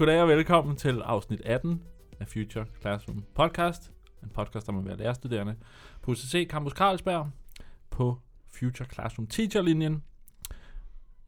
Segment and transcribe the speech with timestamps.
[0.00, 1.82] Goddag og velkommen til afsnit 18
[2.20, 3.92] af Future Classroom Podcast.
[4.22, 5.56] En podcast om at være lærerstuderende
[6.02, 7.30] på UCC Campus Carlsberg
[7.90, 8.18] på
[8.48, 10.02] Future Classroom Teacher-linjen.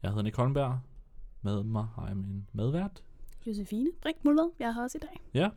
[0.03, 0.79] Jeg hedder Nick Holmberg.
[1.41, 3.03] Med mig har jeg min medvært.
[3.47, 5.21] Josefine Brinkmuller, jeg er her også i dag.
[5.33, 5.49] Ja,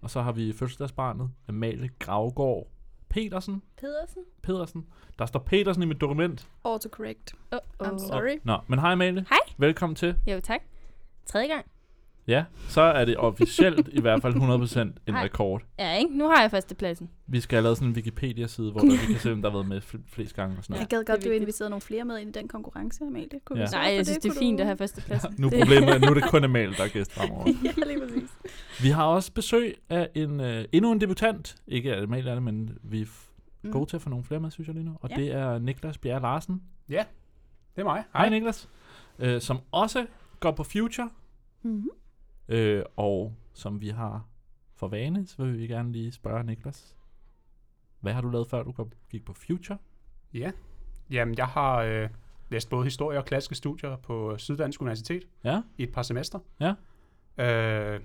[0.00, 2.66] og så har vi fødselsdagsbarnet Amalie Gravgaard
[3.08, 3.62] Petersen.
[3.76, 4.22] Pedersen.
[4.42, 4.86] Pedersen.
[5.18, 6.48] Der står Petersen i mit dokument.
[6.64, 7.34] Autocorrect.
[7.52, 7.86] Oh, oh.
[7.86, 8.38] I'm sorry.
[8.44, 9.26] Nå, men hej Amalie.
[9.28, 9.54] Hej.
[9.58, 10.16] Velkommen til.
[10.26, 10.60] Jo, tak.
[11.26, 11.66] Tredje gang.
[12.26, 15.24] Ja, så er det officielt i hvert fald 100% en Hej.
[15.24, 15.62] rekord.
[15.78, 16.18] Ja, ikke?
[16.18, 17.10] Nu har jeg førstepladsen.
[17.26, 19.56] Vi skal have lavet sådan en Wikipedia-side, hvor der, vi kan se, hvem der har
[19.58, 20.88] været med fl- flest gange og sådan Jeg noget.
[21.06, 23.28] gad er godt, du inviterede nogle flere med ind i den konkurrence, Amalie.
[23.44, 23.64] Kunne Ja.
[23.64, 25.34] vi Nej, for jeg synes, det er Kunne fint du- at have førstepladsen.
[25.38, 27.46] Nu er problemet, at nu er det kun Amalie, der er gæst fremover.
[27.64, 28.30] ja, lige præcis.
[28.82, 31.56] Vi har også besøg af en, øh, endnu en debutant.
[31.66, 33.30] Ikke at Amalie er det, men vi er f-
[33.62, 33.72] Mm.
[33.72, 34.92] gode til at få nogle flere med, synes jeg lige nu.
[35.00, 35.16] Og Ja.
[35.16, 36.62] det er Niklas Bjerre Larsen.
[36.88, 37.04] Ja,
[37.76, 38.04] det er mig.
[38.12, 38.68] Hej Niklas.
[39.18, 40.06] Øh, som også
[40.40, 41.10] går på Future.
[41.62, 41.88] Mm-hmm.
[42.48, 44.26] Øh, og som vi har
[44.76, 46.96] for vane, så vil vi gerne lige spørge Niklas.
[48.00, 49.78] Hvad har du lavet, før du går- gik på Future?
[50.34, 50.50] Ja.
[51.10, 52.08] Jamen, jeg har øh,
[52.50, 56.38] læst både historie og klassiske studier på Syddansk Universitet Ja, i et par semester.
[56.60, 56.74] Ja.
[57.38, 58.00] Øh,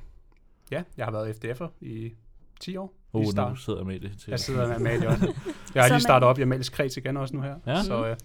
[0.71, 2.13] ja, jeg har været FDF'er i
[2.59, 2.93] 10 år.
[3.13, 4.29] oh, nu sidder Amalie til.
[4.31, 5.33] Jeg sidder med Amalie også.
[5.75, 7.55] Jeg har lige startet op i Amalies kreds igen også nu her.
[7.67, 7.83] Ja.
[7.83, 8.17] Så øh,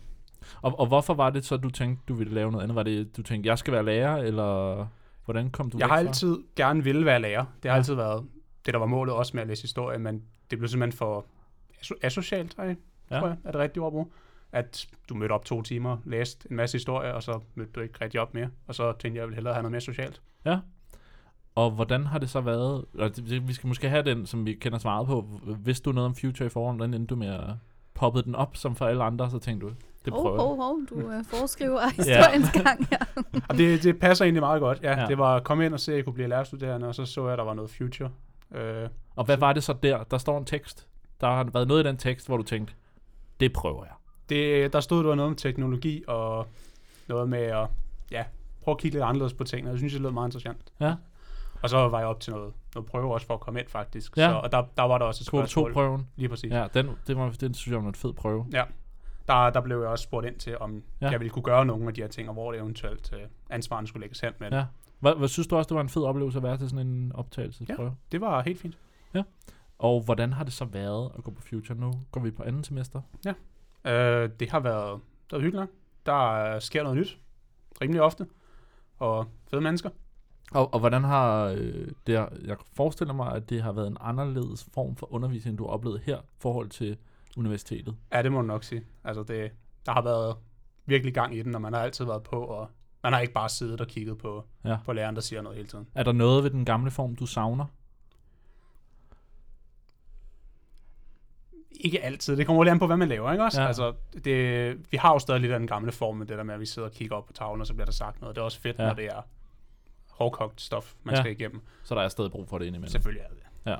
[0.62, 2.76] Og, og hvorfor var det så, du tænkte, du ville lave noget andet?
[2.76, 4.86] Var det, du tænkte, jeg skal være lærer, eller
[5.24, 5.98] hvordan kom du jeg har fra?
[6.08, 7.44] altid gerne ville være lærer.
[7.62, 7.76] Det har Ja.
[7.76, 8.24] altid været
[8.66, 11.26] det, der var målet også med at læse historie, men det blev simpelthen for
[11.82, 12.76] aso- asocialt, ej,
[13.10, 13.18] Ja.
[13.18, 14.06] tror jeg, er det rigtige ord at bruge.
[14.52, 17.94] At du mødte op to timer, læste en masse historie, og så mødte du ikke
[18.00, 18.48] rigtig op mere.
[18.66, 20.22] Og så tænkte jeg, jeg ville hellere have noget mere socialt.
[20.44, 20.58] Ja.
[21.54, 22.84] Og hvordan har det så været?
[22.98, 25.20] Og det, det, vi skal måske have den, som vi kender svaret på.
[25.62, 27.50] Hvis du noget om Future i forhånd, endte du med at
[27.94, 29.72] poppe den op, som for alle andre, så tænkte du,
[30.04, 30.62] det prøver hov, jeg.
[30.62, 33.22] hov, du uh, foreskriver historiens gang her.
[33.48, 34.82] Og det, det passer egentlig meget godt.
[34.82, 35.00] Ja, Ja.
[35.00, 35.06] ja.
[35.06, 37.24] det var at komme ind og se, at jeg kunne blive lærerstuderende, og så så
[37.24, 38.10] jeg, at der var noget future.
[38.54, 40.04] Øh, Og hvad var det så der?
[40.04, 40.86] Der står en tekst.
[41.20, 42.74] Der har været noget i den tekst, hvor du tænkte,
[43.40, 43.92] det prøver jeg.
[44.28, 46.46] det, der stod, der var noget om teknologi, og
[47.08, 47.66] noget med at
[48.10, 48.24] ja,
[48.62, 49.70] prøve at kigge lidt anderledes på tingene.
[49.70, 50.58] Jeg synes, det lød meget interessant.
[50.80, 50.94] Ja.
[51.62, 54.16] Og så var jeg op til noget, noget prøve også for at komme ind, faktisk.
[54.16, 54.28] Ja.
[54.28, 55.70] Så, og der, der var der også et spørgsmål.
[55.70, 56.08] 2-prøven.
[56.16, 56.52] Lige præcis.
[56.52, 58.46] Ja, den, det var, den synes jeg var en fed prøve.
[58.52, 58.64] Ja.
[59.28, 61.06] Der, der blev jeg også spurgt ind til, om Ja.
[61.06, 61.10] ja.
[61.10, 63.20] jeg ville kunne gøre nogle af de her ting, og hvor det eventuelt øh,
[63.50, 64.32] ansvaren skulle lægges hen.
[64.40, 64.64] Men Ja.
[65.00, 67.12] Hvad, hvad synes du også, det var en fed oplevelse at være til sådan en
[67.14, 67.88] optagelsesprøve?
[67.88, 67.94] Ja.
[68.12, 68.78] det var helt fint.
[69.78, 71.92] Og hvordan har det så været at gå på Future nu?
[72.12, 73.00] Går vi på anden semester?
[73.84, 75.70] Øh, det har været, det har hyggeligt.
[76.06, 77.18] Der sker noget nyt,
[77.82, 78.26] rimelig ofte,
[78.98, 79.90] og fede mennesker.
[80.52, 82.12] Og, og hvordan har øh, det,
[82.44, 86.00] jeg forestiller mig, at det har været en anderledes form for undervisning, du har oplevet
[86.00, 86.96] her, i forhold til
[87.36, 87.96] universitetet.
[88.12, 88.84] Ja, det må man nok sige.
[89.04, 89.52] Altså, det,
[89.86, 90.36] der har været
[90.86, 92.70] virkelig gang i den, og man har altid været på, og
[93.02, 94.76] man har ikke bare siddet og kigget på, Ja.
[94.84, 95.86] på læreren, der siger noget hele tiden.
[95.94, 97.66] Er der noget ved den gamle form, du savner?
[101.70, 102.36] Ikke altid.
[102.36, 103.58] Det kommer lidt an på, hvad man laver, ikke også?
[103.60, 103.62] Ja.
[103.62, 103.68] Ja.
[103.68, 103.94] Altså,
[104.24, 106.60] det, vi har jo stadig lidt af den gamle form med det der med, at
[106.60, 108.36] vi sidder og kigger op på tavlen, og så bliver der sagt noget.
[108.36, 108.82] Det er også fedt, Ja.
[108.82, 108.88] ja.
[108.88, 109.22] når det er
[110.10, 111.18] hårdkogt stof, man Ja.
[111.18, 111.22] ja.
[111.22, 111.60] skal igennem.
[111.84, 112.90] Så der er stadig brug for det indimellem.
[112.90, 113.78] Selvfølgelig er det det.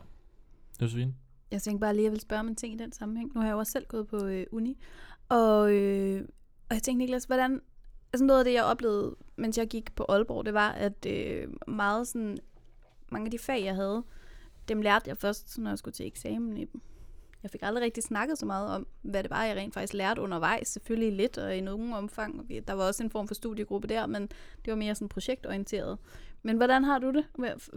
[0.83, 1.15] Josefine?
[1.55, 3.33] Jeg tænkte bare lige, at jeg vil spørge om en ting i den sammenhæng.
[3.35, 4.79] Nu har jeg jo også selv gået på øh, uni.
[5.29, 6.29] Og, øh,
[6.69, 7.61] og jeg tænkte, Niklas, hvordan...
[8.13, 11.49] Altså noget af det, jeg oplevede, mens jeg gik på Aalborg, det var, at øh,
[11.69, 12.39] meget sådan...
[13.13, 14.03] Mange af de fag, jeg havde,
[14.69, 16.81] dem lærte jeg først, når jeg skulle til eksamen i dem.
[17.43, 20.21] Jeg fik aldrig rigtig snakket så meget om, hvad det var, jeg rent faktisk lærte
[20.23, 20.69] undervejs.
[20.69, 22.41] Selvfølgelig lidt og i nogen omfang.
[22.41, 24.23] og vi- Der var også en form for studiegruppe der, men
[24.65, 25.99] det var mere sådan projektorienteret.
[26.43, 27.25] Men hvordan har du det?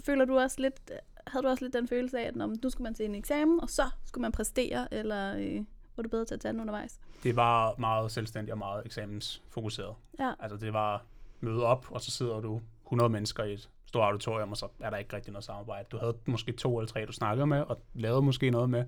[0.05, 0.91] Føler du også lidt,
[1.31, 3.59] havde du også lidt den følelse af, at når nu skulle man til en eksamen,
[3.61, 5.65] og så skulle man præstere, eller øh,
[5.95, 6.99] var det bedre til at tage den undervejs?
[7.23, 9.95] Det var meget selvstændigt og meget eksamensfokuseret.
[10.19, 10.33] Ja.
[10.39, 11.05] Altså, det var
[11.39, 14.89] møde op, og så sidder du 100 mennesker i et stort auditorium, og så er
[14.89, 15.87] der ikke rigtig noget samarbejde.
[15.91, 18.85] Du havde måske to eller tre, du snakkede med, og lavede måske noget med,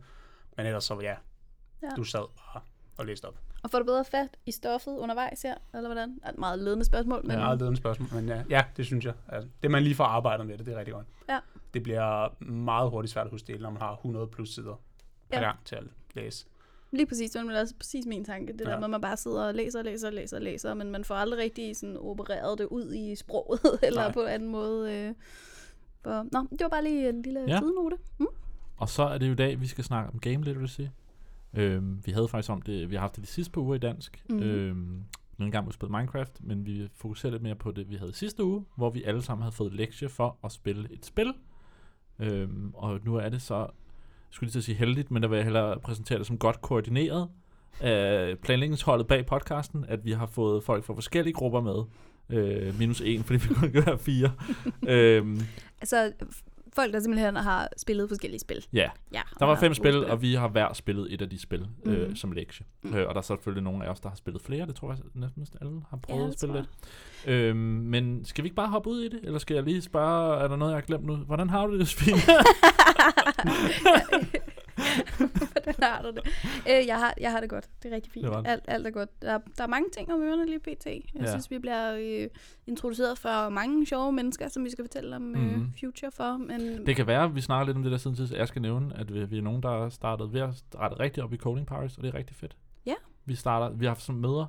[0.58, 1.16] men ellers så, Ja.
[1.82, 1.90] ja.
[1.96, 2.62] du sad bare
[2.98, 3.36] og læste op.
[3.64, 6.10] Og får du bedre fat i stoffet undervejs her, eller hvordan?
[6.16, 8.86] Det er et meget ledende spørgsmål, Men har aldrig en spørgsmål, men ja, ja, det
[8.86, 9.14] synes jeg.
[9.30, 11.08] Altså, det man lige får arbejdet med det, det er rigtig godt.
[11.30, 11.40] Ja.
[11.74, 14.82] Det bliver meget hurtigt svært at huske det, når man har 100 plus sider
[15.32, 15.46] per Ja.
[15.46, 15.84] gang til at
[16.16, 16.46] læse.
[16.92, 18.66] lige præcis, det var også præcis min tanke, det ja.
[18.66, 18.78] der Ja.
[18.78, 21.76] med, at man bare sidder og læser, læser, læser, læser, men man får aldrig rigtig
[21.78, 24.12] sådan opereret det ud i sproget, eller Nej.
[24.12, 24.94] på en anden måde.
[24.94, 25.14] Øh.
[26.04, 27.48] For, nå, det var bare lige en lille Ja.
[27.54, 27.58] ja.
[27.60, 27.98] sidenote.
[28.20, 28.28] Mm.
[28.78, 30.82] Og så er det jo i dag, vi skal snakke om game literacy.
[31.54, 33.80] Øhm, vi havde faktisk om det, vi har haft det de sidste par uger i
[33.80, 34.24] dansk.
[34.30, 34.40] Mhm.
[34.40, 35.04] Øhm,
[35.38, 38.44] nogle gange vi spillet Minecraft, men vi fokuserer lidt mere på det, vi havde sidste
[38.44, 41.34] uge, hvor vi alle sammen havde fået lektie for at spille et spil.
[42.20, 43.68] Øhm, og nu er det så, jeg
[44.30, 46.62] skulle lige til at sige heldigt, men der vil jeg hellere præsentere det som godt
[46.62, 47.30] koordineret
[47.80, 51.84] af planlægningsholdet bag podcasten, at vi har fået folk fra forskellige grupper med.
[52.30, 54.32] Øh, minus 1, fordi vi kun kan være 4.
[54.96, 55.40] øhm,
[55.82, 56.12] Altså,
[56.76, 58.66] folk, der simpelthen har spillet forskellige spil.
[58.74, 61.68] ja, Ja, der var fem spil, og vi har hver spillet et af de spil
[61.86, 62.16] øh, Mhm.
[62.16, 62.66] som lektie.
[62.84, 62.94] Mm.
[62.96, 64.66] Øh, og der er selvfølgelig nogle af os, der har spillet flere.
[64.68, 64.98] Det tror jeg
[65.36, 66.70] næsten alle har prøvet Ja, at spille lidt.
[67.36, 69.20] Øhm, men skal vi ikke bare hoppe ud i det?
[69.24, 71.16] Eller skal jeg lige spørge, er der noget, jeg har glemt nu?
[71.16, 72.18] Hvordan har du det, Josefine?
[75.84, 76.22] Har du det?
[76.70, 77.70] Øh, jeg, har, jeg har det godt.
[77.84, 78.26] Det er rigtig fint.
[78.26, 78.48] Det det.
[78.48, 79.22] alt, alt er godt.
[79.22, 80.86] Der, der er mange ting om ørerne lige pt.
[80.86, 81.30] Jeg Ja.
[81.30, 82.28] synes, vi bliver øh,
[82.68, 85.74] introduceret for mange sjove mennesker, som vi skal fortælle om øh, Mhm.
[85.80, 86.38] Future for.
[86.38, 88.32] Men Det kan være, at vi snakker lidt om det der siden tids.
[88.32, 91.24] Jeg skal nævne, at vi, vi er nogen, der er startet ved at starte rigtig
[91.24, 92.58] op i Coding Paris, og det er rigtig fedt.
[92.86, 92.94] Ja.
[93.26, 94.46] Vi, starter, vi har haft sådan møder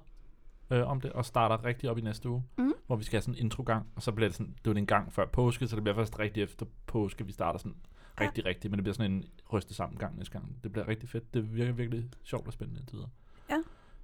[0.70, 2.72] øh, om det, og starter rigtig op i næste uge, Mhm.
[2.86, 4.86] hvor vi skal have sådan en introgang, og så bliver det sådan, det er en
[4.86, 7.76] gang før påske, så det bliver først rigtig efter påske, vi starter sådan.
[8.20, 10.56] Rigtig, rigtig, men det bliver sådan en ryste sammen gang næste gang.
[10.62, 11.34] Det bliver rigtig fedt.
[11.34, 13.10] Det virker virkelig sjovt og spændende indtil videre.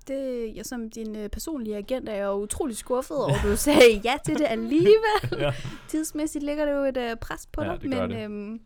[0.08, 4.00] det, jeg som din øh, personlige agent er jo utrolig skuffet over, at du sagde
[4.04, 5.30] ja til det alligevel.
[5.38, 5.54] ja.
[5.88, 7.80] Tidsmæssigt ligger det jo et øh, pres på Ja, dig.
[7.80, 8.24] det men, det.
[8.24, 8.60] Øhm,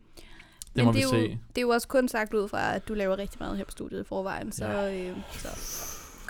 [0.75, 1.39] Det men må det vi er, jo, se.
[1.49, 3.71] det er jo også kun sagt ud fra, at du laver rigtig meget her på
[3.71, 4.51] studiet i forvejen.
[4.51, 5.47] Så, øh, så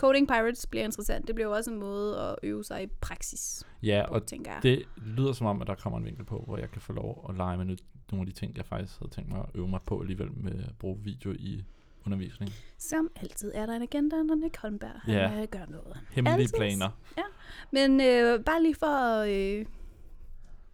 [0.01, 1.27] Coding Pirates bliver interessant.
[1.27, 4.51] Det bliver jo også en måde at øve sig i praksis Ja, på, og tænker
[4.51, 4.63] jeg.
[4.63, 7.25] det lyder som om, at der kommer en vinkel på, hvor jeg kan få lov
[7.29, 7.65] at lege med
[8.11, 10.51] nogle af de ting, jeg faktisk havde tænkt mig at øve mig på alligevel med
[10.63, 11.63] at bruge video i
[12.05, 12.51] undervisning.
[12.77, 15.41] Som altid er der en agenda, når Nick Holmberg han, Ja.
[15.41, 15.97] øh, gør noget.
[16.11, 16.57] Hemmelige Altid.
[16.57, 16.89] planer.
[17.71, 19.65] Men øh, bare lige for at øh,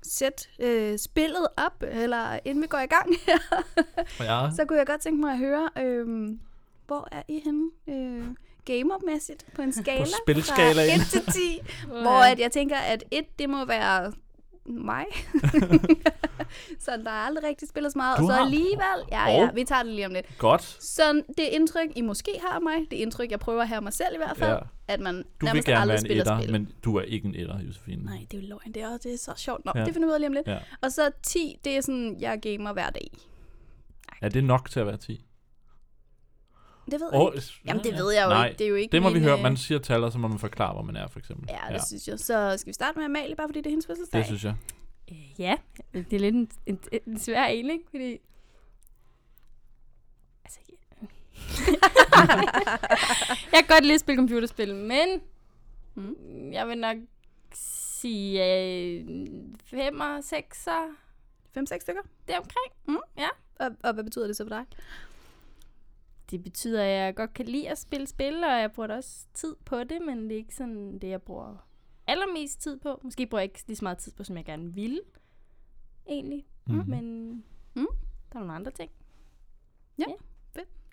[0.03, 3.38] sætte øh, spillet op, eller inden vi går i gang her,
[4.19, 4.50] Ja.
[4.56, 6.29] så kunne jeg godt tænke mig at høre, øh,
[6.88, 8.25] hvor er I henne øh,
[8.67, 10.05] gamermæssigt på en skala?
[10.23, 10.99] spilskalaen.
[10.99, 11.59] Fra 1 til 10,
[12.03, 14.13] hvor at jeg tænker, at 1, det må være
[14.65, 15.05] mig.
[16.85, 18.17] så der er aldrig rigtig spillet så meget.
[18.17, 20.37] Du og så har- alligevel, ja, ja, vi tager det lige om lidt.
[20.37, 20.61] Godt.
[20.83, 23.93] Så det indtryk, I måske har af mig, det indtryk, jeg prøver at have mig
[23.93, 24.59] selv i hvert fald, Ja.
[24.87, 26.51] at man Du vil nærmest gerne aldrig spiller etter, spil.
[26.51, 28.05] men du er ikke en etter, Josefine.
[28.05, 28.71] Nej, det er jo løgn.
[28.73, 29.65] Det er, det er så sjovt.
[29.65, 29.85] Nå, Ja.
[29.85, 30.47] det finder vi ud af lige om lidt.
[30.47, 30.57] Ja.
[30.81, 33.11] Og så 10, det er sådan, jeg gamer hver dag.
[34.21, 35.25] Er det nok til at være 10?
[36.92, 37.48] Det ved jeg Oh, ikke.
[37.66, 38.57] Jamen, det ved jeg jo Nej, ikke.
[38.60, 39.38] Det er jo ikke det må vi min, høre.
[39.38, 41.50] øh, Man siger tal, og så må man forklare, hvor man er, for eksempel.
[41.50, 41.80] Ja, det ja.
[41.88, 42.19] synes jeg.
[42.19, 44.19] Så skal vi starte med Amalie, bare fordi det er hendes fødselsdag?
[44.19, 44.56] det synes jeg.
[45.12, 45.56] Øh, Ja,
[45.94, 47.84] det er lidt en, en, en svær en, ikke?
[47.92, 48.18] Fordi...
[50.45, 51.06] Altså, ja.
[53.54, 55.22] jeg kan godt lide at spille computerspil, men
[55.95, 56.51] Mm.
[56.51, 56.98] jeg vil nok
[57.54, 59.06] sige øh,
[59.66, 60.68] 5 og 6
[61.57, 62.01] 5-6 stykker.
[62.28, 63.00] det er omkring.
[63.60, 64.66] Og, og hvad betyder det så for dig?
[66.31, 69.56] Det betyder, at jeg godt kan lide at spille spil, og jeg bruger også tid
[69.65, 71.68] på det, men det er ikke sådan det, jeg bruger
[72.07, 73.00] allermest tid på.
[73.03, 75.00] Måske bruger jeg ikke lige så meget tid på, som jeg gerne ville,
[76.09, 76.45] egentlig.
[76.68, 76.83] Mm.
[76.88, 77.29] Men
[77.74, 77.88] Mm.
[78.33, 78.91] der er nogle andre ting.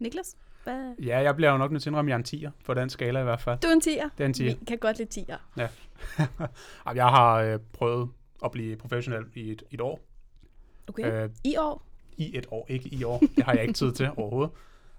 [0.00, 0.36] Niklas?
[0.64, 0.94] Hvad?
[1.02, 2.75] Ja, jeg bliver jo nok nødt til at indrømme, at jeg er en 10'er på
[2.75, 3.58] den skala i hvert fald.
[3.60, 4.08] Du er en 10'er.
[4.19, 4.58] Det er en 10'er.
[4.58, 5.38] Vi kan godt lide 10'er.
[6.86, 8.10] Ej, Jeg har øh, prøvet
[8.44, 10.00] at blive professionel i et, et år.
[10.86, 11.25] Okay.
[11.25, 11.86] Øh, I år.
[12.16, 13.19] I et år, ikke i år.
[13.36, 14.52] Det har jeg ikke tid til overhovedet.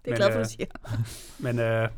[0.06, 0.68] Det er Men, jeg glad for, øh, du siger.
[1.46, 1.90] Men øh,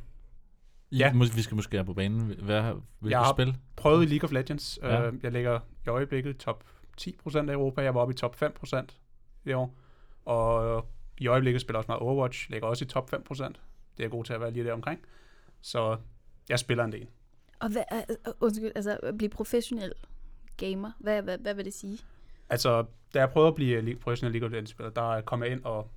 [0.91, 1.11] I, Ja.
[1.13, 2.19] mås- vi skal måske have på banen.
[2.21, 3.57] Hvad, hvilket Jeg har- spil?
[3.75, 4.79] prøvet i League of Legends.
[4.81, 5.07] Ja.
[5.07, 6.63] Øh, jeg ligger i øjeblikket i top
[6.97, 7.81] 10% af Europa.
[7.81, 8.97] Jeg var oppe i top 5%
[9.45, 9.75] i år.
[10.25, 10.85] Og
[11.17, 12.49] i øjeblikket spiller jeg også meget Overwatch.
[12.51, 13.43] Ligger også i top 5%.
[13.97, 14.99] Det er jeg god til at være lige der omkring.
[15.61, 15.97] Så
[16.49, 17.07] jeg spiller en del.
[17.59, 19.93] Og hvad, øh, undskyld, altså at blive professionel
[20.57, 21.99] gamer, hvad, hvad, hvad vil det sige?
[22.49, 25.89] Altså, da jeg prøvede at blive professionel League of Legends-spiller, der kom jeg ind og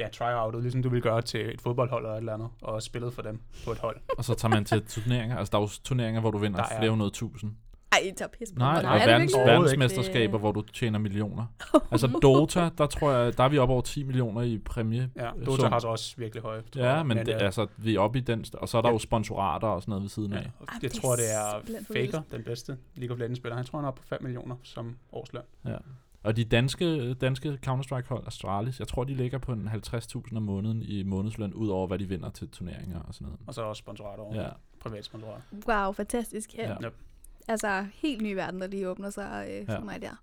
[0.00, 3.12] ja, try-outet, ligesom du ville gøre til et fodboldhold eller et eller andet, og spillede
[3.12, 3.96] for dem på et hold.
[4.18, 5.36] Og så tager man til turneringer.
[5.36, 7.50] Altså, der er jo turneringer, hvor du vinder Der er- flere hundrede tusind.
[7.92, 8.90] Ej, I tager pis på Nej, mig.
[8.90, 9.34] og Er verdens?
[9.34, 9.80] Overhovedet ikke.
[9.80, 11.46] verdensmesterskaber, hvor du tjener millioner.
[11.90, 15.10] Altså Dota, der tror jeg, der er vi oppe over 10 millioner i præmie.
[15.16, 15.72] Ja, Dota sum.
[15.72, 16.62] har så også virkelig høje.
[16.72, 17.06] tror Ja, jeg.
[17.06, 18.92] men, det, øh, altså, vi er oppe i den, og så er der Ja.
[18.92, 20.42] jo sponsorater og sådan noget ved siden ja, af.
[20.42, 20.50] Ej,
[20.82, 21.60] jeg det er tror, det er
[21.92, 23.56] Faker, den bedste League of Legends-spiller.
[23.56, 25.42] Han tror, han er oppe på 5 millioner som årsløn.
[25.64, 25.76] Ja.
[26.22, 30.82] Og de danske, danske Counter-Strike-hold, Astralis, jeg tror, de ligger på en 50.000 om måneden
[30.82, 33.40] i månedsløn, ud over hvad de vinder til turneringer og sådan noget.
[33.46, 34.42] Og så også sponsorater over.
[34.42, 34.48] Ja.
[34.80, 35.42] Privat sponsorater.
[35.68, 36.54] Wow, fantastisk.
[36.54, 36.68] Ja.
[36.68, 36.76] Ja.
[36.82, 36.88] ja.
[37.48, 39.80] Altså, helt ny verden, der lige åbner sig øh, for Ja.
[39.80, 40.22] mig der.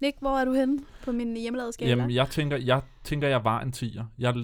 [0.00, 1.90] Nick, hvor er du henne på min hjemmelavede skala?
[1.90, 4.04] Jamen, jeg tænker, jeg tænker, jeg var en tiger.
[4.18, 4.34] Jeg,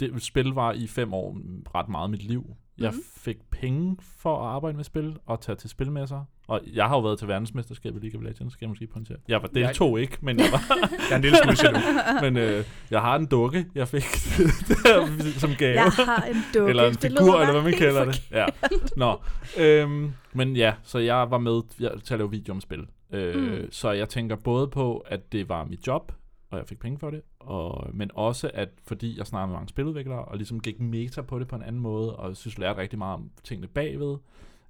[0.00, 1.36] det spil var i fem år
[1.74, 2.56] ret meget af mit liv.
[2.78, 3.02] Jeg Mhm.
[3.16, 6.24] fik penge for at arbejde med spil og tage til spilmesser.
[6.52, 9.16] Og jeg har jo været til verdensmesterskabet i League of Legends, skal jeg måske pointere.
[9.28, 10.62] Jeg var deltog ikke, men jeg, var,
[11.10, 11.80] Jeg er en lille smule
[12.30, 14.02] men øh, jeg har en dukke, jeg fik
[14.68, 15.74] der som gave.
[15.74, 16.70] jeg har en dukke.
[16.70, 18.22] eller en figur, eller hvad man kalder det.
[18.30, 18.46] Ja.
[18.96, 19.20] Nå,
[19.58, 21.62] øhm, men ja, så jeg var med
[22.00, 22.86] til at lave video om spil.
[23.12, 23.68] Øh, Mm.
[23.70, 26.12] Så jeg tænker både på, at det var mit job,
[26.50, 29.68] og jeg fik penge for det, og, men også at fordi jeg snakkede med mange
[29.68, 32.60] spiludviklere, og ligesom gik meta på det på en anden måde, og jeg synes, jeg
[32.60, 34.16] lærte rigtig meget om tingene bagved,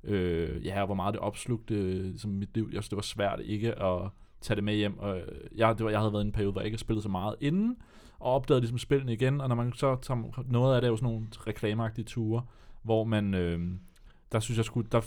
[0.05, 2.71] Øh, ja, og hvor meget det opslugte som ligesom mit liv.
[2.73, 4.99] Jeg synes, det var svært ikke at tage det med hjem.
[4.99, 5.21] Og
[5.55, 7.09] jeg, det var, jeg havde været i en periode, hvor jeg ikke havde spillet så
[7.09, 7.77] meget inden,
[8.19, 9.41] og opdagede ligesom spillene igen.
[9.41, 12.43] Og når man så tager noget af det, er jo sådan nogle reklameagtige ture,
[12.83, 13.61] hvor man, øh,
[14.33, 15.01] der synes jeg skulle, der,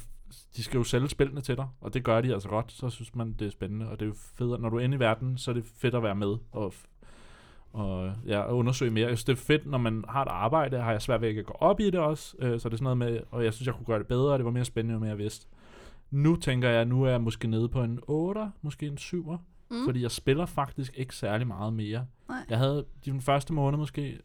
[0.56, 3.16] de skal jo sælge spillene til dig, og det gør de altså godt, så synes
[3.16, 5.38] man, det er spændende, og det er jo fedt, når du er inde i verden,
[5.38, 6.74] så er det fedt at være med, og,
[7.76, 9.08] og ja, undersøge mere.
[9.08, 11.40] Jeg synes, det er fedt, når man har et arbejde, har jeg svært ved ikke
[11.40, 13.54] at gå op i det også, øh, så det er sådan noget med, og jeg
[13.54, 15.48] synes, jeg kunne gøre det bedre, og det var mere spændende, jo mere jeg vidste.
[16.12, 19.38] Nu tænker jeg, nu er jeg måske nede på en 8, måske en 7,
[19.72, 19.86] mm.
[19.86, 22.06] fordi jeg spiller faktisk ikke særlig meget mere.
[22.30, 22.38] Nej.
[22.50, 24.20] Jeg havde de første måned måske,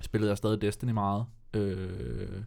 [0.00, 2.42] spillede jeg stadig Destiny meget, øh,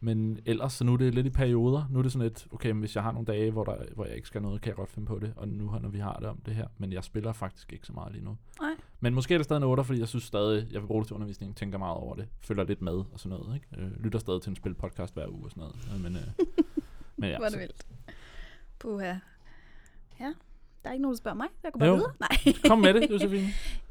[0.00, 1.86] men ellers, så nu er det lidt i perioder.
[1.90, 4.04] Nu er det sådan lidt, okay, men hvis jeg har nogle dage, hvor, der, hvor
[4.04, 5.32] jeg ikke skal noget, kan jeg godt finde på det.
[5.36, 6.66] Og nu når vi har det om det her.
[6.78, 8.36] Men jeg spiller faktisk ikke så meget lige nu.
[8.60, 8.70] Nej.
[9.00, 11.06] Men måske er det stadig en 8, fordi jeg synes stadig, jeg vil bruge det
[11.06, 13.54] til undervisning, tænker meget over det, følger lidt med og sådan noget.
[13.54, 13.66] Ikke?
[13.86, 15.76] Øh, lytter stadig til en spilpodcast hver uge og sådan noget.
[15.94, 16.46] Øh, Men, øh,
[17.16, 17.86] men ja, Var det vildt.
[18.78, 19.14] Puha.
[20.20, 20.34] Ja,
[20.82, 21.48] der er ikke nogen, der spørger mig.
[21.62, 21.94] Jeg går bare Jo.
[21.94, 22.12] videre.
[22.20, 22.54] Nej.
[22.68, 23.48] kom med det, Josefine.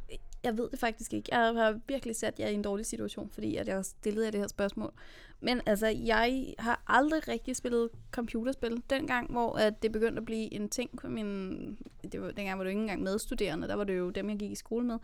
[0.45, 1.35] Jeg ved det faktisk ikke.
[1.35, 4.31] Jeg har virkelig sat jer i en dårlig situation, fordi at jeg har stillet jer
[4.31, 4.93] det her spørgsmål.
[5.39, 8.83] Men altså, jeg har aldrig rigtig spillet computerspil.
[8.89, 11.77] Dengang, hvor at det begyndte at blive en ting for min...
[12.11, 14.51] Det var, dengang var du ikke engang medstuderende, der var det jo dem, jeg gik
[14.51, 14.97] i skole med.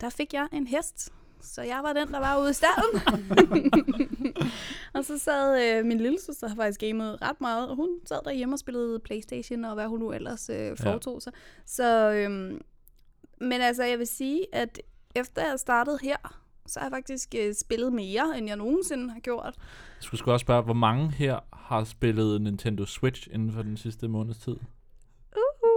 [0.00, 1.12] Der fik jeg en hest.
[1.40, 3.02] Så jeg var den, der var ude i stallen.
[4.94, 8.18] og så sad øh, min lille søster, har faktisk gamet ret meget, og hun sad
[8.24, 11.32] derhjemme og spillede Playstation, og hvad hun nu ellers øh, foretog sig.
[11.66, 12.60] Så, øhm,
[13.40, 14.80] men altså, jeg vil sige, at
[15.14, 16.16] efter jeg startede her,
[16.66, 19.54] så har jeg faktisk øh, spillet mere, end jeg nogensinde har gjort.
[19.56, 23.76] Jeg skulle sgu også spørge, hvor mange her har spillet Nintendo Switch inden for den
[23.76, 24.56] sidste måneds tid?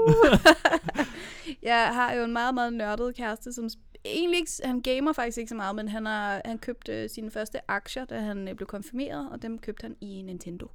[1.72, 3.70] jeg har jo en meget, meget nørdet kæreste, som
[4.06, 7.32] egentlig ikke, han gamer faktisk ikke så meget, men han har han købte øh, sine
[7.32, 10.68] første aktier, da han øh, blev konfirmeret, og dem købte han i Nintendo.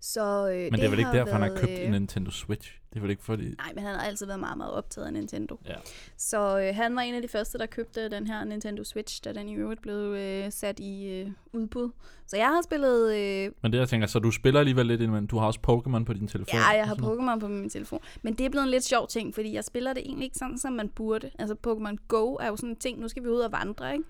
[0.00, 2.30] Så, øh, Men det, er vel ikke derfor, han har været, købt øh, en Nintendo
[2.30, 2.72] Switch.
[2.90, 3.42] Det er vel ikke fordi...
[3.42, 5.58] Nej, men han har altid været meget, meget optaget af Nintendo.
[5.66, 5.74] Ja.
[6.16, 9.32] Så øh, han var en af de første, der købte den her Nintendo Switch, da
[9.32, 11.90] den i øvrigt blev øh, sat i øh, udbud.
[12.26, 13.16] Så jeg har spillet...
[13.16, 16.04] Øh, Men det jeg tænker, så du spiller alligevel lidt, men du har også Pokémon
[16.04, 16.60] på din telefon.
[16.60, 16.94] ja, jeg har.
[16.94, 18.00] Pokémon på min telefon.
[18.22, 20.58] Men det er blevet en lidt sjov ting, fordi jeg spiller det egentlig ikke sådan,
[20.58, 21.30] som man burde.
[21.38, 24.04] Altså Pokémon Go er jo sådan en ting, nu skal vi ud og vandre, ikke?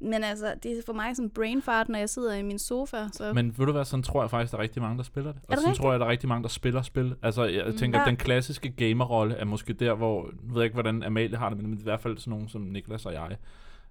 [0.00, 2.96] Men altså, det er for mig sådan brain fart, når jeg sidder i min sofa.
[3.12, 3.32] Så...
[3.32, 5.42] Men ved du hvad, sådan tror jeg faktisk, der er rigtig mange, der spiller det.
[5.42, 5.82] Og det sådan rigtigt?
[5.82, 7.14] tror jeg, der er rigtig mange, der spiller spil.
[7.22, 8.04] Altså, jeg tænker, Ja.
[8.04, 11.62] den klassiske gamerrolle er måske der, hvor, nu ved jeg ikke, hvordan Amalie har det,
[11.62, 13.36] men i hvert fald sådan nogen som Niklas og jeg.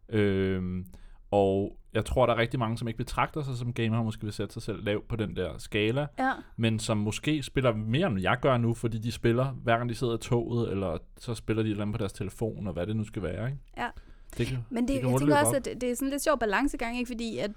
[0.10, 0.86] Øhm,
[1.32, 4.24] og jeg tror, der er rigtig mange, som ikke betragter sig som gamer, og måske
[4.24, 6.32] vil sætte sig selv lavt på den der skala, Ja.
[6.58, 9.96] men som måske spiller mere, end jeg gør nu, fordi de spiller, hver gang de
[9.96, 12.88] sidder i toget, eller så spiller de et eller andet på deres telefon, og hvad
[12.88, 13.58] det nu skal være, ikke?
[13.78, 13.88] Ja.
[14.38, 15.56] Det kan, Men det, kan jeg tænker også, op.
[15.56, 17.08] at det, det er sådan lidt sjov balancegang, ikke?
[17.08, 17.52] fordi at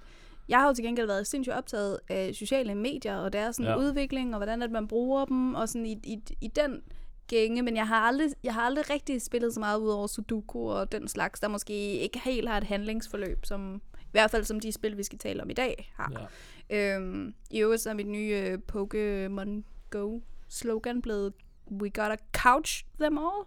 [0.49, 3.73] jeg har jo til gengæld været sindssygt optaget af sociale medier, og deres sådan Ja.
[3.73, 3.78] ja.
[3.78, 6.83] udvikling, og hvordan at man bruger dem, og sådan i, i, i den
[7.28, 10.71] gænge, men jeg har, aldrig, jeg har aldrig rigtig spillet så meget ud over Sudoku
[10.71, 14.61] og den slags, der måske ikke helt har et handlingsforløb, som i hvert fald som
[14.61, 16.28] de spil, vi skal tale om i dag, har.
[16.71, 16.97] Ja.
[16.97, 20.18] Øhm, I øvrigt så er mit nye øh, Pokémon Go
[20.49, 21.33] slogan blevet
[21.71, 23.47] We gotta couch them all.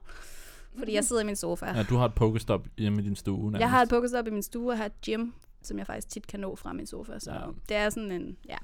[0.79, 1.65] Fordi jeg sidder i min sofa.
[1.65, 3.37] ja, du har et Pokestop hjemme i din stue.
[3.43, 3.59] Nærmest.
[3.59, 5.29] Jeg har et Pokestop i min stue og har et gym,
[5.61, 7.19] som jeg faktisk tit kan nå fra min sofa.
[7.19, 7.39] Så Ja.
[7.69, 8.57] det er sådan en, ja.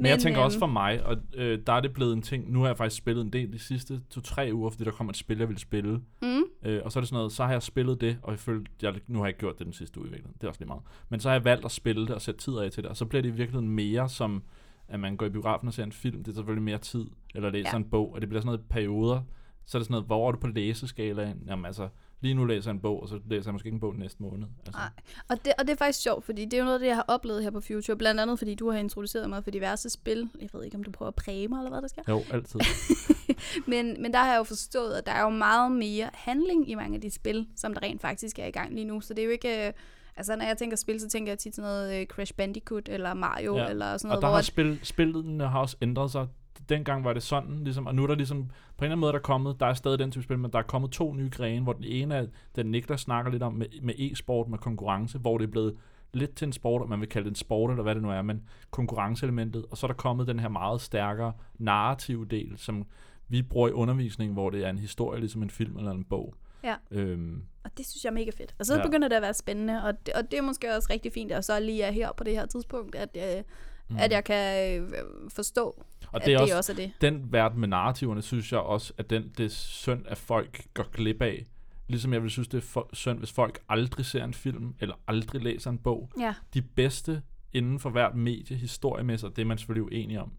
[0.00, 2.52] Men, jeg tænker øhm, også for mig, og øh, der er det blevet en ting,
[2.52, 5.16] nu har jeg faktisk spillet en del de sidste to-tre uger, fordi der kom et
[5.16, 6.00] spil, jeg ville spille.
[6.22, 8.38] Mm, Øh, og så er det sådan noget, så har jeg spillet det, og jeg
[8.38, 10.48] følte, jeg, nu har jeg ikke gjort det den sidste uge i virkeligheden, det er
[10.48, 10.82] også lige meget.
[11.08, 12.96] Men så har jeg valgt at spille det og sætte tid af til det, og
[12.96, 14.42] så bliver det i virkeligheden mere som,
[14.88, 17.50] at man går i biografen og ser en film, det er selvfølgelig mere tid, eller
[17.50, 17.70] læser.
[17.72, 17.76] Ja.
[17.76, 19.20] en bog, og det bliver sådan noget perioder,
[19.68, 21.42] så er det sådan noget, hvor er du på læseskalaen?
[21.46, 21.88] Jamen altså,
[22.20, 24.22] lige nu læser jeg en bog, og så læser jeg måske ikke en bog næste
[24.22, 24.46] måned.
[24.66, 24.88] Altså, Nej.
[25.28, 26.96] Og det, og det er faktisk sjovt, fordi det er jo noget af det, jeg
[26.96, 27.96] har oplevet her på Future.
[27.96, 30.28] Blandt andet, fordi du har introduceret mig for diverse spil.
[30.40, 32.04] Jeg ved ikke, om du prøver at præge mig, eller hvad der skal.
[32.08, 32.60] Jo, altid.
[33.66, 36.74] Men, men der har jeg jo forstået, at der er jo meget mere handling i
[36.74, 39.00] mange af de spil, som der rent faktisk er i gang lige nu.
[39.00, 39.66] Så det er jo ikke...
[39.66, 39.72] øh,
[40.16, 43.14] Altså, når jeg tænker spil, så tænker jeg tit sådan noget øh, Crash Bandicoot, eller
[43.14, 43.66] Mario, Ja.
[43.68, 44.34] eller sådan Og noget, der hvor...
[44.36, 46.26] har spil, spillene har også ændret sig.
[46.68, 48.52] Dengang var det sådan, ligesom, og nu er der ligesom, på en
[48.84, 50.62] eller anden måde der er kommet, der er stadig den type spil, men der er
[50.62, 53.94] kommet to nye grene, hvor den ene er, den Niklas snakker lidt om med, med
[53.98, 55.76] e-sport, med konkurrence, hvor det er blevet
[56.12, 58.10] lidt til en sport, og man vil kalde det en sport, eller hvad det nu
[58.10, 62.86] er, men konkurrenceelementet, og så er der kommet den her meget stærkere narrative del, som
[63.28, 66.34] vi bruger i undervisningen, hvor det er en historie, ligesom en film eller en bog.
[66.64, 66.74] Ja.
[66.90, 68.54] Øhm, Og det synes jeg er mega fedt.
[68.58, 68.82] Og så Ja.
[68.82, 71.44] begynder det at være spændende, og det, og det er måske også rigtig fint, at
[71.44, 73.42] så lige er her på det her tidspunkt, at, øh,
[73.90, 73.96] mm.
[73.98, 74.90] at jeg kan øh,
[75.28, 76.92] forstå, og det er også, det også er det.
[77.00, 80.90] den verden med narrativerne, synes jeg også, at den, det er synd, at folk går
[80.92, 81.46] glip af.
[81.88, 84.94] Ligesom jeg vil synes, det er for, synd, hvis folk aldrig ser en film, eller
[85.06, 86.10] aldrig læser en bog.
[86.18, 87.22] Ja, De bedste
[87.52, 90.32] inden for hvert medie, historiemæssigt, det er man selvfølgelig uenig om.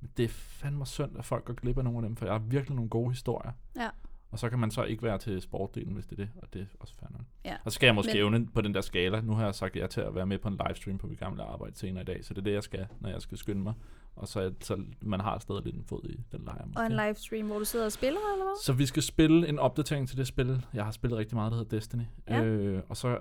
[0.00, 2.34] Men det er fandme synd, at folk går glip af nogle af dem, for jeg
[2.34, 3.52] har virkelig nogle gode historier.
[3.76, 3.88] Ja.
[4.30, 6.60] Og så kan man så ikke være til sportdelen, hvis det er det, og det
[6.62, 7.20] er også fair nok.
[7.44, 7.56] Ja.
[7.64, 9.20] Og så skal jeg måske Men- evne på den der skala.
[9.20, 11.42] Nu har jeg sagt ja til at være med på en livestream på mit gamle
[11.42, 13.74] arbejde senere i dag, så det er det, jeg skal, når jeg skal skynde mig.
[14.16, 16.58] Og så, så man har stadig lidt en fod i den lejr.
[16.76, 17.06] Og en måske.
[17.06, 18.62] livestream, hvor du sidder og spiller, eller hvad?
[18.64, 20.66] Så vi skal spille en opdatering til det spil.
[20.74, 22.02] Jeg har spillet rigtig meget, der hedder Destiny.
[22.28, 22.42] Ja.
[22.44, 23.18] Øh, og så øh,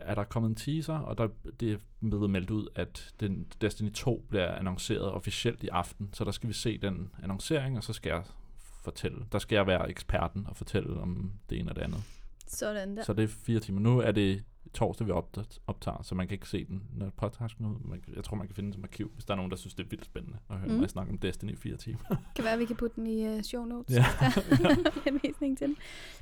[0.00, 1.28] er der kommet en teaser, og der,
[1.60, 6.08] det er blevet meldt ud, at den Destiny 2 bliver annonceret officielt i aften.
[6.12, 8.22] Så der skal vi se den annoncering, og så skal jeg
[8.92, 9.24] fortælle.
[9.32, 12.02] Der skal jeg være eksperten og fortælle om det ene og det andet.
[12.46, 13.02] Sådan der.
[13.04, 13.80] Så det er fire timer.
[13.80, 14.44] Nu er det
[14.74, 15.12] torsdag, vi
[15.66, 17.78] optager, så man kan ikke se den, når podcasten ude.
[17.84, 19.74] Man, jeg tror, man kan finde den som arkiv, hvis der er nogen, der synes,
[19.74, 20.74] det er vildt spændende at høre Mm.
[20.80, 21.98] mig snakke om Destiny i fire timer.
[22.36, 23.96] kan være, at vi kan putte den i uh, show notes.
[23.96, 24.04] Ja.
[25.10, 25.76] henvisning til.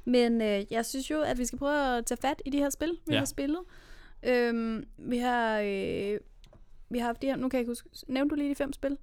[0.04, 2.70] Men øh, jeg synes jo, at vi skal prøve at tage fat i de her
[2.70, 3.18] spil, vi Ja.
[3.18, 3.60] har spillet.
[4.22, 5.58] Øhm, vi har...
[5.64, 6.18] Øh,
[6.90, 8.72] vi har haft de her, nu kan jeg ikke huske, nævnte du lige de fem
[8.72, 8.96] spil?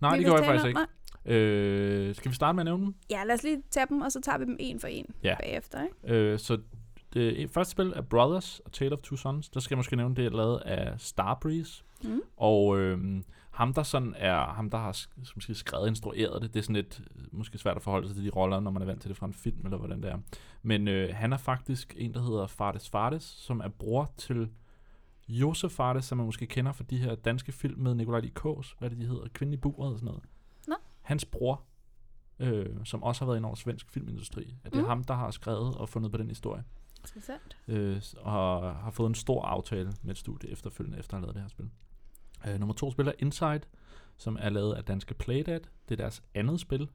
[0.00, 0.68] Nej, vi det gjorde jeg faktisk om?
[0.68, 0.92] ikke.
[1.24, 2.94] Øh, skal vi starte med at nævne dem?
[3.10, 5.36] Ja, lad os lige tage dem, og så tager vi dem en for en Ja.
[5.40, 5.82] bagefter.
[5.82, 6.14] Ikke?
[6.16, 6.58] Øh, så
[7.14, 9.48] det første spil er Brothers og Tale of Two Sons.
[9.48, 11.84] Der skal jeg måske nævne, det er lavet af Starbreeze.
[12.04, 12.20] Mm.
[12.36, 16.58] Og øh, ham, der sådan er, ham, der har måske skrevet og instrueret det, det
[16.60, 18.86] er sådan lidt, øh, måske svært at forholde sig til de roller, når man er
[18.86, 20.18] vant til det fra en film, eller hvordan det er.
[20.62, 24.48] Men øh, han er faktisk en, der hedder Fardes Fardes, som er bror til
[25.28, 28.88] Josef Fardes, som man måske kender fra de her danske film med Nikolaj Likås, hvad
[28.88, 30.22] er det, de hedder, Kvinden i buret og sådan noget.
[31.02, 31.62] Hans bror,
[32.38, 34.88] øh, som også har været ind over svensk filmindustri, at det er Mm.
[34.88, 36.64] ham, der har skrevet og fundet på den historie
[37.00, 37.56] Interessant.
[37.68, 41.34] øh, og har fået en stor aftale med et studie efterfølgende, efter at have lavet
[41.34, 41.70] det her spil.
[42.48, 43.60] Øh, nummer to spil er Inside,
[44.16, 45.60] som er lavet af danske Playdead.
[45.88, 46.88] Det er deres andet spil,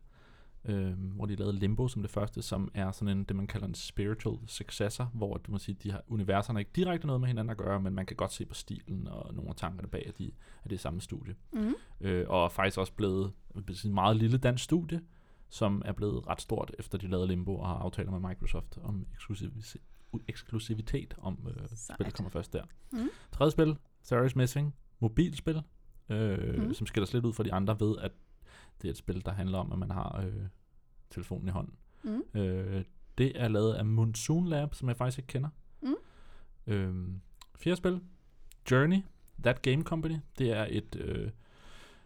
[0.66, 3.68] øh, hvor de lavede Limbo som det første, som er sådan en, det man kalder
[3.68, 7.50] en spiritual successor, hvor du må sige, de har, universerne ikke direkte noget med hinanden
[7.50, 10.18] at gøre, men man kan godt se på stilen og nogle af tankerne bag, at,
[10.18, 10.32] de,
[10.64, 11.36] at det er samme studie.
[11.54, 11.74] Mm.
[12.02, 15.02] Øh, og faktisk også blevet et meget lille dansk studie,
[15.50, 19.08] som er blevet ret stort, efter de lavede Limbo og har aftaler med Microsoft om
[19.14, 19.82] eksklusivitet,
[20.28, 22.64] eksklusivitet om øh, spillet kommer først der.
[22.92, 23.10] Mm.
[23.32, 23.78] Tredje spil,
[24.26, 25.62] is Missing, mobilspil,
[26.10, 26.74] øh, mm.
[26.74, 28.12] som skiller sig lidt ud fra de andre ved, at
[28.82, 30.48] det er et spil, der handler om, at man har øh,
[31.10, 31.74] telefonen i hånden.
[32.04, 32.40] Mm.
[32.40, 32.84] Øh,
[33.18, 35.50] det er lavet af Monsoon Lab, som jeg faktisk ikke kender.
[35.82, 35.96] Mm.
[36.68, 37.08] Øh,
[37.56, 38.02] fjerde spil,
[38.72, 39.02] Journey,
[39.44, 40.16] That Game Company.
[40.38, 41.30] Det er et, øh,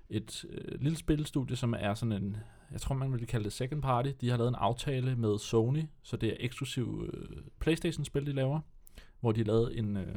[0.10, 2.38] et øh, lille spilstudie, som er sådan en,
[2.72, 4.10] jeg tror man vil kalde det second party.
[4.22, 8.60] De har lavet en aftale med Sony, så det er eksklusiv øh, Playstation-spil, de laver.
[9.20, 10.16] Hvor de lavet en, øh,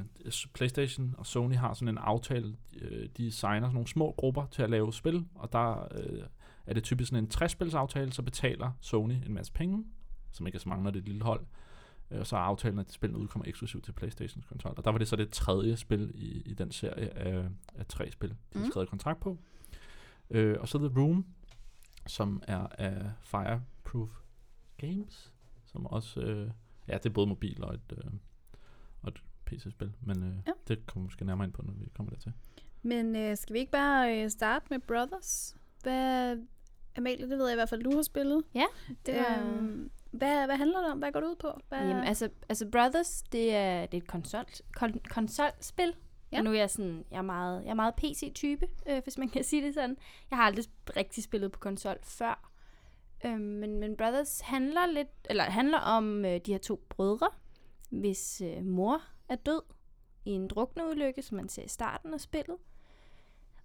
[0.54, 4.62] Playstation og Sony har sådan en aftale, øh, de signer sådan nogle små grupper til
[4.62, 6.22] at lave spil, og der øh,
[6.66, 9.84] er det typisk sådan en 60-spils aftale, så betaler Sony en masse penge,
[10.32, 11.46] som ikke er så mange, når det er et lille hold.
[12.10, 14.74] Øh, Og så er aftalen, at spillene udkommer eksklusivt til Playstations konsol.
[14.76, 18.10] Og der var det så det tredje spil i, i den serie af, af tre
[18.10, 18.70] spil, de har Mhm.
[18.70, 19.38] skrevet kontrakt på.
[20.30, 21.26] Øh, og så The Room,
[22.06, 24.10] som er af Fireproof
[24.76, 25.32] Games,
[25.64, 26.50] som også, øh,
[26.88, 28.10] ja, det er både mobil og et, øh,
[29.02, 30.52] og et PC-spil, men øh, ja.
[30.68, 32.32] det kommer vi måske nærmere ind på, når vi kommer dertil.
[32.82, 35.56] Men øh, skal vi ikke bare øh, starte med Brothers?
[35.82, 36.36] Hvad,
[36.96, 38.44] Amalie, det ved jeg i hvert fald, du har spillet.
[38.54, 38.64] Ja,
[39.06, 39.42] det var...
[39.46, 40.98] Øhm, hvad, hvad handler det om?
[40.98, 41.60] Hvad går det ud på?
[41.68, 45.86] Hvad, Jamen, altså, altså Brothers, det er, det er et konsol, kon, konsolspil.
[45.86, 45.92] Ja.
[46.32, 46.38] Ja.
[46.38, 49.28] Og nu er jeg sådan, jeg er meget, jeg er meget PC-type, øh, hvis man
[49.28, 49.96] kan sige det sådan.
[50.30, 50.64] Jeg har aldrig
[50.96, 52.50] rigtig spillet på konsol før.
[53.24, 57.28] Øh, men, men Brothers handler lidt, eller handler om øh, de her to brødre,
[57.90, 59.62] hvis øh, mor er død
[60.24, 62.56] i en drukneulykke, som man ser i starten af spillet.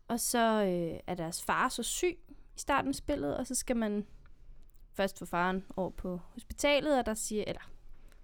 [0.08, 2.20] Og så øh, er deres far så syg
[2.60, 4.06] i starten af spillet, og så skal man
[4.94, 7.72] først få faren over på hospitalet, og der siger, eller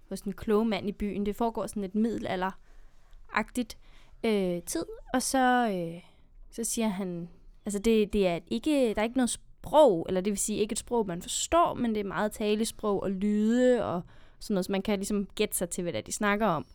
[0.08, 3.78] hos en kloge mand i byen, det foregår sådan et middelalderagtigt
[4.24, 6.02] øh, tid, og så, øh,
[6.50, 7.28] så siger han,
[7.64, 10.72] altså det, det er ikke, der er ikke noget sprog, eller det vil sige ikke
[10.72, 14.02] et sprog, man forstår, men det er meget talesprog og lyde og
[14.38, 16.66] sådan noget, så man kan ligesom gætte sig til, hvad de snakker om.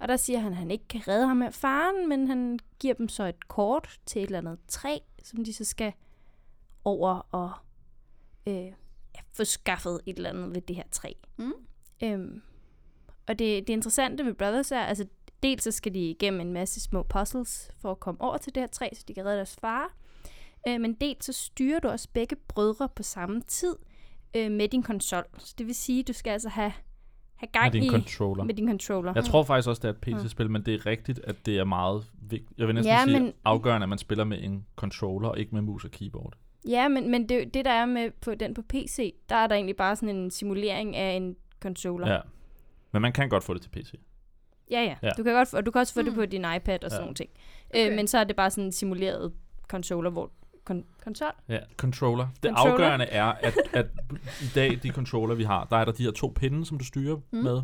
[0.00, 2.94] Og der siger han, at han ikke kan redde ham af faren, men han giver
[2.94, 5.92] dem så et kort til et eller andet træ, som de så skal
[6.84, 7.52] over og
[8.48, 8.54] øh,
[9.14, 11.12] ja, få skaffet et eller andet ved det her træ.
[11.36, 11.52] Mm.
[12.02, 12.42] Øhm,
[13.28, 15.06] og det, det interessante ved Brothers er, altså
[15.42, 18.60] dels så skal de igennem en masse små puzzles for at komme over til det
[18.62, 19.94] her træ, så de kan redde deres far.
[20.68, 23.76] Øh, men dels så styrer du også begge brødre på samme tid
[24.36, 25.24] øh, med din konsol.
[25.38, 26.72] Så det vil sige, at du skal altså have,
[27.36, 28.44] have gang Med din i controller.
[28.44, 29.12] med din controller.
[29.14, 31.64] Jeg tror faktisk også, det er et PC-spil, men det er rigtigt, at det er
[31.64, 32.58] meget vigtigt.
[32.58, 35.38] Jeg vil næsten Ja, ja, sige men- afgørende, at man spiller med en controller, og
[35.38, 36.32] ikke med mus og keyboard.
[36.68, 39.54] Ja, men, men det, det der er med på den på PC, der er der
[39.54, 42.12] egentlig bare sådan en simulering af en controller.
[42.12, 42.20] Ja.
[42.92, 43.94] Men man kan godt få det til PC.
[44.70, 44.94] Ja, ja.
[45.02, 45.10] Ja.
[45.18, 46.04] Du kan godt, få- og du kan også få mm.
[46.04, 46.18] det Mm.
[46.18, 47.04] på din iPad og sådan Ja.
[47.04, 47.30] nogle ting.
[47.70, 47.90] Okay.
[47.90, 49.32] Øh, men så er det bare sådan en simuleret
[49.68, 50.30] controller, hvor
[50.70, 51.28] kon- konsol.
[51.48, 52.28] Ja, controller.
[52.42, 52.72] Det Controller.
[52.72, 53.86] afgørende er, at, at
[54.42, 56.84] i dag, de controller, vi har, der er der de her to pinde, som du
[56.84, 57.38] styrer mm.
[57.38, 57.62] med,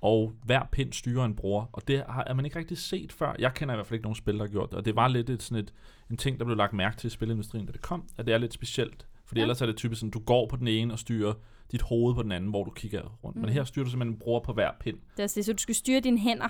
[0.00, 3.34] og hver pind styrer en bror, og det har er man ikke rigtig set før.
[3.38, 5.08] Jeg kender i hvert fald ikke nogen spil, der har gjort det, og det var
[5.08, 5.72] lidt et, sådan et,
[6.10, 8.38] en ting, der blev lagt mærke til i spilindustrien, da det kom, at det er
[8.38, 9.06] lidt specielt.
[9.24, 9.44] Fordi Ja.
[9.44, 11.34] ellers er det typisk sådan, du går på den ene og styrer
[11.72, 13.36] dit hoved på den anden, hvor du kigger rundt.
[13.36, 13.40] Mm.
[13.42, 13.54] Men Mm.
[13.54, 14.96] her styrer du simpelthen en bror på hver pind.
[14.96, 16.48] Det er altså det, så du skal styre dine hænder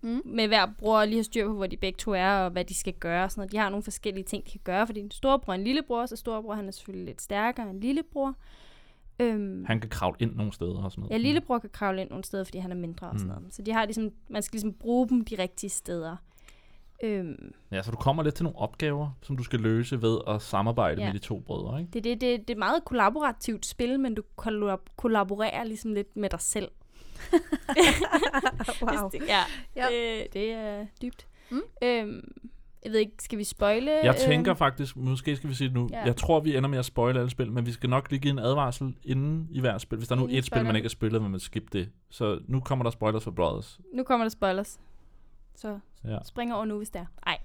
[0.00, 0.20] Mm.
[0.24, 2.64] med hver bror, og lige have styr på, hvor de begge to er, og hvad
[2.64, 3.24] de skal gøre.
[3.24, 3.52] og Sådan noget.
[3.52, 6.16] De har nogle forskellige ting, de kan gøre, fordi en storebror og en lillebror, så
[6.16, 8.34] storebror han er selvfølgelig lidt stærkere end lillebror.
[9.20, 11.12] Øhm, Han kan kravle ind nogle steder og sådan noget.
[11.12, 13.40] Ja, lillebror kan kravle ind nogle steder, fordi han er mindre og sådan Mm.
[13.40, 13.54] noget.
[13.54, 16.16] Så de har ligesom, man skal ligesom bruge dem de rigtige steder.
[17.02, 20.42] Øhm, Ja, så du kommer lidt til nogle opgaver, som du skal løse ved at
[20.42, 21.06] samarbejde Ja.
[21.06, 21.90] med de to brødre, ikke?
[21.92, 26.30] det, det, det, det er meget kollaborativt spil, men du kollab- kollaborerer ligesom lidt med
[26.30, 26.68] dig selv.
[28.82, 29.10] wow.
[29.10, 29.40] Det, ja,
[29.76, 29.86] Ja.
[29.90, 31.26] Det, det er dybt.
[31.50, 31.60] Mm.
[31.82, 32.32] Øhm,
[32.84, 33.90] jeg ved ikke, skal vi spoile?
[33.90, 36.04] Jeg tænker øhm, faktisk, måske skal vi sige det nu, Ja.
[36.04, 38.30] jeg tror, vi ender med at spoile alle spil, men vi skal nok lige give
[38.32, 39.96] en advarsel inden i hver spil.
[39.98, 41.90] Hvis der er nu et spil, man ikke har spillet, vil man skippe det.
[42.10, 43.80] Så nu kommer der spoilers for Brothers.
[43.94, 44.80] Nu kommer der spoilers.
[45.54, 46.18] Så Ja.
[46.24, 47.06] Springer over nu, hvis det er.
[47.26, 47.38] Ej.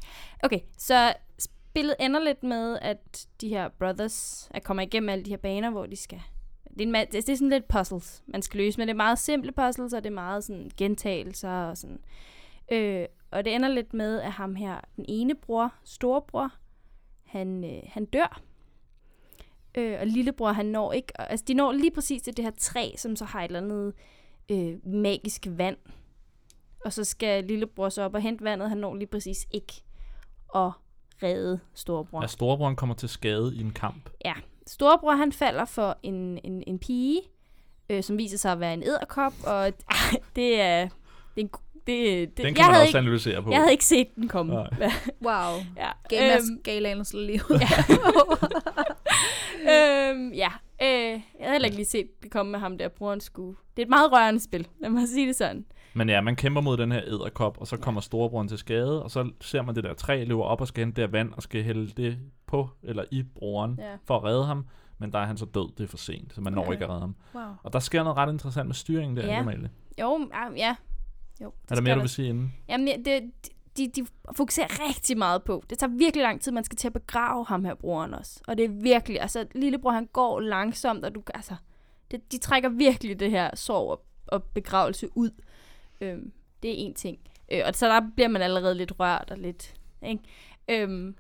[0.43, 5.29] Okay, så spillet ender lidt med, at de her brothers er kommer igennem alle de
[5.29, 6.21] her baner, hvor de skal...
[6.69, 8.97] Det er, en, ma- det er sådan lidt puzzles, man skal løse, men det er
[8.97, 11.99] meget simple puzzles, og det er meget sådan gentagelser og sådan.
[12.71, 16.51] Øh, og det ender lidt med, at ham her, den ene bror, storebror,
[17.25, 18.41] han, øh, han dør.
[19.75, 21.21] Øh, og lillebror, han når ikke...
[21.21, 23.93] Altså, de når lige præcis til det her træ, som så har et eller andet
[24.51, 25.77] øh, magisk vand.
[26.85, 28.69] Og så skal lillebror så op og hente vandet.
[28.69, 29.73] Han når lige præcis ikke
[30.55, 30.71] at
[31.23, 32.21] redde storebror.
[32.21, 34.09] Ja, storebroren kommer til skade i en kamp.
[34.67, 37.21] Storebror, han falder for en, en, en pige,
[37.89, 39.73] øh, som viser sig at være en æderkop, og
[40.35, 40.89] det er...
[41.35, 41.49] Det, er en
[41.87, 43.51] det, det, Den jeg kan man havde også ikke, analysere på.
[43.51, 44.53] Jeg havde ikke set den komme.
[45.27, 45.59] Wow.
[45.77, 45.89] ja.
[46.09, 47.67] Gamers Øhm, galaen slår lige ja.
[50.11, 50.49] øhm, ja.
[50.81, 53.57] Øh, jeg havde heller ikke lige set det komme med ham der, broren skulle.
[53.75, 55.65] Det er et meget rørende spil, lad mig sige det sådan.
[55.95, 59.11] Men ja, man kæmper mod den her æderkop, og så kommer storebroren til skade, og
[59.11, 61.63] så ser man det der træ løber op og skal hente der vand, og skal
[61.63, 63.95] hælde det på eller i broren Ja.
[64.05, 64.65] for at redde ham.
[64.97, 66.71] Men der er han så død, det er for sent, så man når Ja.
[66.71, 67.15] ikke at redde ham.
[67.35, 67.43] wow.
[67.63, 69.39] Og der sker noget ret interessant med styringen der, Ja.
[69.39, 69.69] Amalie.
[70.01, 70.51] Jo, ja.
[70.55, 70.75] ja.
[71.43, 72.53] Jo, det Er der mere, du vil sige inden?
[72.69, 73.31] Jamen, ja, det,
[73.77, 75.63] de, de fokuserer rigtig meget på.
[75.69, 78.41] Det tager virkelig lang tid, man skal til at begrave ham her, broren også.
[78.47, 81.55] Og det er virkelig, altså, lillebror, han går langsomt, og du, altså,
[82.11, 85.29] det, de trækker virkelig det her sorg og, og begravelse ud.
[86.03, 86.31] Øhm,
[86.63, 87.19] det er en ting.
[87.51, 90.23] Øh, og så der bliver man allerede lidt rørt og lidt, ikke?
[90.69, 91.15] Øhm,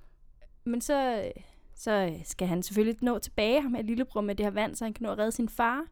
[0.63, 1.31] men så,
[1.75, 4.93] så skal han selvfølgelig nå tilbage, ham her lillebror, med det her vand, så han
[4.93, 5.83] kan nå at redde sin far.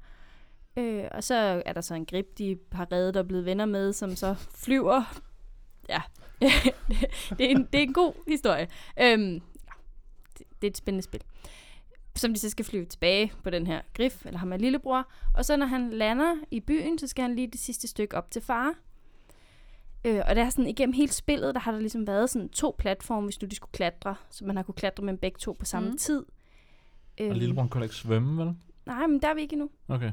[0.77, 3.93] Øh, og så er der så en grib, de har reddet og blevet venner med,
[3.93, 5.21] som så flyver.
[5.89, 6.01] Ja,
[7.37, 8.67] det, er en, det er en god historie.
[9.01, 9.41] Øhm,
[10.37, 11.21] det, det er et spændende spil.
[12.15, 15.07] Som de så skal flyve tilbage på den her grif, eller ham er lillebror.
[15.35, 18.31] Og så når han lander i byen, så skal han lige det sidste stykke op
[18.31, 18.73] til far.
[20.05, 22.75] Øh, og det er sådan, igennem hele spillet, der har der ligesom været sådan to
[22.77, 24.15] platforme, hvis nu de skulle klatre.
[24.29, 25.97] Så man har kunne klatre med begge to på samme Mm.
[25.97, 26.19] tid.
[27.19, 28.55] Og Øhm, lillebroren kan ikke svømme, vel?
[28.85, 29.69] Nej, men der er vi ikke endnu.
[29.87, 30.11] Okay.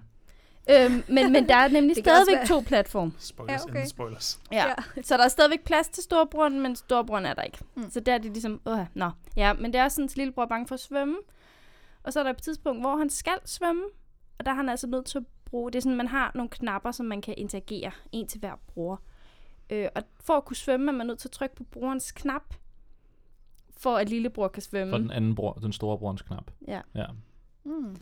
[0.71, 3.13] Øhm, men, men der er nemlig også stadigvæk to platforme.
[3.19, 3.87] Spoilers Ja, okay.
[3.87, 4.41] spoilers.
[4.53, 4.67] Ja.
[4.67, 5.03] ja.
[5.03, 7.59] Så der er stadigvæk plads til storebroren, men storebroren er der ikke.
[7.75, 7.83] Mm.
[7.83, 7.91] Mm.
[7.91, 9.11] Så der er det ligesom, åh, nå.
[9.37, 11.17] Ja, men det er sådan, at lillebror er bange for at svømme.
[12.09, 13.83] Og så er der et tidspunkt, hvor han skal svømme.
[14.39, 16.49] Og der er han altså nødt til at bruge, det er sådan, man har nogle
[16.49, 17.91] knapper, som man kan interagere.
[18.13, 19.03] En til hver bror.
[19.71, 22.55] Øh, og for at kunne svømme, er man nødt til at trykke på brorens knap.
[23.77, 24.91] For at lillebror kan svømme.
[24.93, 26.51] For den anden bror, den store brorens knap.
[26.69, 27.07] Ja, Ja.
[27.65, 27.97] Mm.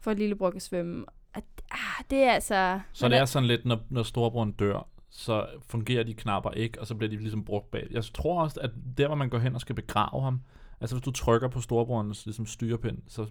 [0.00, 1.06] for at lillebror kan svømme.
[1.34, 2.80] Og, ah, det er altså...
[2.92, 6.86] Så det er sådan lidt, når, når storebroren dør, så fungerer de knapper ikke, og
[6.86, 7.86] så bliver de ligesom brugt bag.
[7.90, 10.40] Jeg tror også, at der, hvor man går hen og skal begrave ham,
[10.84, 13.26] altså hvis du trykker på storebrorens ligesom, styrepind, så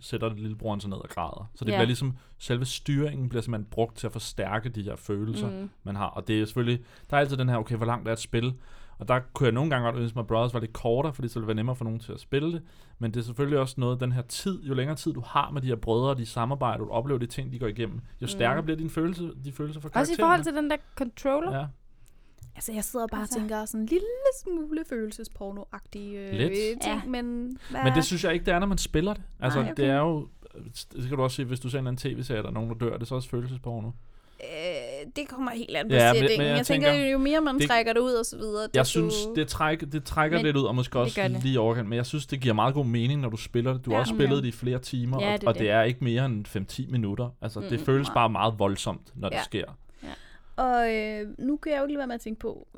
[0.00, 1.50] sætter lillebroren sig ned og græder.
[1.54, 1.76] Så det Ja.
[1.76, 5.56] bliver ligesom, selve styringen bliver simpelthen brugt til at forstærke de her følelser, mm.
[5.56, 5.70] Mm.
[5.84, 6.06] man har.
[6.06, 8.54] Og det er selvfølgelig, der er altid den her, okay, hvor langt er et spil?
[8.98, 11.28] Og der kunne jeg nogle gange godt ønske mig, at Brothers var lidt kortere, fordi
[11.28, 12.62] så ville det være nemmere for nogen til at spille det.
[12.98, 15.62] Men det er selvfølgelig også noget, den her tid, jo længere tid du har med
[15.62, 18.64] de her brødre, de samarbejder, du oplever de ting, de går igennem, jo stærkere Mm.
[18.64, 20.22] bliver din følelse, de følelser for Også i karaktererne.
[20.28, 21.56] forhold til den der controller.
[21.58, 21.66] Ja.
[22.56, 23.34] Altså, jeg sidder bare Altså.
[23.38, 24.06] og tænker sådan en lille
[24.44, 26.52] smule følelsesporno-agtig øh, Lidt.
[26.52, 27.00] ting, Ja.
[27.06, 27.84] men hvad?
[27.84, 29.22] Men det synes jeg ikke, det er, når man spiller det.
[29.40, 29.72] Altså, Nej, okay.
[29.72, 29.82] okay.
[29.82, 30.28] det er jo...
[30.94, 32.70] Det skal du også sige, hvis du ser en eller anden tv-serie, der er nogen,
[32.70, 33.88] der dør, det er så også følelsesporno.
[34.40, 36.38] Øh, det kommer helt an på Ja, men- settingen.
[36.38, 38.36] men Jeg, jeg tænker, tænker, jo mere man det- det, trækker det ud og så
[38.36, 41.42] videre, Jeg synes, det, træk, det trækker Men lidt ud, og måske det også det.
[41.42, 43.84] lige i overkant, men jeg synes, det giver meget god mening, når du spiller det.
[43.84, 44.00] Du har Ja.
[44.00, 45.70] også spillet det i flere timer, Ja, og, det er og det det.
[45.70, 47.28] er ikke mere end 5-10 minutter.
[47.42, 48.14] Altså, det Mm, føles nej.
[48.14, 49.42] bare meget voldsomt, når det Ja.
[49.42, 49.64] sker.
[50.60, 52.68] Og øh, nu kan jeg jo ikke lade være med at tænke på,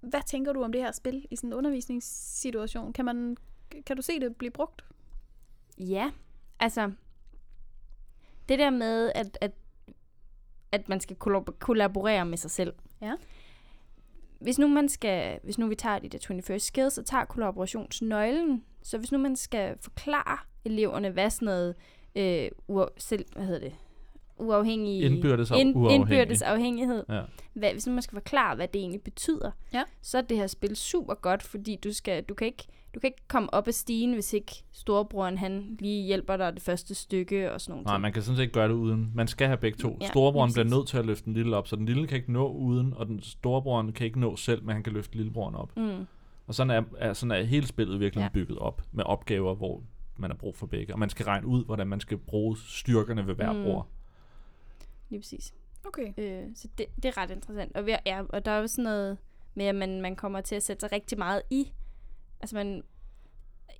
[0.00, 2.92] hvad tænker du om det her spil i sådan en undervisningssituation?
[2.92, 3.36] Kan man
[3.86, 4.84] kan du se det blive brugt?
[5.78, 6.10] Ja,
[6.60, 6.92] altså,
[8.48, 9.52] det der med, at, at,
[10.72, 12.74] at man skal kollab- kollaborere med sig selv.
[13.00, 13.14] Ja.
[14.40, 16.18] Hvis nu man skal, hvis nu vi tager de der
[16.52, 21.74] 21st skills og tager kollaborationsnøglen, så hvis nu man skal forklare eleverne, hvad sådan noget
[22.16, 22.50] øh,
[22.98, 23.76] selv, hvad hedder det,
[24.38, 25.02] uafhængig...
[25.02, 25.94] Indbyrdes af- uafhængig.
[25.94, 27.04] indbyrdes afhængighed.
[27.08, 27.22] Ja.
[27.54, 29.82] Hvad, hvis nu man skal forklare, hvad det egentlig betyder, Ja.
[30.02, 33.08] så er det her spil super godt, fordi du, skal, du, kan ikke, du kan
[33.08, 37.52] ikke komme op ad stigen, hvis ikke storebroren han lige hjælper dig det første stykke
[37.52, 38.02] og sådan nogle Nej, ting.
[38.02, 39.10] man kan sådan set ikke gøre det uden.
[39.14, 39.98] Man skal have begge to.
[40.00, 42.32] Ja, Storebroren bliver nødt til at løfte den lille op, så den lille kan ikke
[42.32, 45.76] nå uden, og den storebroren kan ikke nå selv, men han kan løfte lillebroren op.
[45.76, 46.06] Mm.
[46.46, 48.28] Og sådan er, er, sådan er hele spillet virkelig Ja.
[48.32, 49.82] bygget op med opgaver, hvor
[50.16, 50.92] man har brug for begge.
[50.92, 53.62] Og man skal regne ud, hvordan man skal bruge styrkerne ved hver mm.
[53.62, 53.86] bror.
[55.08, 55.54] Lige præcis.
[55.84, 56.12] Okay.
[56.18, 57.76] Øh, så det, det er ret interessant.
[57.76, 59.18] Og, vi, ja, og der er jo sådan noget
[59.54, 61.72] med, at man, man kommer til at sætte sig rigtig meget i.
[62.40, 62.82] Altså man...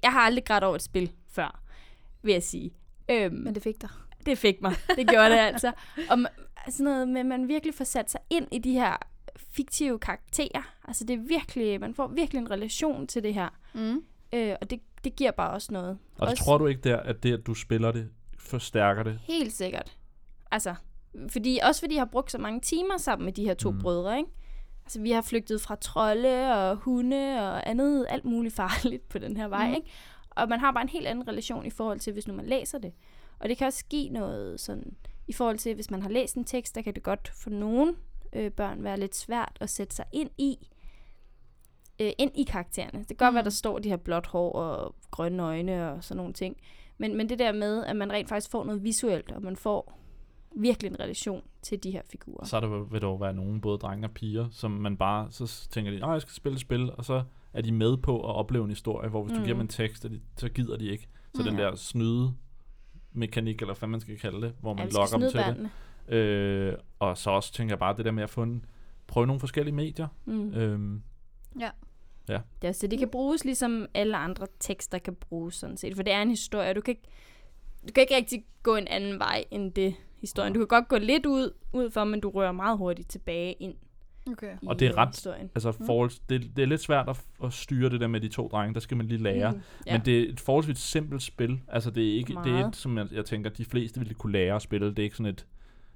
[0.03, 1.63] Jeg har aldrig grædt over et spil før,
[2.23, 2.71] vil jeg sige.
[3.11, 3.91] Øhm, Men det fik dig.
[4.27, 4.75] det fik mig.
[4.97, 5.73] Det gjorde det altså.
[6.11, 6.33] Og man,
[6.69, 8.97] sådan noget med, at man virkelig får sat sig ind i de her
[9.37, 10.75] fiktive karakterer.
[10.85, 13.49] Altså det er virkelig, man får virkelig en relation til det her.
[13.75, 14.05] Mm.
[14.33, 15.99] Øh, og det, det giver bare også noget.
[16.19, 19.21] Og også, tror du ikke der, at det, at du spiller det, forstærker det?
[19.23, 19.97] Helt sikkert.
[20.51, 20.75] Altså,
[21.29, 23.77] fordi, også fordi jeg har brugt så mange timer sammen med de her to mm.
[23.77, 23.83] Mm.
[23.83, 24.31] brødre, ikke?
[24.85, 29.37] Altså, vi har flygtet fra trolde og hunde og andet, alt muligt farligt på den
[29.37, 29.77] her vej, Mhm.
[29.77, 29.89] ikke?
[30.31, 32.79] Og man har bare en helt anden relation i forhold til, hvis nu man læser
[32.79, 32.93] det.
[33.39, 34.97] Og det kan også give noget sådan,
[35.29, 37.97] i forhold til, hvis man har læst en tekst, der kan det godt for nogen
[38.33, 40.69] øh, børn være lidt svært at sætte sig ind i,
[42.01, 42.99] øh, ind i karaktererne.
[42.99, 43.35] Det kan godt Mm.
[43.35, 46.57] være, der står de her blåt hår og grønne øjne og sådan nogle ting.
[46.99, 49.99] Men, men det der med, at man rent faktisk får noget visuelt, og man får
[50.57, 52.45] virkelig en relation til de her figurer.
[52.45, 55.69] Så er der, vil jo være nogen, både drenge og piger, som man bare, så
[55.71, 58.35] tænker de, at jeg skal spille et spil, og så er de med på at
[58.35, 59.45] opleve en historie, hvor hvis du Mm.
[59.45, 61.09] giver dem en tekst, de, så gider de ikke.
[61.35, 61.49] Så Mm.
[61.49, 62.35] den der snyde
[63.13, 65.41] mekanik, eller hvad man skal kalde det, hvor man ja, lokker dem til
[66.09, 66.15] det.
[66.15, 68.65] Øh, og så også tænker jeg bare det der med at få en,
[69.07, 70.09] prøve nogle forskellige medier.
[70.25, 70.55] Mm.
[70.55, 71.03] Øhm,
[72.29, 75.97] Det er også det, det kan bruges ligesom alle andre tekster kan bruges sådan set.
[75.97, 77.09] For det er en historie, du kan ikke,
[77.89, 80.53] du kan ikke rigtig gå en anden vej end det historien.
[80.53, 83.75] Du kan godt gå lidt ud, ud for, men du rører meget hurtigt tilbage ind
[84.33, 84.55] Okay.
[84.63, 85.51] i Og det er ret- historien.
[85.55, 85.87] altså Mm.
[85.87, 88.75] forholds, det, det er lidt svært at, at styre det der med de to drenge,
[88.75, 89.53] der skal man lige lære.
[89.53, 89.61] Mm.
[89.87, 89.93] Ja.
[89.93, 91.61] Men det er et forholdsvis simpelt spil.
[91.69, 92.69] Altså det er ikke det er Meget.
[92.69, 94.91] et, som jeg, jeg tænker, de fleste ville kunne lære at spille.
[94.91, 95.47] Det er ikke sådan et,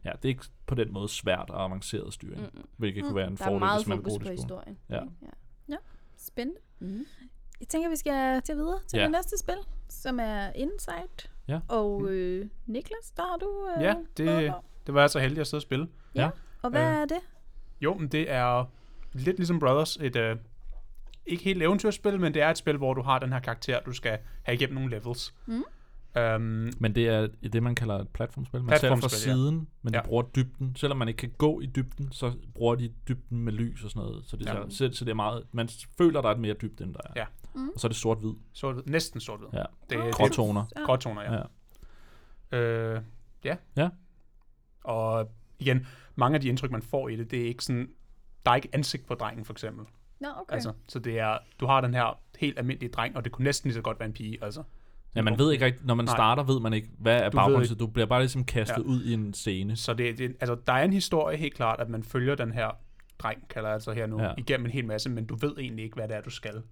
[0.04, 2.48] ja, det er ikke på den måde svært og avanceret styring, mm.
[2.54, 2.64] Mm.
[2.76, 3.09] hvilket Mm.
[3.09, 4.78] kunne være en Der er fordel, meget hvis man bruger på det i historien.
[4.90, 5.00] Ja.
[5.68, 5.76] ja.
[6.16, 6.61] Spændende.
[6.78, 7.06] Mm.
[7.61, 9.02] Jeg tænker, vi skal til videre til Ja.
[9.02, 9.54] det næste spil,
[9.88, 11.29] som er Insight.
[11.48, 11.61] Ja.
[11.68, 14.55] Og øh, Niklas, der har du øh, Ja, det-.
[14.87, 15.88] Det var jeg så heldig at sidde og spille.
[16.62, 17.18] Og hvad øh, er det?
[17.81, 18.64] Jo, men det er
[19.12, 20.37] lidt ligesom Brothers, et øh,
[21.26, 23.92] ikke helt eventyrspil, men det er et spil, hvor du har den her karakter, du
[23.92, 25.35] skal have igennem nogle levels.
[25.46, 25.64] Mm.
[26.20, 28.62] Um, Men det er det, man kalder et platformspil.
[28.62, 29.35] Man ser det fra Platformspil, ja.
[29.35, 30.00] siden, men Ja.
[30.00, 30.76] de bruger dybden.
[30.76, 34.09] Selvom man ikke kan gå i dybden, så bruger de dybden med lys og sådan
[34.09, 34.24] noget.
[34.26, 34.57] Så det, Ja.
[34.59, 34.70] ja.
[34.70, 37.12] så, så det er meget, man føler, der er et mere dybde, end der er.
[37.16, 37.24] Ja.
[37.54, 37.68] Mm.
[37.68, 38.32] Og så er det sort-hvid.
[38.52, 39.48] sort, næsten sort-hvid.
[39.52, 39.64] Ja.
[39.90, 40.64] Det, det Gråtoner.
[40.76, 40.82] Ja.
[40.82, 41.42] Gråtoner, ja.
[42.52, 42.58] Ja.
[42.58, 43.02] Øh,
[43.44, 43.56] ja.
[43.76, 43.88] Ja.
[44.84, 45.86] Og igen,
[46.16, 47.88] mange af de indtryk, man får i det, det er ikke sådan,
[48.44, 49.84] der er ikke ansigt på drengen, for eksempel.
[50.20, 50.54] Nå, okay.
[50.54, 53.68] Altså, så det er, du har den her helt almindelige dreng, og det kunne næsten
[53.68, 54.62] lige så godt være en pige, altså.
[55.14, 56.14] Ja, man ved ikke rigtigt, når man Nej.
[56.14, 57.68] starter, ved man ikke, hvad er baggrunden.
[57.70, 58.88] ved Du bliver bare ligesom kastet Ja.
[58.88, 59.76] ud i en scene.
[59.76, 62.70] Så det, det, altså, der er en historie helt klart, at man følger den her
[63.18, 64.22] dreng, kalder jeg altså her nu.
[64.22, 64.32] Ja.
[64.38, 66.62] igennem en hel masse, men du ved egentlig ikke, hvad det er, du skal.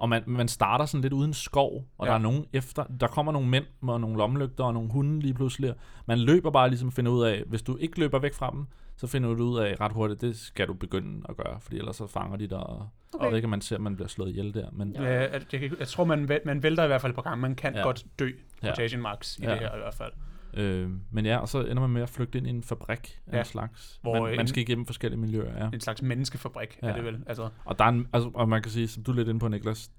[0.00, 2.12] Og man, man starter sådan lidt uden skov, og Ja.
[2.12, 2.18] ja.
[2.18, 5.34] der er nogen efter, der kommer nogle mænd med nogle lommelygter og nogle hunde lige
[5.34, 5.74] pludselig.
[6.06, 8.66] Man løber bare ligesom og finder ud af, hvis du ikke løber væk fra dem,
[8.96, 11.96] så finder du ud af ret hurtigt, det skal du begynde at gøre, fordi ellers
[11.96, 13.26] så fanger de dig, og Okay.
[13.26, 13.36] okay.
[13.36, 14.66] ikke, at man ser, at man bliver slået ihjel der.
[14.72, 14.92] Men.
[14.94, 15.02] Ja.
[15.02, 17.40] Jeg, jeg, jeg tror, man, man vælter i hvert fald på gang.
[17.40, 17.78] Man kan ja.
[17.78, 17.84] Ja.
[17.84, 18.30] godt dø,
[18.62, 18.66] Ja.
[18.68, 19.50] quotation marks, i Ja.
[19.50, 20.12] det her i hvert fald.
[20.54, 23.32] Øh, men ja, og så ender man med at flygte ind i en fabrik af
[23.32, 23.38] Ja.
[23.38, 23.98] en slags.
[24.02, 25.70] Hvor man, en- man skal igennem forskellige miljøer, ja.
[25.74, 26.88] En slags menneskefabrik, ja.
[26.88, 27.22] er det vel?
[27.26, 29.40] Altså, Og, der er en, altså, og man kan sige, som du er lidt inde
[29.40, 29.90] på, Niklas,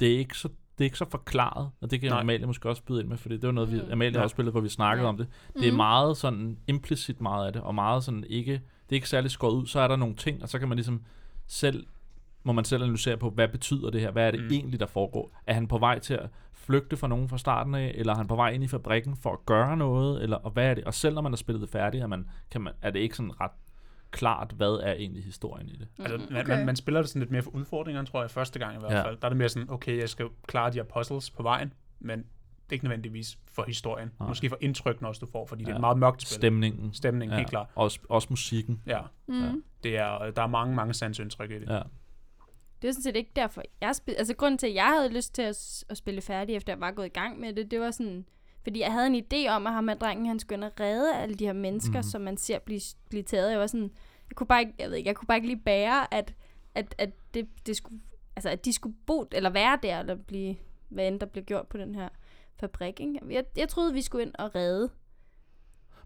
[0.00, 2.20] det er ikke så, det er ikke så forklaret, og det kan Nej.
[2.20, 3.92] Amalie måske også byde ind med, fordi det var noget, vi, Mm.
[3.92, 4.18] Amalie Ja.
[4.18, 5.08] har også spillet, hvor vi snakkede Ja.
[5.08, 5.26] om det.
[5.54, 5.76] Det er Mhm.
[5.76, 9.54] meget sådan implicit meget af det, og meget sådan ikke, det er ikke særlig skåret
[9.54, 11.02] ud, så er der nogle ting, og så kan man ligesom
[11.46, 11.86] selv,
[12.44, 14.46] må man selv analysere på, hvad betyder det her, hvad er det Mm.
[14.46, 14.52] mm.
[14.52, 15.30] egentlig, der foregår?
[15.46, 16.28] Er han på vej til at
[16.68, 19.32] flygte fra nogen fra starten af, eller er han på vej ind i fabrikken for
[19.32, 20.84] at gøre noget, eller og hvad er det?
[20.84, 23.16] Og selv når man har spillet det færdigt, er, man, kan man, er det ikke
[23.16, 23.50] sådan ret
[24.10, 25.88] klart, hvad er egentlig historien i det.
[25.98, 26.26] altså Mhm.
[26.32, 26.56] man, Okay.
[26.56, 28.92] man, man spiller det sådan lidt mere for udfordringerne, tror jeg, første gang i hvert
[28.92, 29.02] Ja.
[29.04, 29.16] fald.
[29.16, 32.18] Der er det mere sådan, okay, jeg skal klare de her puzzles på vejen, men
[32.18, 32.24] det
[32.68, 34.10] er ikke nødvendigvis for historien.
[34.20, 34.28] Nej.
[34.28, 35.76] Måske for indtrykken også, du får, fordi det er Ja.
[35.76, 36.34] et meget mørkt spil.
[36.34, 36.92] Stemningen.
[36.94, 37.66] Stemning, helt klart.
[37.74, 38.82] Også, også musikken.
[38.86, 39.42] Ja, Mm.
[39.42, 39.52] Ja.
[39.82, 41.68] det er, der er mange, mange sansindtryk i det.
[41.68, 41.80] Ja.
[42.82, 45.34] Det var sådan set ikke derfor, jeg spil, Altså, grunden til, at jeg havde lyst
[45.34, 47.90] til at, at spille færdig, efter jeg var gået i gang med det, det var
[47.90, 48.24] sådan...
[48.62, 51.46] Fordi jeg havde en idé om, at ham og drengen, han skulle redde alle de
[51.46, 52.02] her mennesker, mm.
[52.02, 53.50] som man ser blive, blive taget.
[53.50, 53.90] Jeg var sådan...
[54.28, 56.34] Jeg kunne bare ikke, jeg ved ikke, jeg kunne bare ikke lige bære, at,
[56.74, 58.00] at, at det, det skulle...
[58.36, 60.56] Altså, at de skulle bo, eller være der, eller blive,
[60.88, 62.08] hvad end der blev gjort på den her
[62.56, 63.20] fabrik, ikke?
[63.30, 64.90] Jeg, jeg troede, vi skulle ind og redde.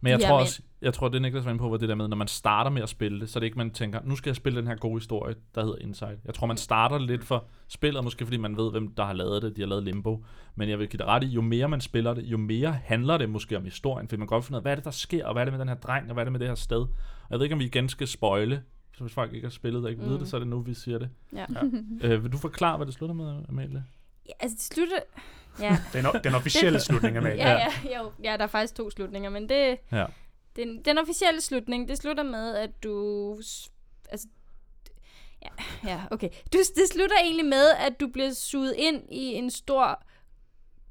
[0.05, 1.89] Men jeg Ja, tror men- også, jeg tror, det Niklas var inde på, var det
[1.89, 4.01] der med, når man starter med at spille det, så er det ikke, man tænker,
[4.05, 6.19] nu skal jeg spille den her gode historie, der hedder Inside.
[6.25, 9.43] Jeg tror, man starter lidt for spillet, måske fordi man ved, hvem der har lavet
[9.43, 9.57] det.
[9.57, 10.25] De har lavet Limbo.
[10.55, 13.19] Men jeg vil give det ret i, jo mere man spiller det, jo mere handler
[13.19, 15.27] det måske om historien, fordi man godt finde ud af, hvad er det, der sker,
[15.27, 16.55] og hvad er det med den her dreng, og hvad er det med det her
[16.55, 16.79] sted.
[16.81, 16.89] Og
[17.31, 18.63] jeg ved ikke, om vi igen skal spoile,
[18.97, 20.09] så hvis folk ikke har spillet og ikke mm.
[20.09, 21.09] ved det, så er det nu, vi siger det.
[21.33, 21.45] Ja.
[22.03, 23.85] Øh, vil du forklare, hvad det slutter med, Amalie?
[24.29, 24.99] Ja altså, det slutter...
[25.61, 29.31] Ja, Den, den officielle slutning af ja, ja, jo, ja, der er faktisk to slutninger,
[29.31, 29.79] men det...
[29.93, 30.07] Ja.
[30.57, 33.37] Den, den officielle slutning, det slutter med, at du...
[34.11, 34.29] Altså,
[35.43, 35.49] ja,
[35.85, 36.29] ja, okay.
[36.53, 40.03] Du, det slutter egentlig med, at du bliver suget ind i en stor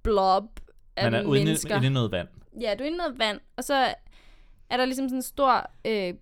[0.03, 0.59] blob
[0.95, 1.75] af Man er ude inde, mennesker.
[1.75, 2.27] inde i noget vand.
[2.61, 3.93] Ja, du er inde i noget vand, og så
[4.69, 6.13] er der ligesom sådan en stor øh,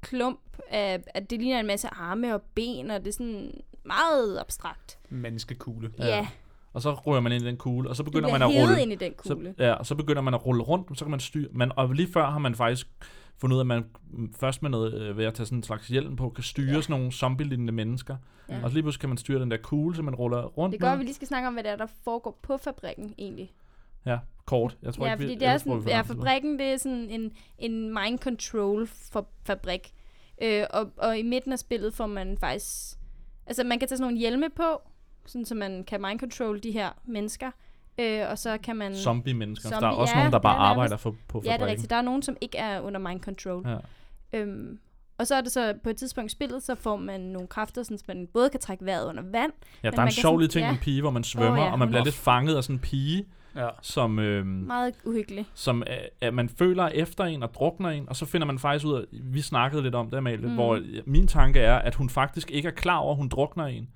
[0.00, 4.38] klump af, at det ligner en masse arme og ben, og det er sådan meget
[4.40, 4.98] abstrakt.
[5.08, 5.92] Menneskekugle.
[5.98, 6.28] Ja, ja
[6.78, 8.82] Og så rører man ind i den kugle, og så begynder man at rulle.
[8.82, 9.54] ind i den kugle.
[9.58, 11.48] Så, ja, og så begynder man at rulle rundt, så kan man styre.
[11.52, 12.88] Man, og lige før har man faktisk
[13.38, 13.84] fundet ud af, at man
[14.40, 16.80] først med noget, øh, ved at tage sådan en slags hjelm på, kan styre Ja.
[16.80, 18.16] sådan nogle zombie-lignende mennesker.
[18.48, 18.62] Ja.
[18.62, 20.80] Og så lige pludselig kan man styre den der kugle, så man ruller rundt Det
[20.80, 23.52] gør, at vi lige skal snakke om, hvad det er, der foregår på fabrikken egentlig.
[24.06, 24.78] Ja, kort.
[24.82, 26.76] Jeg tror ja, ikke, vi, fordi det er sådan, vi for ja, fabrikken, det er
[26.76, 29.92] sådan en, en mind control for fabrik.
[30.42, 32.98] Øh, og, og i midten af spillet får man faktisk...
[33.46, 34.82] Altså, man kan tage sådan nogle hjelme på,
[35.28, 37.50] sådan, så man kan mind control de her mennesker.
[38.00, 38.94] Øh, og så kan man...
[38.96, 39.68] Zombie-mennesker.
[39.68, 41.52] Zombie, der er også ja, nogen, der bare ja, arbejder for, på Ja, det er
[41.52, 41.70] fabrikken.
[41.70, 41.90] rigtigt.
[41.90, 43.66] Der er nogen, som ikke er under mind control.
[43.68, 43.76] Ja.
[44.38, 44.78] Øhm,
[45.18, 47.82] og så er det så på et tidspunkt i spillet, så får man nogle kræfter,
[47.82, 49.52] sådan, så man både kan trække vejret under vand.
[49.82, 50.66] ja, der er en sjov lille ting ja.
[50.70, 52.64] med en pige, hvor man svømmer, Åh, ja, og man bliver er- lidt fanget af
[52.64, 53.68] sådan en pige, Ja.
[53.82, 55.48] som, øhm, Meget uhyggeligt.
[55.54, 58.58] som øh, at man føler er efter en og drukner en, og så finder man
[58.58, 60.54] faktisk ud af, vi snakkede lidt om det, Amalie, mm.
[60.54, 63.88] hvor min tanke er, at hun faktisk ikke er klar over, at hun drukner en.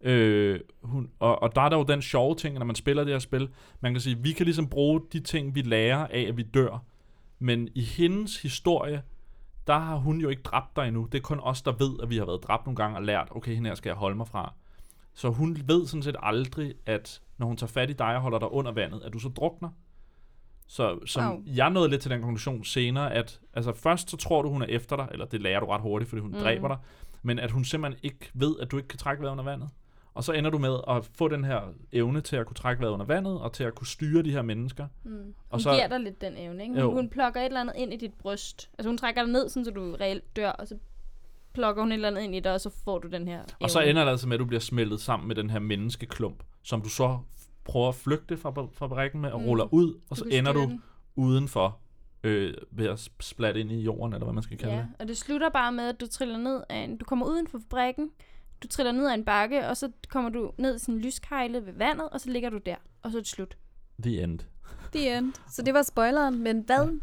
[0.00, 3.12] Øh, hun, og, og der er der jo den sjove ting, når man spiller det
[3.12, 3.48] her spil,
[3.80, 6.84] man kan sige, vi kan ligesom bruge de ting, vi lærer af, at vi dør.
[7.38, 9.02] Men i hendes historie,
[9.66, 11.08] der har hun jo ikke dræbt dig endnu.
[11.12, 13.28] Det er kun os, der ved, at vi har været dræbt nogle gange og lært,
[13.30, 14.54] okay, hende her skal jeg holde mig fra.
[15.14, 18.38] Så hun ved sådan set aldrig, at når hun tager fat i dig og holder
[18.38, 19.68] dig under vandet, at du så drukner.
[20.66, 21.42] Så som wow.
[21.46, 24.66] jeg nåede lidt til den konklusion senere, at altså først så tror du, hun er
[24.66, 26.38] efter dig, eller det lærer du ret hurtigt, fordi hun mm.
[26.38, 26.78] dræber dig,
[27.22, 29.68] men at hun simpelthen ikke ved, at du ikke kan trække vejret under vandet.
[30.14, 31.60] Og så ender du med at få den her
[31.92, 34.42] evne til at kunne trække vejret under vandet, og til at kunne styre de her
[34.42, 34.86] mennesker.
[35.04, 35.10] Mm.
[35.12, 36.74] Hun Og så, så- giver dig lidt den evne, ikke?
[36.74, 36.92] Hun, Jo.
[36.92, 38.70] hun plukker et eller andet ind i dit bryst.
[38.78, 40.78] Altså hun trækker dig ned, sådan, så du reelt dør, og så
[41.54, 43.46] plukker hun et eller andet ind i dig, og så får du den her evne.
[43.60, 46.42] Og så ender det altså med, at du bliver smeltet sammen med den her menneskeklump,
[46.62, 47.18] som du så
[47.64, 49.46] prøver at flygte fra fra med, og Mm.
[49.46, 50.82] ruller ud, og så kan ender du den.
[51.16, 51.78] udenfor
[52.24, 54.88] øh, ved at splatte ind i jorden, eller hvad man skal kalde Ja, det.
[54.98, 57.58] og det slutter bare med, at du triller ned af en, du kommer uden for
[57.58, 58.10] fabrikken,
[58.62, 61.66] du triller ned af en bakke, og så kommer du ned i sådan en lyskejle
[61.66, 63.56] ved vandet, og så ligger du der, og så er det slut.
[64.02, 64.38] The end.
[64.92, 65.32] The end.
[65.50, 67.00] Så det var spoileren, men hvad?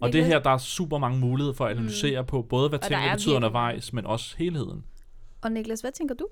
[0.00, 2.26] Og det her, der er super mange muligheder for at analysere mm.
[2.26, 4.84] på, både hvad tingene er betyder virkelig undervejs, men også helheden.
[5.42, 6.28] Og Niklas, hvad tænker du?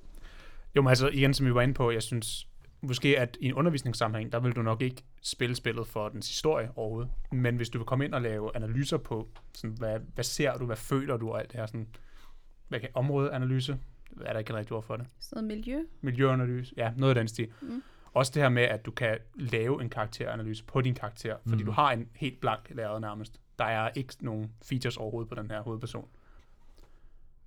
[0.76, 2.48] Jo, men altså igen, som vi var inde på, jeg synes
[2.82, 6.70] måske, at i en undervisningssammenhæng, der vil du nok ikke spille spillet for dens historie
[6.76, 7.10] overhovedet.
[7.32, 10.66] Men hvis du vil komme ind og lave analyser på, sådan, hvad, hvad ser du,
[10.66, 11.86] hvad føler du og alt det her, sådan,
[12.68, 13.78] hvad kan, områdeanalyse,
[14.20, 15.06] er der ikke et rigtigt ord for det?
[15.20, 15.78] Sådan noget miljø?
[16.00, 17.48] Miljøanalyse, ja, noget af den stil.
[17.62, 17.82] Mm.
[18.14, 21.66] Også det her med, at du kan lave en karakteranalyse på din karakter, fordi Mm.
[21.66, 23.40] du har en helt blank lavet nærmest.
[23.58, 26.08] Der er ikke nogen features overhovedet på den her hovedperson.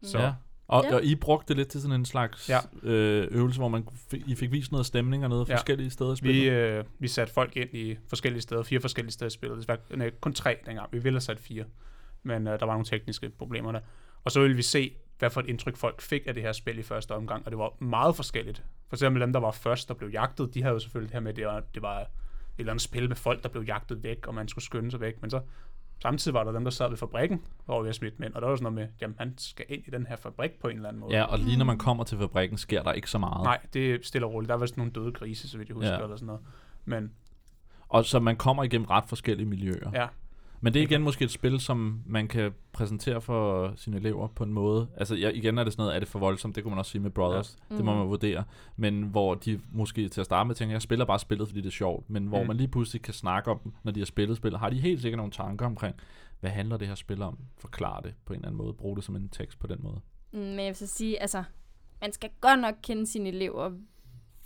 [0.04, 0.34] Så Ja.
[0.67, 0.95] Og, Ja.
[0.95, 2.58] og I brugte det lidt til sådan en slags Ja.
[2.84, 5.54] øh, øvelse, hvor man fik, I fik vist noget stemning og noget Ja.
[5.54, 5.58] ja.
[5.58, 6.43] forskellige steder i spillet.
[6.43, 9.58] Vi, øh, vi satte folk ind i forskellige steder, fire forskellige steder i spillet.
[9.60, 10.89] Det var nej, kun tre dengang.
[10.91, 11.65] Vi ville have sat fire,
[12.23, 13.80] men øh, der var nogle tekniske problemer der.
[14.23, 16.80] Og så ville vi se, hvad for et indtryk folk fik af det her spil
[16.80, 18.63] i første omgang, og det var meget forskelligt.
[18.88, 21.22] For eksempel dem, der var først, der blev jagtet, de havde jo selvfølgelig det her
[21.22, 22.07] med, at det var, det var et
[22.57, 25.22] eller andet spil med folk, der blev jagtet væk, og man skulle skynde sig væk.
[25.22, 25.41] Men så
[26.01, 28.47] samtidig var der dem, der sad ved fabrikken, hvor vi har smidt mænd, og der
[28.47, 30.89] var sådan noget med, jamen han skal ind i den her fabrik på en eller
[30.89, 31.16] anden måde.
[31.18, 33.43] Ja, og lige når man kommer til fabrikken, sker der ikke så meget.
[33.43, 34.49] Nej, det er stille og roligt.
[34.49, 36.03] Der var sådan nogle døde grise, så vidt jeg husker, Ja.
[36.03, 36.41] eller sådan noget.
[36.86, 37.11] Men
[37.89, 39.91] Og så man kommer igennem ret forskellige miljøer.
[39.93, 40.07] ja,
[40.62, 44.43] Men det er igen måske et spil, som man kan præsentere for sine elever på
[44.43, 44.88] en måde.
[44.97, 46.56] Altså ja, igen er det sådan noget, er det for voldsomt?
[46.56, 47.58] Det kunne man også sige med Brothers.
[47.72, 47.76] Ja.
[47.76, 47.99] Det må Mhm.
[47.99, 48.43] man vurdere.
[48.76, 51.68] Men hvor de måske til at starte med tænker, jeg spiller bare spillet, fordi det
[51.68, 52.10] er sjovt.
[52.10, 52.43] Men hvor Mm.
[52.43, 52.47] mm.
[52.47, 55.18] man lige pludselig kan snakke om når de har spillet spillet, har de helt sikkert
[55.18, 55.95] nogle tanker omkring,
[56.39, 57.38] hvad handler det her spil om?
[57.58, 58.74] Forklar det på en eller anden måde.
[58.74, 59.99] Brug det som en tekst på den måde.
[60.34, 61.43] Mm, Men jeg vil så sige, altså,
[62.01, 63.72] man skal godt nok kende sine elever,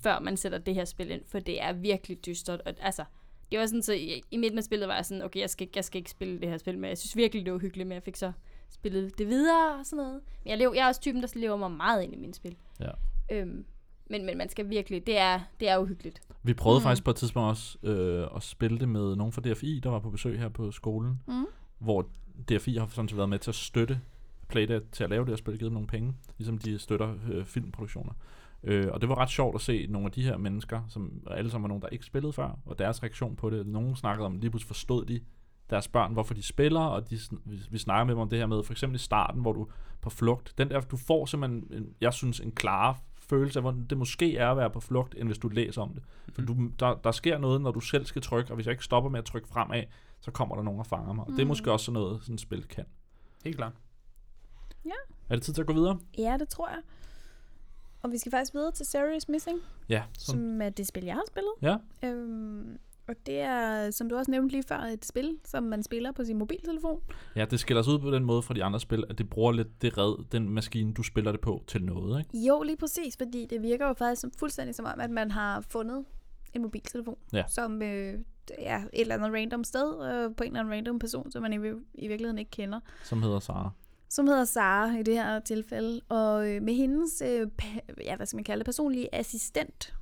[0.03, 2.62] før man sætter det her spil ind, for det er virkelig dystert.
[2.66, 3.03] Og, altså,
[3.51, 5.67] det var sådan, så i, i midten af spillet var jeg sådan, okay, jeg skal,
[5.75, 7.95] jeg skal ikke spille det her spil, men jeg synes virkelig, det var hyggeligt, men
[7.95, 8.31] jeg fik så
[8.69, 10.21] spillet det videre og sådan noget.
[10.43, 12.55] Men jeg, lever, jeg er også typen, der lever mig meget ind i mine spil.
[12.79, 12.89] Ja.
[13.31, 13.65] Øhm,
[14.09, 16.21] men, men man skal virkelig, det er, det er uhyggeligt.
[16.43, 16.81] Vi prøvede Mm.
[16.81, 16.83] mm.
[16.83, 19.99] faktisk på et tidspunkt også øh, at spille det med nogen fra DFI, der var
[19.99, 21.45] på besøg her på skolen, Mm.
[21.79, 22.05] hvor
[22.49, 23.99] DFI har sådan set været med til at støtte
[24.47, 27.45] Playdead til at lave det og spille, givet dem nogle penge, ligesom de støtter øh,
[27.45, 28.13] filmproduktioner.
[28.64, 31.51] Øh, og det var ret sjovt at se nogle af de her mennesker, som alle
[31.51, 33.68] sammen var nogen, der ikke spillede før, og deres reaktion på det.
[33.68, 35.20] Nogen snakkede om, lige pludselig forstod de
[35.70, 38.45] deres børn, hvorfor de spiller, og de, vi, vi snakker med dem om det her
[38.45, 39.68] med, for eksempel i starten, hvor du
[40.01, 43.86] på flugt, den der, du får simpelthen, en, jeg synes, en klar følelse af, hvordan
[43.86, 46.03] det måske er at være på flugt, end hvis du læser om det.
[46.34, 48.84] For du, der, der sker noget, når du selv skal trykke, og hvis jeg ikke
[48.84, 49.84] stopper med at trykke fremad,
[50.22, 51.26] så kommer der nogen og fanger mig.
[51.26, 51.47] Og det er Mm.
[51.47, 52.86] måske også sådan noget, sådan et spil kan.
[53.43, 53.74] Helt klart.
[55.30, 55.99] Er det tid til at gå videre?
[56.18, 56.78] Ja, det tror jeg.
[58.01, 60.03] Og vi skal faktisk videre til Serious Missing, Ja.
[60.17, 61.51] Som, som er det spil, jeg har spillet.
[61.61, 61.75] ja.
[62.07, 62.77] Øhm,
[63.07, 66.23] og det er, som du også nævnte lige før, et spil, som man spiller på
[66.23, 66.99] sin mobiltelefon.
[67.35, 69.51] ja, det skiller sig ud på den måde fra de andre spil, at det bruger
[69.51, 72.47] lidt det red, den maskine, du spiller det på, til noget, ikke?
[72.47, 75.61] Jo, lige præcis, fordi det virker jo faktisk som, fuldstændig som om, at man har
[75.61, 76.05] fundet
[76.53, 77.43] en mobiltelefon, Ja.
[77.47, 78.19] som øh,
[78.59, 81.53] ja, et eller andet random sted, øh, på en eller anden random person, som man
[81.53, 81.55] i,
[81.93, 82.79] i virkeligheden ikke kender.
[83.03, 83.71] Som hedder Sara.
[84.10, 86.01] Som hedder Sara i det her tilfælde.
[86.10, 87.47] Og øh, med hendes, øh,
[88.03, 89.93] ja, hvad skal man kalde det, personlige assistent,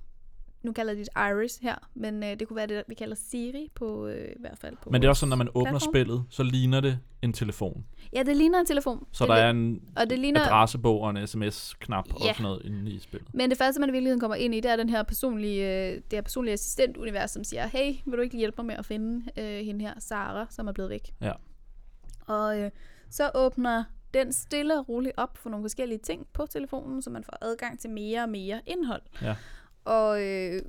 [0.64, 3.70] nu kalder de det Iris her, men øh, det kunne være det, vi kalder Siri
[3.76, 4.76] på øh, i hvert fald.
[4.82, 5.92] På Men det er også sådan, når man åbner platform.
[5.94, 7.86] spillet, så ligner det en telefon.
[8.14, 9.08] Ja, det ligner en telefon.
[9.12, 12.34] Så det der er en og det ligner, adressebog og en sms-knap og Ja.
[12.34, 13.34] sådan noget inde i spillet.
[13.34, 15.94] Men det første, man i virkeligheden kommer ind i, det er den her personlige, øh,
[15.96, 19.26] det her personlige assistent-univers, som siger, hey, vil du ikke hjælpe mig med at finde
[19.38, 21.14] øh, hende her, Sara, som er blevet væk?
[21.22, 21.32] Ja.
[22.28, 22.72] Og øh,
[23.10, 23.84] så åbner
[24.18, 27.80] den stille og roligt op for nogle forskellige ting på telefonen, så man får adgang
[27.80, 29.02] til mere og mere indhold.
[29.22, 29.36] Ja.
[29.86, 30.62] Og, øh,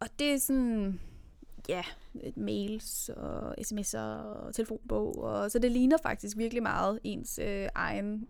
[0.00, 1.00] og det er sådan,
[1.68, 1.82] ja,
[2.36, 8.28] mails og sms'er og telefonbog, og så det ligner faktisk virkelig meget ens øh, egen,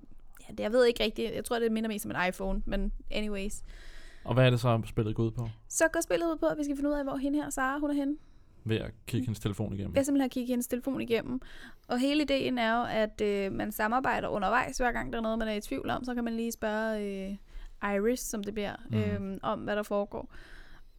[0.48, 2.92] ja, det, jeg ved ikke rigtigt, jeg tror, det minder mest om en iPhone, men
[3.10, 3.62] anyways.
[4.24, 5.48] Og hvad er det så, spillet går ud på?
[5.68, 7.78] Så går spillet ud på, at vi skal finde ud af, hvor hende her, Sara,
[7.78, 8.16] hun er henne.
[8.64, 9.96] Ved at kigge hendes telefon igennem.
[9.96, 11.40] Jeg simpelthen har kigget hendes telefon igennem.
[11.88, 15.38] Og hele ideen er jo, at øh, man samarbejder undervejs, hver gang der er noget,
[15.38, 17.36] man er i tvivl om, så kan man lige spørge øh,
[17.94, 20.32] Iris, som det bliver, øh, om hvad der foregår.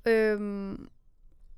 [0.07, 0.87] Øhm,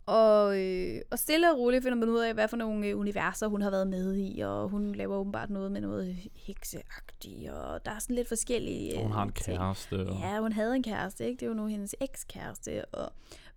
[0.05, 3.47] og, øh, og stille og roligt finder man ud af, hvad for nogle øh, universer
[3.47, 7.91] hun har været med i, og hun laver åbenbart noget med noget hekseagtigt, og der
[7.91, 9.57] er sådan lidt forskellige Og hun har en øh, ting.
[9.57, 10.07] kæreste.
[10.07, 10.19] Og...
[10.19, 11.39] Ja, hun havde en kæreste, ikke?
[11.39, 13.11] Det er jo nu hendes ekskæreste, og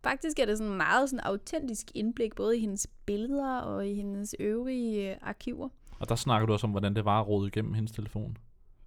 [0.08, 4.34] faktisk er det sådan meget sådan autentisk indblik, både i hendes billeder og i hendes
[4.40, 5.68] øvrige øh, arkiver.
[5.98, 8.36] og der snakker du også om, hvordan det var at rode igennem hendes telefon.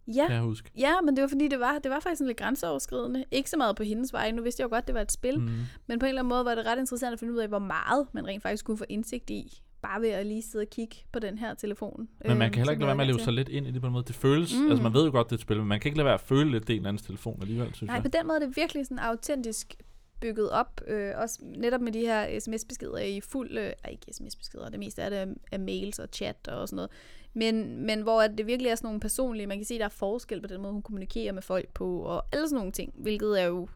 [0.08, 0.72] Ja, Kan jeg huske.
[0.78, 3.26] ja, men det var fordi, det var, det var faktisk sådan lidt grænseoverskridende.
[3.32, 4.32] Ikke så meget på hendes vej.
[4.32, 5.40] Nu vidste jeg jo godt, det var et spil.
[5.40, 5.50] Mm.
[5.88, 7.60] Men på en eller anden måde var det ret interessant at finde ud af, hvor
[7.60, 9.62] meget man rent faktisk kunne få indsigt i.
[9.82, 12.08] Bare ved at lige sidde og kigge på den her telefon.
[12.26, 13.72] Men man øhm, kan heller ikke lade være med at leve sig lidt ind i
[13.72, 14.04] det på en måde.
[14.08, 14.70] Det føles, Mm.
[14.70, 16.14] altså man ved jo godt, det er et spil, men man kan ikke lade være
[16.14, 18.04] at føle lidt, det er en eller andens telefon alligevel, synes Nej, jeg.
[18.04, 19.76] på den måde er det virkelig sådan autentisk
[20.20, 20.82] bygget op.
[20.88, 23.58] Øh, også netop med de her sms-beskeder i fuld...
[23.58, 26.76] Øh, ej, ikke sms-beskeder, det meste af det er, er mails og chat og sådan
[26.76, 26.92] noget.
[27.34, 29.48] Men, men hvor at det virkelig er sådan nogle personlige...
[29.48, 32.26] Man kan se, der er forskel på den måde, hun kommunikerer med folk på, og
[32.32, 33.68] alle sådan nogle ting, hvilket er jo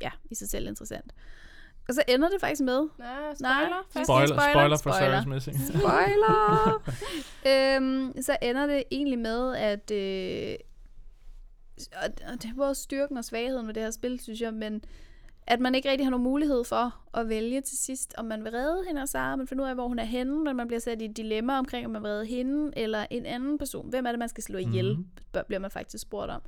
[0.00, 1.12] ja, i sig selv interessant.
[1.88, 2.88] Og så ender det faktisk med...
[2.98, 3.82] Nej, spoiler.
[3.94, 5.20] vi Spoiler, Spoiler, spoiler, for spoiler.
[5.20, 5.56] Sarah's Missing.
[5.78, 6.82] Spoiler!
[7.76, 9.90] øhm, så ender det egentlig med, at...
[9.90, 10.56] Øh,
[11.92, 14.84] og og det er både styrken og svagheden ved det her spil, synes jeg, men
[15.46, 18.52] at man ikke rigtig har nogen mulighed for at vælge til sidst, om man vil
[18.52, 20.80] redde hende og Sara, man finder ud af, hvor hun er henne, men man bliver
[20.80, 23.88] sat i et dilemma omkring, om man vil redde hende eller en anden person.
[23.90, 24.98] Hvem er det, man skal slå ihjel, Mhm.
[24.98, 25.42] mm-hmm.
[25.46, 26.42] bliver man faktisk spurgt om.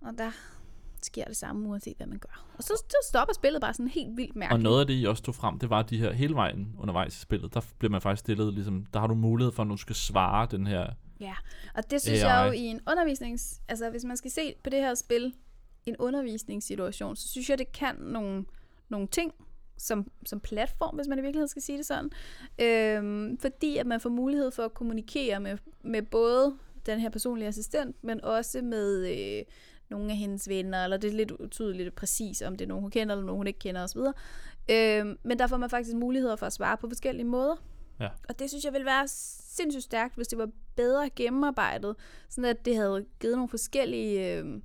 [0.00, 0.30] Og der
[1.02, 2.46] sker det samme, uanset hvad man gør.
[2.58, 4.62] Og så, så stopper spillet bare sådan helt vildt Og mærkeligt.
[4.62, 7.20] noget af det, I også tog frem, det var de her hele vejen undervejs i
[7.20, 7.54] spillet.
[7.54, 10.48] Der bliver man faktisk stillet, ligesom, der har du mulighed for, at du skal svare
[10.50, 10.86] den her...
[11.20, 11.34] Ja,
[11.74, 12.28] og det synes AI.
[12.28, 13.60] jeg jo i en undervisnings...
[13.68, 15.34] Altså, hvis man skal se på det her spil
[15.86, 18.44] en undervisningssituation, så synes jeg, det kan nogle,
[18.88, 19.32] nogle ting
[19.76, 22.10] som, som platform, hvis man i virkeligheden skal sige det sådan.
[22.58, 26.56] Øhm, fordi at man får mulighed for at kommunikere med, med både
[26.86, 29.44] den her personlige assistent, men også med øh,
[29.88, 32.90] nogle af hendes venner, eller det er lidt utydeligt præcis, om det er nogen, hun
[32.90, 34.00] kender, eller nogen, hun ikke kender osv.
[34.70, 37.56] Øhm, men der får man faktisk muligheder for at svare på forskellige måder.
[38.00, 38.08] Ja.
[38.28, 41.96] Og det synes jeg ville være sindssygt stærkt, hvis det var bedre gennemarbejdet,
[42.28, 44.60] sådan at det havde givet nogle forskellige øh,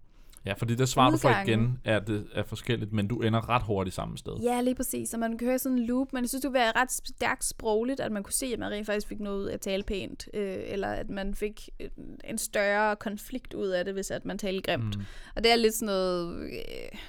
[0.45, 1.49] Ja, fordi det svar, du får Udgangen.
[1.59, 4.33] igen, er, det er forskelligt, men du ender ret hurtigt samme sted.
[4.43, 5.09] Ja, lige præcis.
[5.09, 7.99] Så man kan høre sådan en loop, men jeg synes, det være ret stærkt sprogligt,
[7.99, 10.27] at man kunne se, at man rent faktisk fik noget ud af at tale pænt,
[10.33, 14.37] øh, eller at man fik en- en større konflikt ud af det, hvis at man
[14.37, 14.97] talte grimt.
[14.97, 15.03] Mm.
[15.35, 16.99] Og det er lidt sådan noget, øh,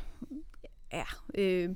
[0.92, 1.04] ja,
[1.34, 1.68] øh,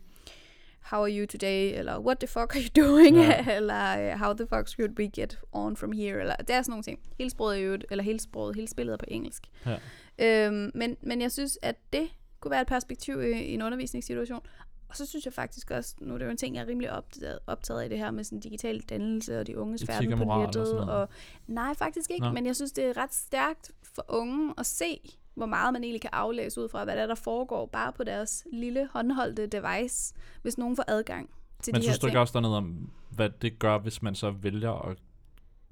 [0.91, 3.47] how are you today, eller what the fuck are you doing, Ja.
[3.57, 6.71] eller øh, how the fuck should we get on from here, eller det er sådan
[6.71, 6.99] nogle ting.
[7.19, 9.43] Hele sproget er jo, eller hele sproget, hele spillet er på engelsk.
[9.67, 9.77] Ja.
[10.19, 12.09] Øhm, men, men jeg synes, at det
[12.41, 14.41] kunne være et perspektiv i, i en undervisningssituation.
[14.89, 16.93] Og så synes jeg faktisk også, nu er det jo en ting, jeg er rimelig
[16.93, 20.25] optaget, optaget af det her med sådan digital dannelse og de unges færden og på
[20.25, 20.75] og nettet.
[20.75, 20.91] noget.
[20.91, 21.09] Og,
[21.47, 22.33] nej, faktisk ikke, Nå.
[22.33, 25.01] men jeg synes, det er ret stærkt for unge at se,
[25.35, 28.05] hvor meget man egentlig kan aflæse ud fra, hvad der, er, der foregår bare på
[28.05, 31.31] deres lille håndholdte device, hvis nogen får adgang
[31.62, 32.11] til Men de her synes du ting.
[32.11, 34.97] ikke også, der er noget om, hvad det gør, hvis man så vælger at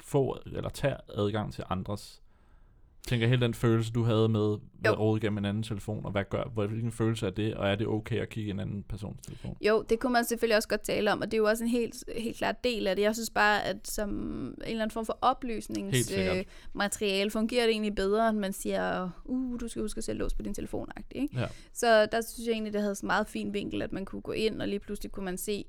[0.01, 2.23] få eller tage adgang til andres?
[3.09, 4.97] Tænker hele den følelse, du havde med at Jo.
[4.97, 7.87] rode igennem en anden telefon, og hvad gør, hvilken følelse er det, og er det
[7.87, 9.57] okay at kigge i en anden persons telefon?
[9.61, 11.71] Jo, det kunne man selvfølgelig også godt tale om, og det er jo også en
[11.71, 13.03] helt, helt klart del af det.
[13.03, 17.95] Jeg synes bare, at som en eller anden form for Helt oplysningsmateriale fungerer det egentlig
[17.95, 20.89] bedre, end man siger, uh, du skal huske at sætte lås på din telefon.
[21.11, 21.41] Ikke?
[21.41, 21.47] Ja.
[21.73, 24.23] Så der synes jeg egentlig, det havde sådan en meget fin vinkel, at man kunne
[24.23, 25.65] gå ind, og lige pludselig kunne man se,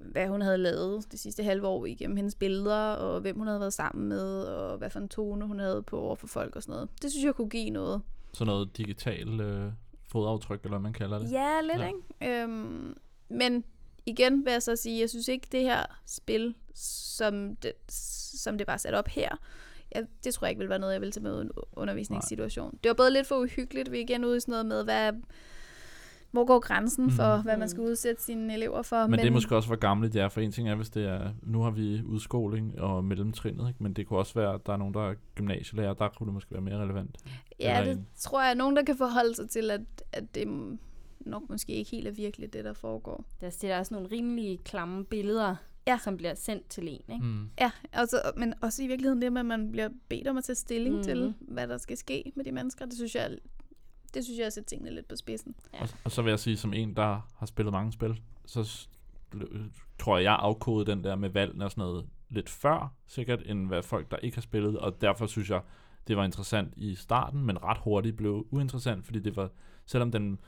[0.00, 3.60] hvad hun havde lavet det sidste halve år igennem hendes billeder, og hvem hun havde
[3.60, 6.62] været sammen med, og hvad for en tone hun havde på over for folk og
[6.62, 6.88] sådan noget.
[7.02, 8.02] Det synes jeg kunne give noget.
[8.32, 9.72] Sådan noget digital øh,
[10.08, 11.32] fodaftryk, eller hvad man kalder det.
[11.32, 11.86] Ja, lidt, Ja.
[12.20, 12.42] ikke?
[12.42, 12.94] Øhm,
[13.28, 13.64] men
[14.06, 17.72] igen vil jeg så sige, jeg synes ikke, det her spil, som det,
[18.42, 19.28] som det var sat op her,
[19.94, 22.78] ja, det tror jeg ikke ville være noget, jeg ville tage med i en undervisningssituation.
[22.82, 25.12] Det var både lidt for uhyggeligt, vi igen ude i sådan noget med, hvad,
[26.30, 27.44] hvor går grænsen for, Mhm.
[27.44, 29.00] hvad man skal udsætte sine elever for.
[29.02, 30.90] Men, men det er måske også, hvor gamle de er, for en ting er, hvis
[30.90, 33.82] det er, nu har vi udskoling og mellemtrinnet, ikke?
[33.82, 36.34] men det kunne også være, at der er nogen, der er gymnasielærer, der kunne det
[36.34, 37.16] måske være mere relevant.
[37.60, 39.80] Ja, eller det en- tror jeg, nogen, der kan forholde sig til, at,
[40.12, 40.48] at det
[41.20, 43.24] nok måske ikke helt er virkeligt, det der foregår.
[43.40, 45.56] Der er også nogle rimelig klamme billeder,
[45.86, 45.98] Ja.
[45.98, 47.14] som bliver sendt til en.
[47.14, 47.24] Ikke?
[47.26, 47.48] Mm.
[47.60, 50.56] Ja, altså, men også i virkeligheden det med, at man bliver bedt om at tage
[50.56, 51.02] stilling mm.
[51.02, 53.30] Til, hvad der skal ske med de mennesker, det synes jeg,
[54.14, 55.54] det synes jeg er at sætte tingene lidt på spidsen.
[55.74, 55.82] Ja.
[55.82, 58.86] Og, og så vil jeg sige, som en, der har spillet mange spil, så
[59.34, 63.42] l- tror jeg, jeg afkodede den der med valgene og sådan noget lidt før, sikkert,
[63.46, 65.60] end hvad folk, der ikke har spillet, og derfor synes jeg,
[66.08, 69.50] det var interessant i starten, men ret hurtigt blev uinteressant, fordi det var,
[69.86, 70.38] selvom den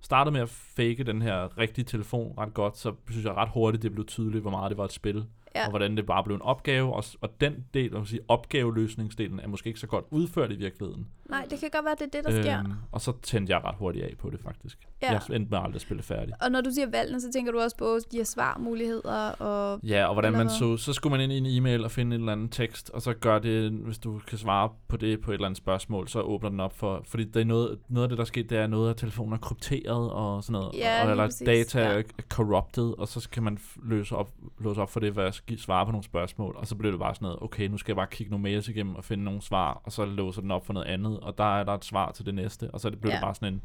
[0.00, 3.82] startede med at fake den her rigtige telefon ret godt, så synes jeg ret hurtigt,
[3.82, 5.64] det blev tydeligt, hvor meget det var et spil, Ja.
[5.64, 9.48] og hvordan det bare blev en opgave, og, og den del, man sige, opgaveløsningsdelen er
[9.48, 11.06] måske ikke så godt udført i virkeligheden.
[11.30, 12.58] Nej, det kan godt være, det er det, der sker.
[12.58, 14.78] Øhm, og så tændte jeg ret hurtigt af på det, faktisk.
[15.02, 15.12] Ja.
[15.12, 16.34] Jeg endte med aldrig at spille færdig.
[16.42, 19.80] Og når du siger valgene, så tænker du også på de her svarmuligheder og...
[19.82, 22.20] Ja, og hvordan man så, så skulle man ind i en e-mail og finde en
[22.20, 25.34] eller anden tekst, og så gør det, hvis du kan svare på det på et
[25.34, 28.18] eller andet spørgsmål, så åbner den op for, fordi det er noget, noget af det,
[28.18, 31.24] der sker, det er noget af telefonen er krypteret og sådan noget, Ja, og, eller
[31.24, 31.98] præcis, data ja.
[31.98, 34.30] er corrupted, og så kan man løse op,
[34.60, 37.26] låse op for det, hvad svare på nogle spørgsmål, og så bliver det bare sådan
[37.26, 39.92] noget, okay, nu skal jeg bare kigge nogle mails igennem og finde nogle svar, og
[39.92, 42.34] så låser den op for noget andet, og der er der et svar til det
[42.34, 43.20] næste, og så det Ja.
[43.20, 43.62] bare sådan en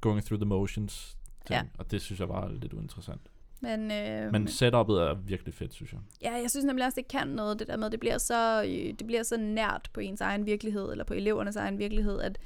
[0.00, 1.62] going through the motions ting, Ja.
[1.78, 3.20] og det synes jeg var lidt uinteressant.
[3.60, 6.00] Men, øh, Men setupet er virkelig fedt, synes jeg.
[6.22, 8.94] ja, jeg synes nemlig også, det kan noget, det der med, det bliver så, øh,
[8.98, 12.38] det bliver så nært på ens egen virkelighed, eller på elevernes egen virkelighed, at,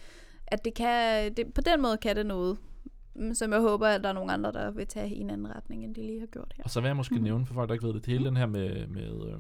[0.47, 2.59] at det kan, det, på den måde kan det noget,
[3.33, 5.85] som jeg håber, at der er nogle andre, der vil tage i en anden retning,
[5.85, 6.65] end de lige har gjort her.
[6.65, 7.25] Og så vil jeg måske Mhm.
[7.25, 9.35] nævne for folk, der ikke ved det, det hele den her med, med, øh,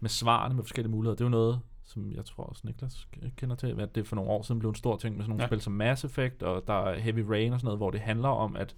[0.00, 3.56] med svarene med forskellige muligheder, det er jo noget, som jeg tror også Niklas kender
[3.56, 5.46] til, at det for nogle år siden blev en stor ting med sådan nogle ja.
[5.48, 8.28] Spil som Mass Effect, og der er Heavy Rain og sådan noget, hvor det handler
[8.28, 8.74] om, at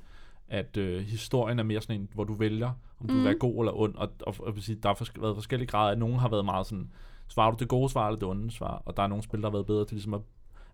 [0.49, 2.67] at øh, historien er mere sådan en, hvor du vælger,
[3.01, 3.09] om du mm.
[3.09, 3.25] vil Mhm.
[3.25, 5.97] være god eller ond, og, og, og, og sige, der har forske- været forskellige grader.
[5.97, 6.91] Nogen har været meget sådan,
[7.29, 9.47] svarer du det gode svar eller det onde svar, og der er nogle spil, der
[9.47, 10.21] har været bedre til ligesom at,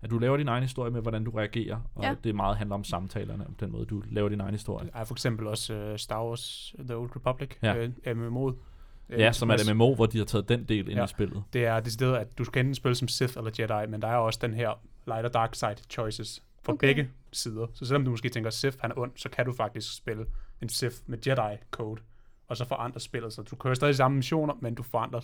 [0.03, 2.15] at du laver din egen historie med, hvordan du reagerer, og Ja.
[2.25, 4.91] det meget handler om samtalerne, om den måde, du laver din egen historie.
[4.93, 7.75] Der er for eksempel også uh, Star Wars The Old Republic, Ja.
[7.75, 8.13] ja.
[8.13, 8.55] uh, MMO'et.
[9.19, 11.05] Ja, som er det MMO, hvor de har taget den del ind Ja.
[11.05, 11.43] i spillet.
[11.53, 14.17] Det er decideret, at du skal enten spille som Sith eller Jedi, men der er
[14.17, 14.71] også den her
[15.07, 16.87] light og dark side choices for Okay.
[16.89, 17.67] begge sider.
[17.75, 20.27] Så selvom du måske tænker, Sith han er ond, så kan du faktisk spille
[20.63, 22.01] en Sith med Jedi-code,
[22.49, 23.33] og så forandre spillet.
[23.33, 25.21] Så du kører stadig de samme missioner, men du forandrer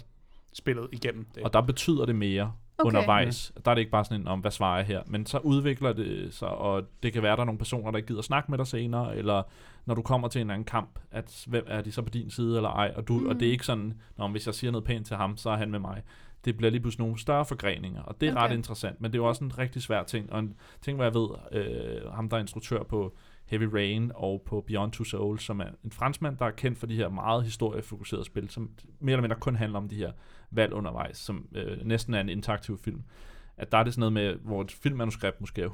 [0.53, 1.43] spillet igennem det.
[1.43, 2.89] Og der betyder det mere okay.
[2.89, 3.53] Undervejs.
[3.64, 5.03] Der er det ikke bare sådan en, om hvad svarer jeg her?
[5.07, 7.97] Men så udvikler det sig, og det kan være, at der er nogle personer, der
[7.97, 9.43] ikke gider snakke med dig senere, eller
[9.87, 12.57] når du kommer til en anden kamp, at hvem er de så på din side
[12.57, 12.93] eller ej?
[12.97, 13.27] Og, du, mm.
[13.27, 15.57] og det er ikke sådan, Nå, hvis jeg siger noget pænt til ham, så er
[15.57, 16.03] han med mig.
[16.45, 18.43] Det bliver lige pludselig nogle større forgreninger, og det er okay.
[18.43, 21.05] ret interessant, men det er jo også en rigtig svær ting, og en ting, hvor
[21.05, 23.16] jeg ved, øh, ham der er instruktør på
[23.47, 26.86] Heavy Rain og på Beyond Two Souls, som er en franskmand, der er kendt for
[26.86, 28.70] de her meget historiefokuserede spil, som
[29.01, 30.12] mere eller mindre kun handler om de her
[30.51, 33.03] valg undervejs, som øh, næsten er en interaktiv film.
[33.59, 35.68] at der er det sådan noget med, hvor et filmmanuskript måske er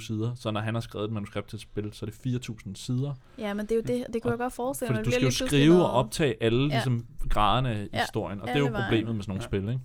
[0.00, 2.46] 100-120 sider, så når han har skrevet et manuskript til et spil, så er det
[2.66, 3.14] 4.000 sider.
[3.38, 5.04] Ja, men det er jo det, det kunne jeg godt forestille Fordi mig.
[5.04, 6.68] du Det skal jo skrive og optage alle Ja.
[6.74, 8.00] ligesom, graderne i Ja.
[8.00, 9.46] historien, og Ja, det er jo det problemet med sådan nogle Ja.
[9.46, 9.80] spil, ikke?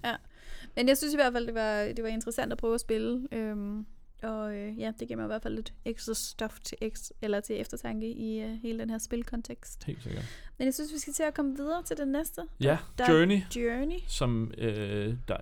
[0.75, 3.28] Men jeg synes i hvert fald, det var, det var interessant at prøve at spille.
[3.32, 3.86] Øhm,
[4.24, 7.39] og øh, ja, det giver mig i hvert fald lidt ekstra stof til, eks, eller
[7.39, 9.84] til eftertanke i øh, hele den her spilkontekst.
[9.84, 10.26] Helt sikkert.
[10.57, 12.41] Men jeg synes, vi skal til at komme videre til det næste.
[12.61, 13.97] Ja, der- Journey, Journey.
[14.07, 15.38] som øh, der,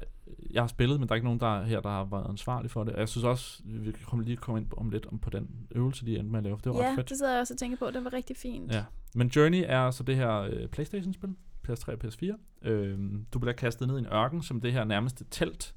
[0.52, 2.84] jeg har spillet, men der er ikke nogen der her, der har været ansvarlig for
[2.84, 2.94] det.
[2.94, 5.68] Og jeg synes også, vi kan komme lige komme ind om lidt om på den
[5.72, 6.58] øvelse, de endte med at lave.
[6.64, 7.10] Det var Ja, ret fedt.
[7.10, 7.92] det sidder jeg også og tænker på.
[7.92, 8.72] Det var rigtig fint.
[8.74, 8.84] Ja.
[9.16, 11.30] Men Journey er så det her øh, Playstation-spil,
[11.68, 12.68] PS3 og PS4.
[12.70, 13.00] Øh,
[13.34, 15.76] du bliver kastet ned i en ørken, som det her nærmeste telt,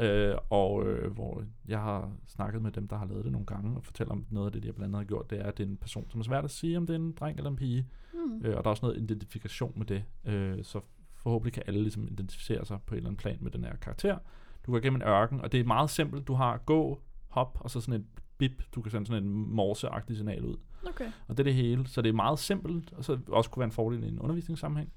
[0.00, 3.76] øh, og øh, hvor jeg har snakket med dem, der har lavet det nogle gange,
[3.76, 5.64] og fortæller om noget af det, de blandt andet har gjort, det er, at det
[5.64, 7.56] er en person, som er svært at sige, om det er en dreng eller en
[7.56, 7.86] pige.
[8.14, 8.40] Mm.
[8.44, 10.80] Øh, og der er også noget identifikation med det, øh, så
[11.16, 14.18] forhåbentlig kan alle ligesom identificere sig på en eller anden plan med den her karakter.
[14.66, 16.26] Du går igennem en ørken, og det er meget simpelt.
[16.26, 18.06] Du har gå, hop, og så sådan et
[18.38, 18.62] bip.
[18.74, 20.56] Du kan sende sådan en morseagtig signal ud.
[20.88, 21.12] Okay.
[21.28, 21.86] Og det er det hele.
[21.86, 24.92] Så det er meget simpelt, og så også kunne være en fordel i en undervisningssammenhæng.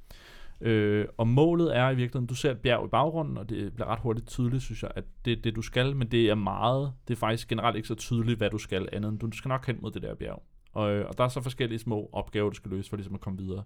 [0.61, 3.87] Øh, og målet er i virkeligheden, du ser et bjerg i baggrunden, og det bliver
[3.87, 6.93] ret hurtigt tydeligt, synes jeg, at det er det, du skal, men det er meget,
[7.07, 9.67] det er faktisk generelt ikke så tydeligt, hvad du skal andet end, du skal nok
[9.67, 10.43] hen mod det der bjerg.
[10.73, 13.21] Og, øh, og der er så forskellige små opgaver, du skal løse for ligesom at
[13.21, 13.63] komme videre.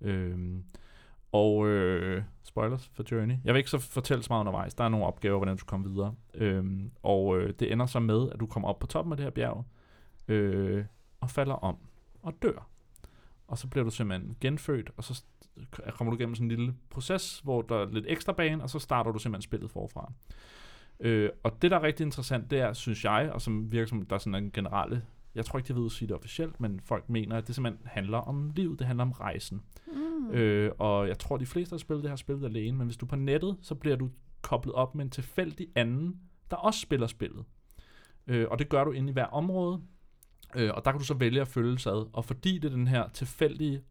[0.00, 0.38] Øh,
[1.32, 3.34] og øh, spoilers for Journey.
[3.44, 4.74] Jeg vil ikke så fortælle så meget undervejs.
[4.74, 6.14] Der er nogle opgaver, hvordan du skal komme videre.
[6.34, 6.64] Øh,
[7.02, 9.30] og øh, det ender så med, at du kommer op på toppen af det her
[9.30, 9.64] bjerg,
[10.28, 10.84] øh,
[11.20, 11.76] og falder om
[12.22, 12.68] og dør.
[13.48, 15.24] Og så bliver du simpelthen genfødt, og så
[15.90, 18.78] kommer du igennem sådan en lille proces, hvor der er lidt ekstra bane, og så
[18.78, 20.12] starter du simpelthen spillet forfra.
[21.00, 24.06] Øh, og det, der er rigtig interessant, det er, synes jeg, og som virker som,
[24.06, 25.02] der er sådan en generelle,
[25.34, 27.86] jeg tror ikke, de ved at sige det officielt, men folk mener, at det simpelthen
[27.86, 29.62] handler om livet, det handler om rejsen.
[29.86, 30.30] Mm.
[30.30, 33.06] Øh, og jeg tror, de fleste har spillet det her spillet alene, men hvis du
[33.06, 34.10] er på nettet, så bliver du
[34.42, 37.44] koblet op med en tilfældig anden, der også spiller spillet.
[38.26, 39.80] Øh, og det gør du inde i hver område,
[40.54, 42.08] øh, og der kan du så vælge at følge sig ad.
[42.12, 43.82] Og fordi det er den her tilfældige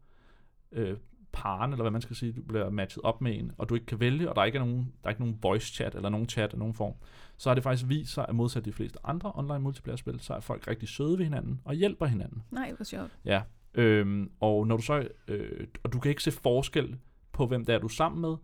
[0.72, 0.96] øh,
[1.32, 3.86] paren, eller hvad man skal sige, du bliver matchet op med en, og du ikke
[3.86, 6.28] kan vælge, og der ikke er nogen, der er ikke nogen voice chat, eller nogen
[6.28, 6.94] chat af nogen form,
[7.36, 10.40] så har det faktisk vist sig, at modsat de fleste andre online multiplayer-spil, så er
[10.40, 12.42] folk rigtig søde ved hinanden, og hjælper hinanden.
[12.50, 13.10] Nej, hvor sjovt.
[13.24, 13.42] Ja,
[13.74, 16.96] øhm, og når du så, øh, og du kan ikke se forskel
[17.32, 18.36] på, hvem det er, du er sammen med.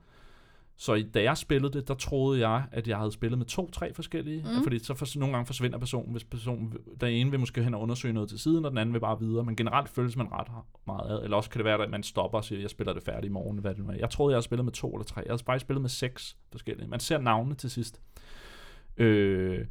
[0.80, 3.94] Så i- da jeg spillede det, der troede jeg, at jeg havde spillet med to-tre
[3.94, 4.42] forskellige.
[4.42, 4.62] Mm.
[4.62, 7.80] Fordi så for, nogle gange forsvinder personen, hvis personen, den ene vil måske hen og
[7.80, 9.44] undersøge noget til siden, og den anden vil bare videre.
[9.44, 10.46] Men generelt føles man ret
[10.86, 11.24] meget ad.
[11.24, 13.32] Eller også kan det være, at man stopper og siger, jeg spiller det færdigt i
[13.32, 13.58] morgen.
[13.58, 13.96] Hvad det nu er.
[13.96, 15.20] Jeg troede, jeg havde spillet med to eller tre.
[15.20, 16.88] Jeg havde faktisk spillet med seks forskellige.
[16.88, 18.00] Man ser navnene til sidst.
[18.96, 19.66] Øh,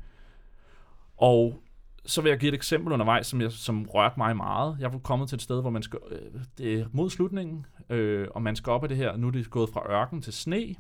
[1.18, 1.60] og
[2.06, 4.78] så vil jeg give et eksempel undervejs, som, jeg, som rørte mig meget.
[4.80, 8.28] Jeg var kommet til et sted, hvor man skal, øh, det er mod slutningen, øh,
[8.32, 10.76] og man skal op ad det her, nu er det gået fra ørken til sne,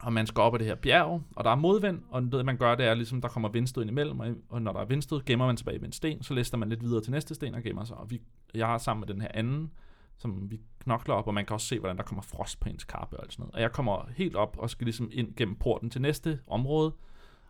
[0.00, 2.56] og man skal op ad det her bjerg, og der er modvind, og det man
[2.56, 5.46] gør, det er ligesom, der kommer vindstød ind imellem, og, når der er vindstød, gemmer
[5.46, 7.84] man tilbage ved en sten, så lister man lidt videre til næste sten og gemmer
[7.84, 7.96] sig.
[7.96, 8.20] Og vi,
[8.54, 9.72] jeg har sammen med den her anden,
[10.16, 12.84] som vi knokler op, og man kan også se, hvordan der kommer frost på ens
[12.84, 13.54] kappe og sådan noget.
[13.54, 16.94] Og jeg kommer helt op og skal ligesom ind gennem porten til næste område,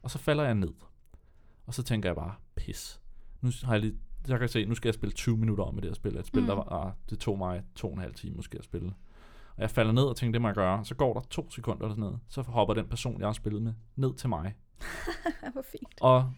[0.03, 0.75] og så falder jeg ned.
[1.67, 3.01] Og så tænker jeg bare, pis.
[3.41, 3.95] Nu har jeg lige,
[4.29, 6.17] jeg kan se, nu skal jeg spille 20 minutter om med det her spil.
[6.17, 6.47] Et spil, mm.
[6.47, 8.93] der var, ah, det tog mig to og en halv time måske at spille.
[9.59, 10.85] Og jeg falder ned og tænker, det må jeg gøre.
[10.85, 12.19] Så går der to sekunder eller sådan noget.
[12.29, 14.55] Så hopper den person, jeg har spillet med, ned til mig.
[15.53, 16.01] hvor fint.
[16.01, 16.33] Og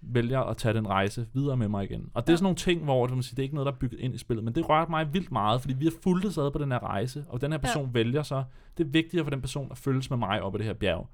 [0.00, 2.10] vælger at tage den rejse videre med mig igen.
[2.14, 2.36] Og det er Ja.
[2.36, 4.18] sådan nogle ting, hvor det, sige, det er ikke noget, der er bygget ind i
[4.18, 6.82] spillet, men det rørte mig vildt meget, fordi vi har fulgt ad på den her
[6.82, 7.90] rejse, og den her person ja.
[7.92, 8.44] vælger så,
[8.78, 11.08] det er vigtigere for den person at følges med mig op ad det her bjerg,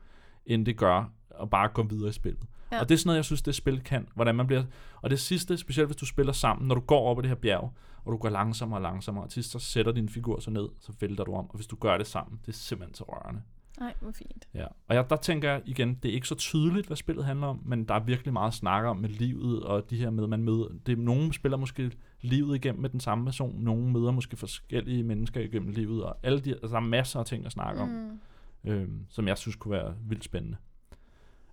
[0.46, 2.42] end det gør at bare gå videre i spillet.
[2.72, 2.80] Ja.
[2.80, 4.64] Og det er sådan noget, jeg synes, det spil kan, hvordan man bliver,
[5.02, 7.34] og det sidste, specielt hvis du spiller sammen, når du går op ad det her
[7.36, 7.72] bjerg,
[8.04, 10.92] og du går langsommere og langsommere, og til så sætter din figur sig ned, så
[11.00, 13.42] vælter du om, og hvis du gør det sammen, det er simpelthen så rørende.
[13.80, 14.48] Nej, hvor fint.
[14.54, 17.46] Ja, og jeg, der tænker jeg igen, det er ikke så tydeligt, hvad spillet handler
[17.46, 20.26] om, men der er virkelig meget at snakke om med livet, og de her med,
[20.26, 24.36] man møder, det, nogen spiller måske livet igennem med den samme person, nogen møder måske
[24.36, 27.80] forskellige mennesker igennem livet, og alle de, altså, der er masser af ting at snakke
[27.80, 28.70] om, Mm.
[28.70, 30.56] øhm, som jeg synes kunne være vildt spændende.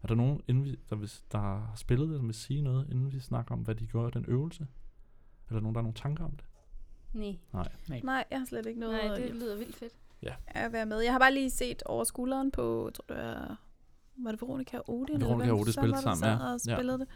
[0.03, 2.89] Er der nogen, inden vi, der, vil, der har spillet det, som vil sige noget,
[2.91, 4.67] inden vi snakker om, hvad de gør i den øvelse?
[5.49, 6.45] Er der nogen, der har nogle tanker om det?
[7.13, 7.37] Nej.
[8.03, 9.93] Nej, jeg har slet ikke noget Nej, det at- lyder vildt fedt.
[10.47, 10.99] at være med.
[10.99, 13.59] Jeg har bare lige set over skulderen på, tror det var,
[14.17, 15.15] var det Veronica Odin?
[15.15, 16.53] eller Veronica Odin spillede sammen, ja.
[16.53, 16.75] Og Ja.
[16.75, 17.07] spillede det.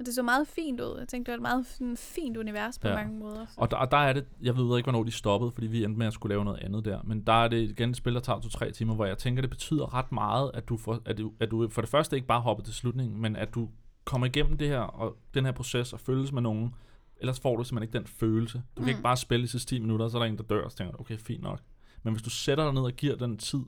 [0.00, 0.96] Og det så meget fint ud.
[0.98, 2.94] Jeg tænkte, det var et meget sådan, fint univers på Ja.
[2.94, 3.46] mange måder.
[3.56, 5.98] Og der, og der er det, jeg ved ikke, hvornår de stoppede, fordi vi endte
[5.98, 7.02] med at skulle lave noget andet der.
[7.04, 9.50] Men der er det igen et spil, der tager to-tre timer, hvor jeg tænker, det
[9.50, 12.40] betyder ret meget, at du, får, at, du, at du for det første ikke bare
[12.40, 13.68] hopper til slutningen, men at du
[14.04, 16.74] kommer igennem det her, og den her proces og følges med nogen.
[17.16, 18.58] Ellers får du simpelthen ikke den følelse.
[18.58, 18.88] Du kan Mm.
[18.88, 20.70] ikke bare spille i sidste 10 minutter, og så er der en, der dør, og
[20.70, 21.60] så tænker okay, fint nok.
[22.02, 23.60] Men hvis du sætter dig ned og giver den tid,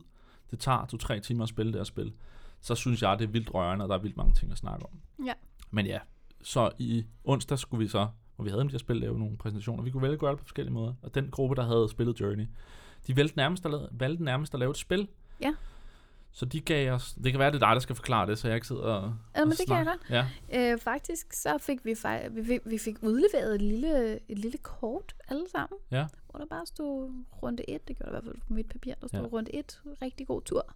[0.50, 2.12] det tager to-tre timer at spille det her spil,
[2.60, 4.86] så synes jeg, det er vildt rørende, og der er vildt mange ting at snakke
[4.86, 5.24] om.
[5.26, 5.32] Ja.
[5.70, 5.98] Men ja,
[6.42, 9.36] så i onsdag skulle vi så, hvor vi havde dem til at spille, lave nogle
[9.36, 9.82] præsentationer.
[9.82, 10.94] Vi kunne vælge at gøre det på forskellige måder.
[11.02, 12.46] Og den gruppe, der havde spillet Journey,
[13.06, 15.08] de valgte nærmest at, lave, valgte nærmest at lave et spil.
[15.40, 15.54] Ja.
[16.34, 17.14] Så de gav os...
[17.24, 19.14] Det kan være, det er dig, der skal forklare det, så jeg ikke sidder og
[19.36, 20.26] Ja, men og det kan jeg snakker.
[20.52, 20.72] Ja.
[20.72, 24.58] Øh, faktisk så fik vi, fej- vi, fik, vi fik udleveret et lille, et lille
[24.58, 25.78] kort alle sammen.
[25.90, 26.06] Ja.
[26.30, 27.10] Hvor der bare stod
[27.42, 27.88] runde 1.
[27.88, 28.94] Det gjorde der i hvert fald på mit papir.
[29.00, 29.26] Der stod ja.
[29.26, 29.80] runde 1.
[30.02, 30.74] Rigtig god tur.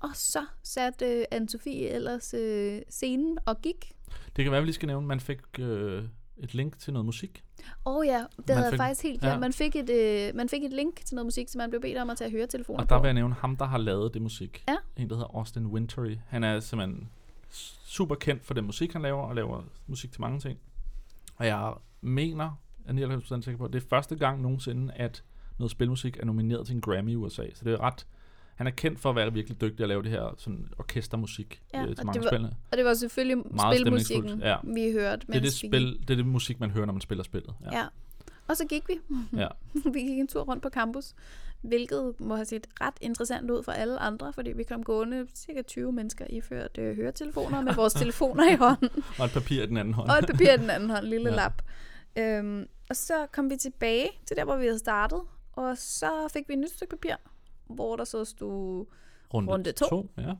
[0.00, 3.92] Og så satte øh, Anne-Sophie ellers øh, scenen og gik.
[4.36, 6.04] Det kan være, vi lige skal nævne, man fik øh,
[6.36, 7.44] et link til noget musik.
[7.86, 9.28] Åh oh, ja, det Man havde jeg faktisk helt ja.
[9.28, 9.40] glemt.
[9.40, 11.98] Man, fik et, øh, man fik et link til noget musik, så man blev bedt
[11.98, 13.02] om at tage høretelefoner Og der på.
[13.02, 14.64] vil jeg nævne ham, der har lavet det musik.
[14.68, 14.76] Ja.
[14.96, 16.16] En, der hedder Austin Wintory.
[16.26, 17.08] Han er simpelthen
[17.84, 20.58] super kendt for den musik, han laver, og laver musik til mange ting.
[21.36, 22.50] Og jeg mener,
[22.86, 25.24] jeg er 99% sikker på, at det er første gang nogensinde, at
[25.58, 27.42] noget spilmusik er nomineret til en Grammy i USA.
[27.54, 28.06] Så det er ret...
[28.54, 31.82] Han er kendt for at være virkelig dygtig at lave det her sådan orkestermusik Ja,
[31.82, 32.56] øh, og til mange det var- spillene.
[32.70, 34.56] Og det var selvfølgelig Meget spilmusikken, ja.
[34.64, 35.26] vi hørte.
[35.26, 37.54] Det er det, spil, det er det musik, man hører, når man spiller spillet.
[37.64, 37.72] Gik.
[37.72, 37.84] Ja.
[38.48, 38.94] Og så gik vi.
[39.42, 39.48] Ja.
[39.92, 41.14] vi gik en tur rundt på campus,
[41.62, 45.62] hvilket må have set ret interessant ud for alle andre, fordi vi kom gående cirka
[45.62, 48.88] 20 mennesker iført øh, høretelefoner med vores telefoner i hånden,
[49.18, 50.10] Og et papir i den anden hånd.
[50.10, 51.34] og et papir i den anden hånd, lille Ja.
[51.34, 51.42] ja.
[51.42, 51.62] lap.
[52.16, 55.20] Øhm, og så kom vi tilbage til der, hvor vi havde startet,
[55.52, 57.14] og så fik vi et nyt stykke papir,
[57.74, 58.86] hvor der så stod,
[59.34, 59.88] Runde, runde to.
[59.88, 60.10] to.
[60.18, 60.34] Ja.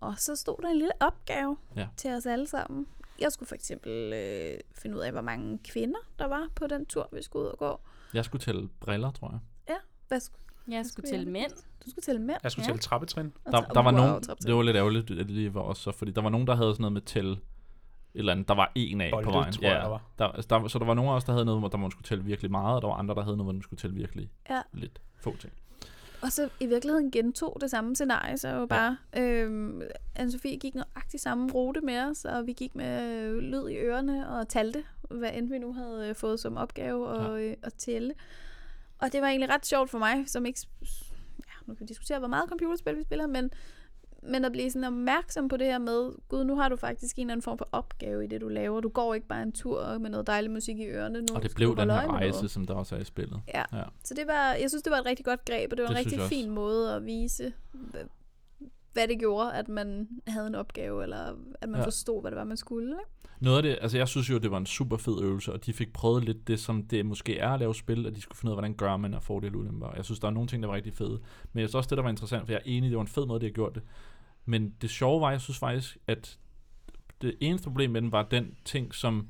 [0.00, 1.86] og så stod der en lille opgave Ja.
[1.96, 2.86] til os alle sammen.
[3.20, 6.86] Jeg skulle for eksempel øh, finde ud af, hvor mange kvinder der var på den
[6.86, 7.80] tur, vi skulle ud og gå.
[8.14, 9.76] Jeg skulle tælle briller, tror jeg.
[10.08, 11.26] Hvad skulle, Jeg skulle jeg?
[11.26, 11.50] mænd.
[11.84, 12.38] du skulle tælle mænd.
[12.42, 12.68] Jeg skulle Ja.
[12.68, 13.32] tælle trappetrin.
[13.44, 14.48] Der, der var wow, nogen, trappetrin.
[14.48, 16.54] det var lidt ærgerligt, at det lige var også så, fordi der var nogen, der
[16.54, 17.36] havde sådan noget med tælle
[18.14, 18.48] eller andet.
[18.48, 19.52] Der var en af Bolde, på vejen.
[19.52, 20.02] tror jeg, der var.
[20.18, 21.90] Der, altså, der, så der var nogen af os, der havde noget, hvor der man
[21.90, 23.96] skulle tælle virkelig meget, og der var andre, der havde noget, hvor man skulle tælle
[23.96, 24.62] virkelig Ja.
[24.72, 25.52] lidt få ting.
[26.22, 29.82] Og så i virkeligheden gentog det samme scenarie, så jo bare, øhm,
[30.18, 34.28] Anne-Sophie gik nøjagtigt samme rute med os, og vi gik med øh, lyd i ørerne
[34.28, 38.14] og talte, hvad end vi nu havde øh, fået som opgave at, øh, at tælle.
[38.98, 40.60] Og det var egentlig ret sjovt for mig, som ikke...
[41.38, 43.50] Ja, nu kan vi diskutere, hvor meget computerspil vi spiller, men,
[44.22, 47.20] men at blive sådan opmærksom på det her med, gud, nu har du faktisk en
[47.20, 48.80] eller anden form for opgave i det, du laver.
[48.80, 51.20] Du går ikke bare en tur med noget dejlig musik i ørerne.
[51.20, 53.40] Nu Og det blev den her rejse, som der også er i spillet.
[53.54, 53.62] Ja.
[53.72, 53.82] Ja.
[54.04, 55.98] Så det var, jeg synes, det var et rigtig godt greb, og det var Det
[55.98, 57.52] en rigtig fin måde at vise,
[58.92, 61.86] hvad, det gjorde, at man havde en opgave, eller at man Ja.
[61.86, 62.88] forstod, hvad det var, man skulle.
[62.88, 63.10] Ikke?
[63.40, 65.72] Noget af det, altså jeg synes jo, det var en super fed øvelse, og de
[65.72, 68.50] fik prøvet lidt det, som det måske er at lave spil, at de skulle finde
[68.50, 69.92] ud af, hvordan gør man og fordele ulemper.
[69.96, 71.20] Jeg synes, der er nogle ting, der var rigtig fede.
[71.52, 73.08] Men jeg synes også, det der var interessant, for jeg er enig, det var en
[73.08, 73.82] fed måde, de har gjort det.
[74.44, 76.38] Men det sjove var, jeg synes faktisk, at
[77.22, 79.28] det eneste problem med den var den ting, som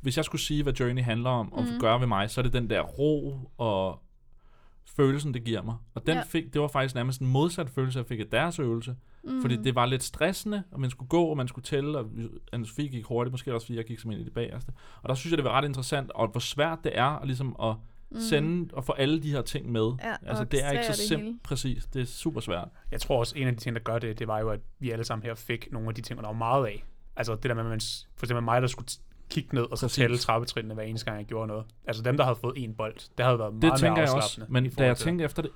[0.00, 1.80] hvis jeg skulle sige, hvad Journey handler om, og Mhm.
[1.80, 4.02] gøre ved mig, så er det den der ro og
[4.96, 5.76] følelsen, det giver mig.
[5.94, 6.22] Og den Ja.
[6.22, 8.96] fik, det var faktisk nærmest en modsat følelse, jeg fik af deres øvelse.
[9.24, 9.40] Mm.
[9.40, 12.10] Fordi det var lidt stressende, og man skulle gå, og man skulle tælle, og
[12.56, 14.72] Anne-Sophie gik hurtigt, måske også fordi jeg gik som en i det bagerste.
[15.02, 17.56] Og der synes jeg, det var ret interessant, og hvor svært det er at, ligesom
[17.62, 17.74] at
[18.10, 18.20] mm.
[18.20, 19.92] sende og få alle de her ting med.
[20.02, 21.42] Ja, altså, det er ikke så simpelt.
[21.42, 22.68] Præcis, det er super svært.
[22.90, 24.90] Jeg tror også, en af de ting, der gør det, det var jo, at vi
[24.90, 26.84] alle sammen her fik nogle af de ting, der var meget af.
[27.16, 27.80] Altså det der med, at man,
[28.16, 28.88] for eksempel mig, der skulle
[29.30, 31.64] kigge ned og så tælle trappetrinene hver eneste gang, jeg gjorde noget.
[31.86, 34.44] Altså dem, der havde fået en bold, det havde været Det meget mere jeg også,
[34.48, 35.50] men da jeg tænkte efter det,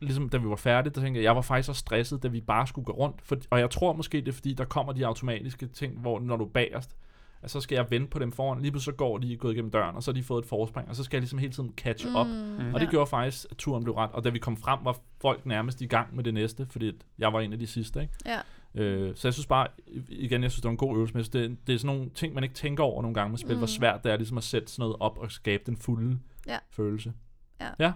[0.00, 2.40] ligesom da vi var færdige, der tænkte jeg, jeg var faktisk så stresset, da vi
[2.40, 3.22] bare skulle gå rundt.
[3.22, 6.36] For, og jeg tror måske, det er fordi, der kommer de automatiske ting, hvor når
[6.36, 6.96] du er bagerst,
[7.42, 8.62] at så skal jeg vente på dem foran.
[8.62, 10.88] Lige pludselig så går de gået igennem døren, og så har de fået et forspring,
[10.88, 12.26] og så skal jeg ligesom hele tiden catch up.
[12.26, 12.74] Mm.
[12.74, 14.10] Og det gjorde faktisk, at turen blev ret.
[14.12, 17.32] Og da vi kom frem, var folk nærmest i gang med det næste, fordi jeg
[17.32, 18.00] var en af de sidste.
[18.00, 18.14] Ikke?
[18.26, 18.38] Ja.
[18.74, 19.66] Øh, så jeg synes bare,
[20.08, 22.34] igen, jeg synes, det var en god øvelse, men det, det er sådan nogle ting,
[22.34, 23.58] man ikke tænker over nogle gange med spil, mm.
[23.58, 23.68] hvor Mm.
[23.68, 26.58] svært det er ligesom at sætte sådan noget op og skabe den fulde Ja.
[26.70, 27.12] følelse.
[27.60, 27.68] Ja.
[27.78, 27.92] ja.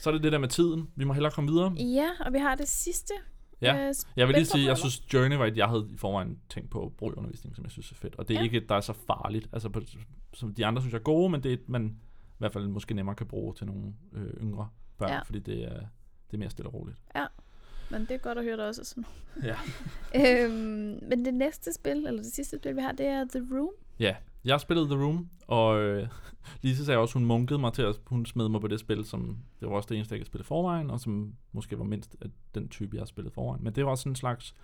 [0.00, 0.88] Så er det det der med tiden.
[0.96, 1.72] Vi må hellere komme videre.
[1.72, 3.14] Ja, og vi har det sidste.
[3.62, 3.88] Ja.
[3.88, 6.70] øh, Jeg vil lige sige, jeg synes Journey var et, jeg havde i forvejen tænkt
[6.70, 8.16] på brugerundervisning, som jeg synes er fedt.
[8.16, 8.40] Og det er ja.
[8.40, 8.44] Ja.
[8.44, 9.48] ikke et, der er så farligt.
[9.52, 9.80] Altså, på,
[10.34, 11.86] som de andre synes jeg er gode, men det er et, man
[12.28, 15.14] i hvert fald måske nemmere kan bruge til nogle øh, yngre børn, ja.
[15.14, 15.22] Ja.
[15.22, 15.78] fordi det er,
[16.30, 16.98] det er mere stille og roligt.
[17.90, 19.04] Men det er godt at høre, der også sådan
[19.42, 19.56] Ja.
[20.44, 23.70] øhm, Men det næste spil, eller det sidste spil, vi har, det er The Room.
[23.98, 26.08] Ja, jeg spillede The Room, og øh,
[26.62, 29.38] Lise sagde også, hun munkede mig til, at hun smed mig på det spil, som
[29.60, 32.28] det var også det eneste, jeg ikke spille forvejen, og som måske var mindst af
[32.54, 33.64] den type, jeg har spillet forvejen.
[33.64, 34.54] Men det var sådan en slags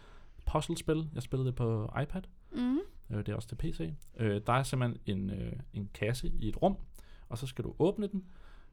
[0.47, 1.09] puzzlespil.
[1.15, 2.23] Jeg spillede det på iPad.
[2.53, 2.79] Mm.
[3.11, 3.93] Øh, det er også til PC.
[4.17, 6.77] Øh, der er simpelthen en, øh, en kasse i et rum,
[7.29, 8.25] og så skal du åbne den,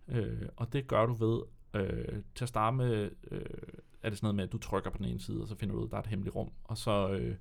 [0.07, 1.41] øh, og det gør du ved,
[1.73, 3.41] øh, til at starte med, øh,
[4.03, 5.75] er det sådan noget med, at du trykker på den ene side, og så finder
[5.75, 7.35] du ud, at der er et hemmeligt rum, og så øh,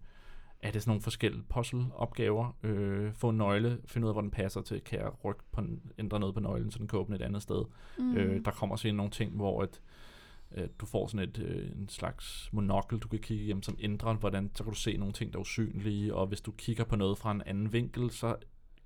[0.62, 2.56] er det sådan nogle forskellige puzzle-opgaver.
[2.62, 5.62] Øh, få en nøgle, finde ud af, hvor den passer til, kan jeg rykke på
[5.98, 7.64] ændre noget på nøglen, så den kan åbne et andet sted.
[7.98, 8.16] Mm.
[8.16, 9.80] Øh, der kommer ind nogle ting, hvor at,
[10.56, 14.14] Øh, du får sådan et, øh, en slags monokkel, du kan kigge igennem, som ændrer,
[14.14, 16.96] hvordan så kan du se nogle ting, der er usynlige, og hvis du kigger på
[16.96, 18.36] noget fra en anden vinkel, så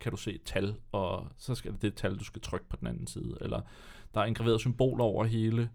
[0.00, 2.76] kan du se et tal, og så skal det det tal, du skal trykke på
[2.76, 3.38] den anden side.
[3.40, 3.60] Eller
[4.14, 5.70] der er indgraveret symboler over hele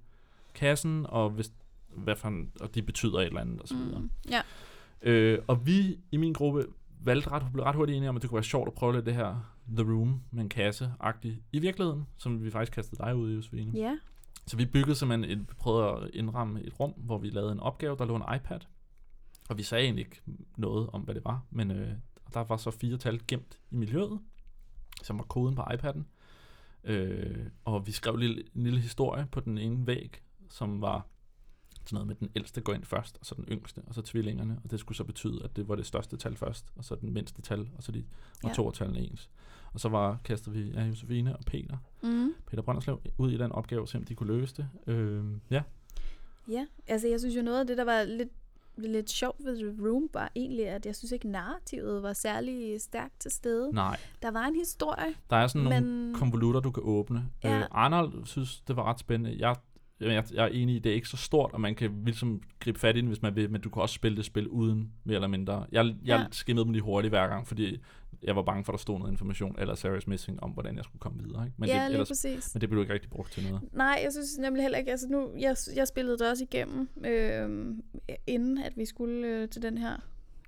[0.53, 1.51] kassen, og, hvis,
[1.87, 3.99] hvad for en, og de betyder et eller andet, og så videre.
[3.99, 4.09] Mm.
[4.29, 4.41] Ja.
[5.01, 6.65] Øh, og vi i min gruppe
[6.99, 9.05] valgte ret, blev ret hurtigt enige om, at det kunne være sjovt at prøve lidt
[9.05, 13.15] det her The Room med en kasse agtigt i virkeligheden, som vi faktisk kastede dig
[13.15, 13.71] ud i, Josefine.
[13.79, 13.97] Ja.
[14.47, 17.97] Så vi byggede simpelthen et, prøvede at indramme et rum, hvor vi lavede en opgave,
[17.97, 18.59] der lå en iPad.
[19.49, 20.21] Og vi sagde egentlig ikke
[20.57, 21.91] noget om, hvad det var, men øh,
[22.33, 24.19] der var så fire tal gemt i miljøet,
[25.03, 26.03] som var koden på iPad'en.
[26.83, 31.07] Øh, og vi skrev en lille, en lille historie på den ene væg, som var
[31.89, 34.59] sådan noget med den ældste går ind først, og så den yngste, og så tvillingerne.
[34.63, 37.13] Og det skulle så betyde, at det var det største tal først, og så den
[37.13, 38.03] mindste tal, og så de
[38.43, 38.53] og Ja.
[38.55, 39.29] to tallene ens.
[39.73, 42.33] Og så var, kastede vi ja, Josefine og Peter, Mm.
[42.49, 44.69] Peter Brønderslev, ud i den opgave, se om de kunne løse det.
[44.87, 45.63] Øh, ja,
[46.49, 48.29] Ja, altså jeg synes jo noget af det, der var lidt,
[48.77, 53.19] lidt sjovt ved The Room, var egentlig, at jeg synes ikke, narrativet var særlig stærkt
[53.19, 53.73] til stede.
[53.73, 53.97] nej.
[54.21, 56.13] Der var en historie, Der er sådan nogle men...
[56.15, 57.25] konvolutter, du kan åbne.
[57.43, 57.59] Ja.
[57.59, 59.35] Øh, Arnold synes, det var ret spændende.
[59.47, 59.55] Jeg,
[59.99, 62.79] jeg, jeg er enig i, det er ikke så stort, og man kan ligesom gribe
[62.79, 65.15] fat i den, hvis man vil, men du kan også spille det spil uden, mere
[65.15, 65.65] eller mindre.
[65.71, 66.25] Jeg, jeg Ja.
[66.31, 67.77] skimmede dem lige hurtigt hver gang, fordi
[68.23, 70.83] jeg var bange for, at der stod noget information, eller Sarah's Missing, om hvordan jeg
[70.83, 71.45] skulle komme videre.
[71.45, 71.55] Ikke?
[71.57, 72.53] Men, ja, det, ellers, præcis.
[72.55, 73.61] men det blev ikke rigtig brugt til noget.
[73.73, 77.75] Nej, jeg synes nemlig heller ikke, altså nu, jeg, jeg spillede det også igennem, øh,
[78.27, 79.97] inden at vi skulle øh, til den her,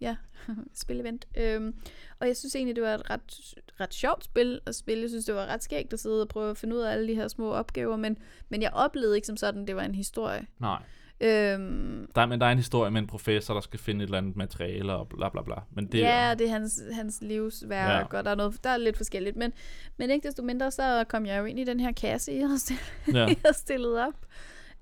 [0.02, 0.16] ja,
[0.74, 1.28] spilevent.
[1.38, 1.74] Øh,
[2.20, 5.02] og jeg synes egentlig, det var et ret, ret sjovt spil at spille.
[5.02, 7.08] Jeg synes, det var ret skægt at sidde og prøve at finde ud af alle
[7.08, 8.18] de her små opgaver, men,
[8.50, 10.46] men jeg oplevede ikke som sådan, det var en historie.
[10.60, 10.82] Nej.
[11.22, 14.18] Øhm, Der, men der er en historie med en professor, der skal finde et eller
[14.18, 15.56] andet materiale og bla bla bla.
[15.72, 18.18] Men det, ja, det er hans, hans livsværk, ja.
[18.18, 19.36] og der er, noget, der er lidt forskelligt.
[19.36, 19.54] Men,
[19.98, 22.60] men ikke desto mindre, så kom jeg jo ind i den her kasse, jeg havde
[22.60, 23.20] stillet, ja.
[23.28, 24.26] jeg havde stillet op.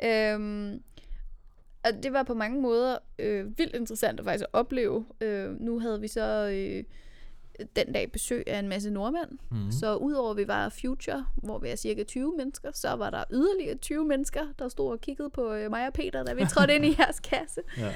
[0.03, 0.82] Øhm,
[1.88, 5.06] og det var på mange måder øh, vildt interessant at faktisk opleve.
[5.22, 6.84] Øh, nu havde vi så øh,
[7.76, 9.30] den dag besøg af en masse nordmænd.
[9.51, 9.72] Mm.
[9.72, 13.24] Så udover at vi var Future, hvor vi er cirka 20 mennesker, så var der
[13.34, 16.76] yderligere 20 mennesker, der stod og kiggede på øh, mig og Peter, da vi trådte
[16.76, 17.62] ind i jeres kasse.
[17.78, 17.88] Ja.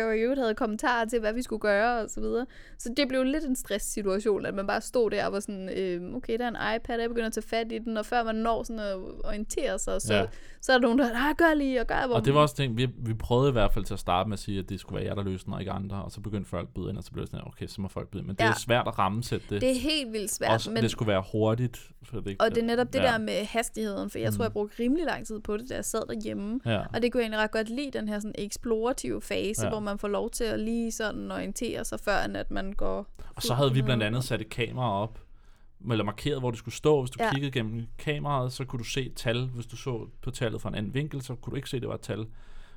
[0.00, 2.46] Øh, og i øvrigt havde kommentarer til, hvad vi skulle gøre og så videre.
[2.78, 6.14] Så det blev lidt en stresssituation, at man bare stod der og var sådan, øh,
[6.14, 8.22] okay, der er en iPad, og jeg begynder at tage fat i den, og før
[8.24, 10.24] man når sådan at orientere sig, så, Ja.
[10.60, 12.56] så er der nogen, der nej, gør lige, og gør, hvor Og det var også
[12.56, 14.80] ting, vi, vi prøvede i hvert fald til at starte med at sige, at det
[14.80, 16.04] skulle være jer, der løste den, og ikke andre.
[16.04, 17.88] Og så begyndte folk at byde ind, og så blev det sådan, okay, så må
[17.88, 18.26] folk byde ind.
[18.26, 18.48] Men det Ja.
[18.50, 19.60] er svært at rammesætte det.
[19.60, 20.50] det er helt vildt svært.
[20.50, 21.76] også, men, det skulle være hurtigt.
[22.10, 23.04] Så det og det er netop det ja.
[23.04, 24.42] der med hastigheden, for jeg tror, Mm.
[24.42, 26.60] jeg brugte rimelig lang tid på det, da jeg sad derhjemme.
[26.66, 26.80] Ja.
[26.94, 29.68] Og det kunne jeg egentlig ret godt lide, den her sådan eksplorative fase, Ja.
[29.68, 33.06] hvor man får lov til at lige sådan orientere sig, før end at man går...
[33.36, 35.18] Og så havde vi blandt andet sat et kamera op,
[35.90, 37.00] eller markeret, hvor det skulle stå.
[37.02, 37.24] Hvis du ja.
[37.26, 37.32] Ja.
[37.32, 39.46] kiggede gennem kameraet, så kunne du se et tal.
[39.46, 41.80] Hvis du så på tallet fra en anden vinkel, så kunne du ikke se, at
[41.82, 42.26] det var et tal.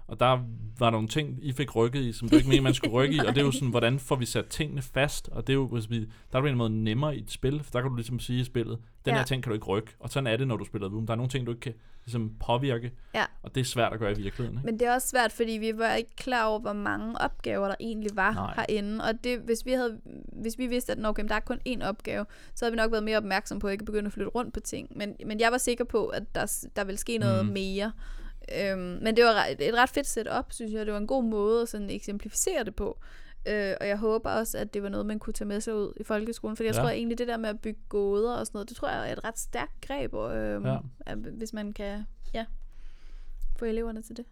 [0.07, 0.39] Og der
[0.79, 3.19] var nogle ting, I fik rykket i, som du ikke mente, man skulle rykke i.
[3.19, 5.29] Og det er jo sådan, hvordan får vi sat tingene fast?
[5.29, 5.99] Og det er jo, hvis vi,
[6.31, 8.39] der er på en måde nemmere i et spil, for der kan du ligesom sige
[8.39, 9.17] i spillet, den Ja.
[9.17, 9.91] her ting kan du ikke rykke.
[9.99, 11.05] Og sådan er det, når du spiller Doom.
[11.05, 11.73] Der er nogle ting, du ikke kan
[12.05, 12.91] ligesom, påvirke.
[13.15, 13.23] Ja.
[13.43, 14.57] Og det er svært at gøre i virkeligheden.
[14.59, 14.65] Ikke?
[14.65, 17.75] Men det er også svært, fordi vi var ikke klar over, hvor mange opgaver der
[17.79, 18.53] egentlig var Nej.
[18.55, 19.03] Herinde.
[19.03, 19.97] Og det, hvis, vi havde,
[20.41, 22.25] hvis vi vidste, at nå, okay, der er kun én opgave,
[22.55, 24.59] så havde vi nok været mere opmærksom på at ikke begynde at flytte rundt på
[24.59, 24.97] ting.
[24.97, 27.51] Men, men jeg var sikker på, at der, der ville ske noget mm.
[27.51, 27.91] mere.
[28.61, 30.85] Øhm, men det var et ret fedt setup, synes jeg.
[30.85, 32.97] Det var en god måde at sådan eksemplificere det på.
[33.47, 35.93] Øh, og jeg håber også, at det var noget, man kunne tage med sig ud
[35.99, 36.57] i folkeskolen.
[36.57, 36.79] Fordi jeg Ja.
[36.79, 36.83] ja.
[36.85, 39.13] tror egentlig, det der med at bygge gåder og sådan noget, det tror jeg er
[39.13, 40.77] et ret stærkt greb, øh, Ja.
[41.07, 41.15] ja.
[41.15, 42.45] hvis man kan ja,
[43.57, 44.25] få eleverne til det.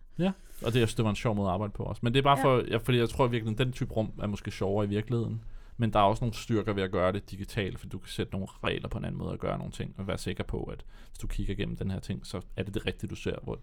[0.66, 2.00] Og det, jeg synes, det var en sjov måde at arbejde på også.
[2.04, 2.44] Men det er bare Ja.
[2.44, 5.42] for, ja, fordi jeg tror virkelig, at den type rum er måske sjovere i virkeligheden.
[5.78, 8.32] Men der er også nogle styrker ved at gøre det digitalt, for du kan sætte
[8.34, 10.86] nogle regler på en anden måde at gøre nogle ting, og være sikker på, at
[11.10, 13.36] hvis du kigger igennem den her ting, så er det det rigtige, du ser.
[13.44, 13.60] Hvor,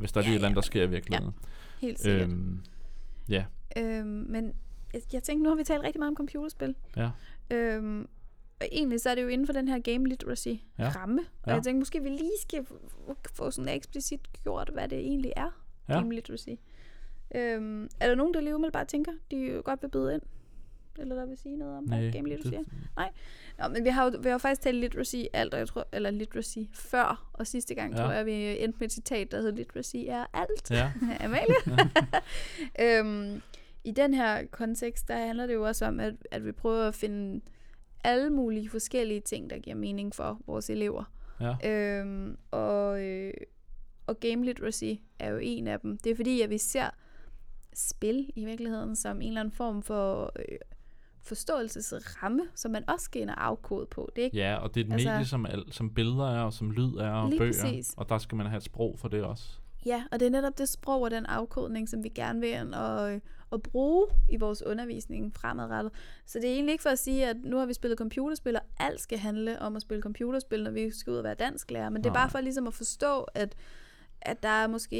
[0.00, 0.66] hvis der er Ja, ja, et eller andet, der ja.
[0.66, 1.34] sker i virkeligheden.
[1.80, 2.28] Helt sikkert.
[2.30, 2.60] Øhm,
[3.28, 3.44] ja,
[3.76, 4.52] Øhm, men
[4.92, 6.74] jeg, jeg tænkte, nu har vi talt rigtig meget om computerspil.
[6.96, 7.10] ja.
[7.50, 8.08] Øhm,
[8.60, 10.48] og egentlig så er det jo inden for den her game literacy
[10.78, 10.88] Ja.
[10.88, 11.20] ramme.
[11.42, 11.54] Og Ja.
[11.54, 12.66] jeg tænkte, måske vi lige skal
[13.34, 15.94] få sådan eksplicit gjort, hvad det egentlig er, Ja.
[15.94, 16.48] game literacy.
[17.34, 20.22] Øhm, er der nogen, der lige umiddelbart tænker, de godt vil byde ind?
[20.98, 22.54] Eller der vil sige noget om, hvad game literacy
[22.96, 23.08] er?
[23.58, 25.86] Nå, men vi har jo vi har jo faktisk talt literacy alt, og jeg tror,
[25.92, 28.02] eller literacy før, og sidste gang Ja.
[28.02, 28.32] tror jeg, vi
[28.64, 30.70] endte med et citat, der hedder literacy er alt.
[30.70, 30.92] ja.
[31.24, 31.54] Amalie.
[32.80, 33.42] øhm,
[33.84, 36.94] I den her kontekst, der handler det jo også om, at, at vi prøver at
[36.94, 37.40] finde
[38.04, 41.04] alle mulige forskellige ting, der giver mening for vores elever.
[41.40, 41.70] ja.
[42.00, 43.32] Øhm, og, øh,
[44.06, 45.98] og game literacy er jo en af dem.
[45.98, 46.90] Det er fordi, at vi ser
[47.74, 50.58] spil i virkeligheden som en eller anden form for øh,
[51.30, 54.10] forståelsesramme, som man også skal ind og afkode på.
[54.16, 56.40] Det er ikke ja, og det er et Altså- medie, som, al, som billeder er,
[56.42, 57.52] og som lyd er, og Lige bøger.
[57.62, 57.94] præcis.
[57.96, 59.44] Og der skal man have et sprog for det også.
[59.86, 62.74] Ja, og det er netop det sprog og den afkodning, som vi gerne vil ind
[62.74, 63.20] og,
[63.52, 65.92] at bruge i vores undervisning fremadrettet.
[66.26, 68.62] Så det er egentlig ikke for at sige, at nu har vi spillet computerspil, og
[68.78, 71.90] alt skal handle om at spille computerspil, når vi skal ud og være dansklærer.
[71.90, 73.54] Men det er bare for ligesom at forstå, at,
[74.22, 74.96] at der er måske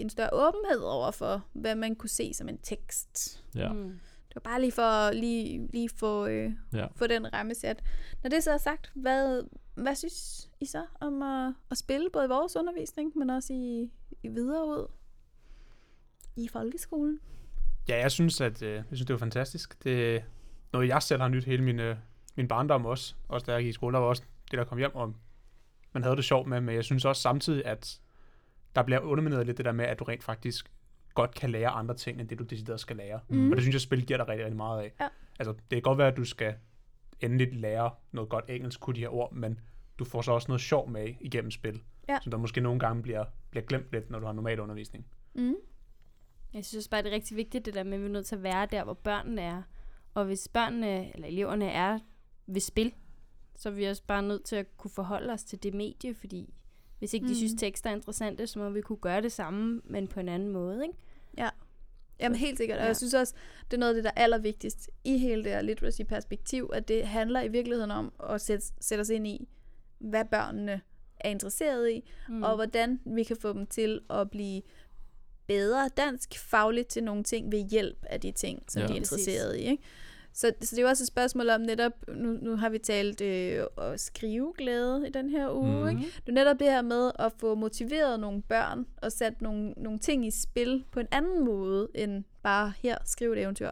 [0.00, 3.44] en større åbenhed over for, hvad man kunne se som en tekst.
[3.54, 3.72] Ja.
[3.72, 4.00] Mm.
[4.34, 6.86] Det var bare lige for at lige, lige få, øh, Ja.
[6.96, 7.82] få den ramme sat.
[8.22, 9.42] Når det så er sagt, hvad,
[9.74, 13.90] hvad synes I så om at, at spille både i vores undervisning, men også i,
[14.22, 14.86] i videre ud
[16.36, 17.20] i folkeskolen?
[17.88, 19.84] Ja, jeg synes, at øh, jeg synes, det var fantastisk.
[19.84, 20.20] Det er
[20.72, 21.96] noget, jeg selv har nyt hele min, øh,
[22.36, 23.14] min barndom også.
[23.28, 25.14] Også da jeg gik i skole, der var også det, der kom hjem, og
[25.92, 26.60] man havde det sjovt med.
[26.60, 28.00] Men jeg synes også samtidig, at
[28.76, 30.72] der bliver undermineret lidt det der med, at du rent faktisk
[31.14, 33.20] godt kan lære andre ting, end det du decideret skal lære.
[33.28, 33.50] Mhm.
[33.50, 34.92] Og det synes jeg, spil giver dig rigtig, rigtig meget af.
[35.00, 35.08] Ja.
[35.38, 36.54] Altså, det kan godt være, at du skal
[37.20, 39.60] endelig lære noget godt engelsk, kunne de her ord, men
[39.98, 41.82] du får så også noget sjov med igennem spil.
[42.08, 42.18] Ja.
[42.22, 45.06] Så der måske nogle gange bliver, bliver glemt lidt, når du har normal undervisning.
[45.34, 45.54] Mm.
[46.54, 48.36] Jeg synes bare, det er rigtig vigtigt, det der med, at vi er nødt til
[48.36, 49.62] at være der, hvor børnene er.
[50.14, 51.98] Og hvis børnene, eller eleverne er
[52.46, 52.94] ved spil,
[53.56, 56.54] så er vi også bare nødt til at kunne forholde os til det medie, fordi
[57.04, 57.36] hvis ikke de Mm.
[57.36, 60.48] synes, tekster er interessante, så må vi kunne gøre det samme, men på en anden
[60.48, 60.94] måde, ikke?
[62.20, 62.86] Jamen helt sikkert, og Ja.
[62.86, 63.34] jeg synes også,
[63.70, 67.06] det er noget af det, der er allervigtigst i hele det her literacy-perspektiv, at det
[67.06, 69.48] handler i virkeligheden om at sætte, sætte os ind i,
[69.98, 70.80] hvad børnene
[71.20, 72.42] er interesseret i, mm.
[72.42, 74.62] og hvordan vi kan få dem til at blive
[75.46, 78.82] bedre dansk fagligt til nogle ting ved hjælp af de ting, som Ja.
[78.82, 78.88] ja.
[78.88, 79.60] de er interesseret i.
[79.60, 79.82] Ikke?
[80.34, 83.20] Så, så det er jo også et spørgsmål om netop, nu, nu har vi talt
[83.20, 85.88] øh, at skrive glæde i den her uge, mm.
[85.88, 86.00] ikke?
[86.20, 89.98] Det er netop det her med at få motiveret nogle børn og sat nogle, nogle
[89.98, 93.70] ting i spil på en anden måde, end bare her, skrive et eventyr.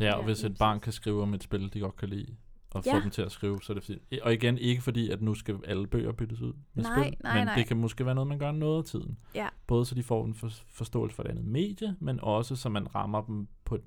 [0.00, 2.36] Ja, og Ja, hvis et barn kan skrive om et spil, de godt kan lide,
[2.70, 3.00] og få Ja.
[3.00, 4.02] dem til at skrive, så er det fint.
[4.22, 7.36] Og igen, ikke fordi, at nu skal alle bøger byttes ud med Nej, spil, nej,
[7.36, 7.54] men nej.
[7.54, 9.18] det kan måske være noget, man gør noget af tiden.
[9.34, 9.48] Ja.
[9.66, 12.94] Både så de får en for, forståelse for et andet medie, men også så man
[12.94, 13.78] rammer dem på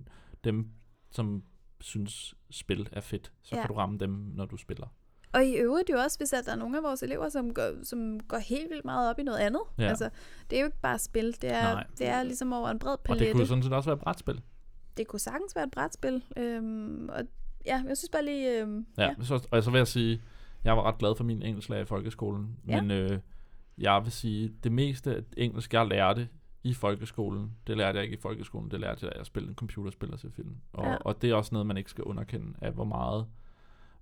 [0.44, 0.68] dem,
[1.12, 1.44] som
[1.82, 3.32] synes, spil er fedt.
[3.44, 3.62] Så Ja.
[3.62, 4.88] kan du ramme dem, når du spiller.
[5.34, 7.84] Og i øvrigt jo også, hvis at der er nogle af vores elever, som går,
[7.84, 9.62] som går helt vildt meget op i noget andet.
[9.78, 9.84] Ja.
[9.88, 10.10] Altså,
[10.50, 11.84] det er jo ikke bare spil, det er, Nej.
[11.98, 13.34] det er ligesom over en bred Og det palette.
[13.34, 14.42] kunne sådan set også være brætspil.
[14.98, 16.24] det kunne sagtens være et brætspil.
[16.38, 17.24] Øhm, og
[17.66, 18.62] ja, jeg synes bare lige...
[18.62, 19.16] Øhm, Ja, ja.
[19.24, 20.22] Så, og så vil jeg sige,
[20.64, 22.82] jeg var ret glad for min engelsklærer i folkeskolen, Ja.
[22.82, 23.20] men øh,
[23.78, 26.28] jeg vil sige, det meste engelsk, jeg lærte
[26.64, 29.56] i folkeskolen, det lærte jeg ikke i folkeskolen, det lærte jeg, da jeg spillede en
[29.56, 30.56] computerspil og se film.
[30.74, 30.96] Og, Ja.
[30.96, 33.26] og det er også noget, man ikke skal underkende, af hvor meget,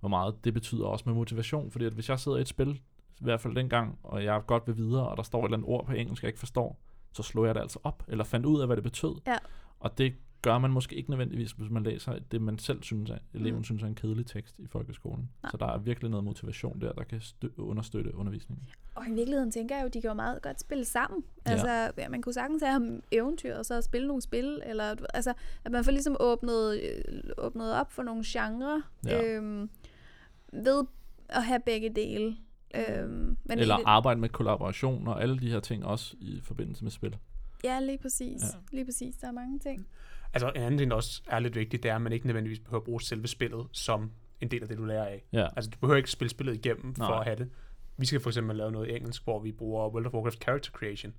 [0.00, 2.80] hvor meget det betyder også med motivation, fordi at hvis jeg sidder i et spil,
[3.20, 5.68] i hvert fald dengang, og jeg godt vil videre, og der står et eller andet
[5.68, 6.80] ord på engelsk, jeg ikke forstår,
[7.12, 9.14] så slår jeg det altså op, eller fandt ud af, hvad det betød.
[9.26, 9.36] Ja.
[9.80, 13.22] Og det gør man måske ikke nødvendigvis, hvis man læser det, man selv synes, at
[13.34, 13.58] eleven Mm.
[13.58, 13.64] mm.
[13.64, 15.30] synes er en kedelig tekst i folkeskolen.
[15.42, 15.50] Nej.
[15.50, 18.68] Så der er virkelig noget motivation der, der kan stø- understøtte undervisningen.
[18.94, 21.24] Og i virkeligheden tænker jeg jo, de kan jo meget godt spille sammen.
[21.46, 21.50] Ja.
[21.50, 25.32] Altså, ja, man kunne sagtens have ham eventyr, og så spille nogle spil, eller altså,
[25.64, 29.24] at man får ligesom åbnet, øh, åbnet op for nogle genrer, Ja.
[29.24, 29.70] øhm,
[30.52, 30.84] ved
[31.28, 32.36] at have begge dele.
[32.74, 36.82] Øhm, men Eller egentlig- arbejde med kollaboration og alle de her ting også i forbindelse
[36.84, 37.16] med spil.
[37.64, 38.42] Ja, lige præcis.
[38.42, 38.46] Ja.
[38.46, 38.76] Ja.
[38.76, 39.16] Lige præcis.
[39.16, 39.86] Der er mange ting.
[40.34, 42.58] Altså en anden ting, der også er lidt vigtigt, det er, at man ikke nødvendigvis
[42.58, 44.10] behøver at bruge selve spillet som
[44.40, 45.24] en del af det, du lærer af.
[45.32, 45.46] Ja.
[45.56, 47.18] Altså du behøver ikke spille spillet igennem for Nej.
[47.18, 47.50] at have det.
[47.96, 51.14] Vi skal for eksempel lave noget engelsk, hvor vi bruger World of Warcraft Character Creation.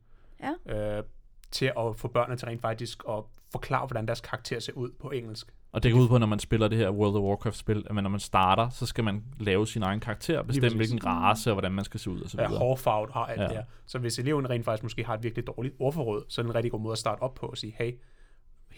[0.68, 0.98] Ja.
[0.98, 1.04] Øh,
[1.52, 5.12] til at få børnene til rent faktisk at forklare, hvordan deres karakter ser ud på
[5.12, 5.48] engelsk.
[5.72, 8.04] Og det går ud på, når man spiller det her World of Warcraft-spil, at man,
[8.04, 11.72] når man starter, så skal man lave sin egen karakter, bestemme hvilken race og hvordan
[11.72, 12.60] man skal se ud og så Ja, videre.
[12.60, 13.44] hårfarvet har alt Ja.
[13.44, 13.50] ja.
[13.50, 13.64] det her.
[13.86, 16.56] Så hvis eleven rent faktisk måske har et virkelig dårligt ordforråd, så er det en
[16.56, 17.92] rigtig god måde at starte op på og sige, hey,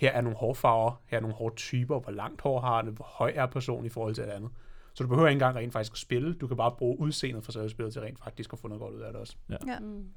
[0.02, 3.32] her er nogle hårfarver, her er nogle hårtyper, hvor langt hår har det, hvor høj
[3.36, 4.52] er personen i forhold til det andet.
[4.94, 7.52] Så du behøver ikke engang rent faktisk at spille, du kan bare bruge udseendet fra
[7.52, 9.36] selve spillet til rent faktisk at få noget godt ud af det også.
[9.50, 10.10] Mm.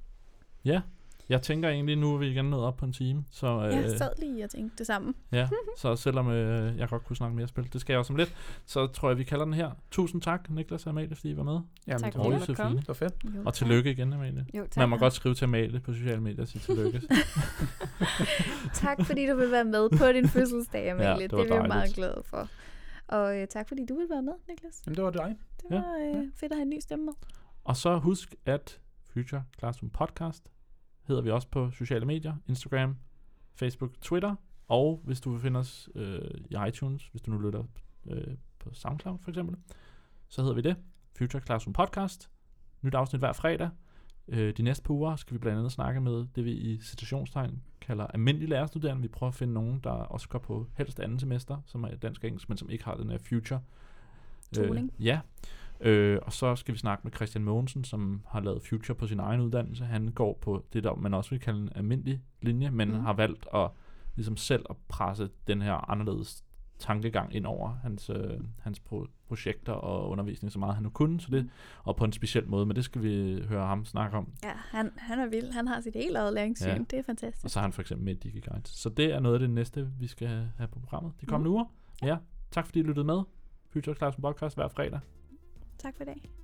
[0.64, 0.80] Ja,
[1.28, 3.24] jeg tænker egentlig, nu er vi igen nået op på en time.
[3.30, 5.14] Så, øh, Jeg sad lige og tænkte det samme.
[5.32, 5.48] ja,
[5.82, 8.34] så selvom øh, jeg godt kunne snakke mere spil, det skal jeg også om lidt,
[8.66, 9.70] så tror jeg, vi kalder den her.
[9.90, 11.60] Tusind tak, Niklas og Amalie, fordi I var med.
[11.86, 12.32] Jamen, Tak fordi du.
[12.34, 12.76] Josefine.
[12.76, 13.14] det var fedt.
[13.24, 14.46] Jo, Og tillykke igen, Amalie.
[14.54, 14.76] Jo, tak.
[14.76, 17.02] Man må godt skrive til Amalie på sociale medier og sige tillykke.
[18.74, 21.08] Tak fordi du vil være med på din fødselsdag, Amalie.
[21.10, 22.48] Ja, ja, det det, var det er vi meget glade for.
[23.08, 24.82] Og øh, tak fordi du vil være med, Niklas.
[24.86, 25.36] Jamen, det var dig.
[25.62, 25.74] Det Ja.
[25.76, 27.12] var øh, fedt at have en ny stemme med.
[27.64, 28.80] Og så husk, at
[29.12, 30.50] Future Classroom Podcast
[31.06, 32.96] hedder vi også på sociale medier, Instagram,
[33.54, 34.34] Facebook, Twitter,
[34.68, 37.64] og hvis du vil finde os øh, i iTunes, hvis du nu lytter
[38.06, 39.56] øh, på SoundCloud for eksempel,
[40.28, 40.76] så hedder vi det,
[41.18, 42.30] Future Classroom Podcast.
[42.82, 43.70] Nyt afsnit hver fredag.
[44.28, 47.62] Øh, de næste par uger skal vi blandt andet snakke med det, vi i citationstegn
[47.80, 49.02] kalder almindelige lærerstuderende.
[49.02, 52.22] Vi prøver at finde nogen, der også går på helst anden semester, som er dansk
[52.22, 53.60] og engelsk, men som ikke har den her future.
[54.54, 54.90] Toning.
[54.98, 55.20] Øh, ja,
[55.80, 59.20] Øh, og så skal vi snakke med Christian Mogensen, som har lavet Future på sin
[59.20, 59.84] egen uddannelse.
[59.84, 63.00] Han går på det, der man også vil kalde en almindelig linje, men mm.
[63.00, 63.70] har valgt at
[64.16, 66.44] ligesom selv at presse den her anderledes
[66.78, 71.20] tankegang ind over hans, øh, hans pro- projekter og undervisning så meget han nu kunne,
[71.20, 71.50] så det,
[71.82, 74.32] og på en speciel måde, men det skal vi høre ham snakke om.
[74.44, 75.52] Ja, han, han er vild.
[75.52, 76.66] Han har sit helt eget læringssyn.
[76.68, 76.74] Ja.
[76.74, 76.82] Ja.
[76.90, 77.44] Det er fantastisk.
[77.44, 78.68] Og så har han for eksempel med DigiGuides.
[78.68, 81.54] Så det er noget af det næste, vi skal have på programmet de kommende Mhm.
[81.54, 81.64] uger.
[82.02, 82.16] Ja,
[82.50, 83.20] tak fordi I lyttede med.
[83.72, 85.00] Future Classroom Podcast hver fredag.
[85.78, 86.43] Tak for i dag.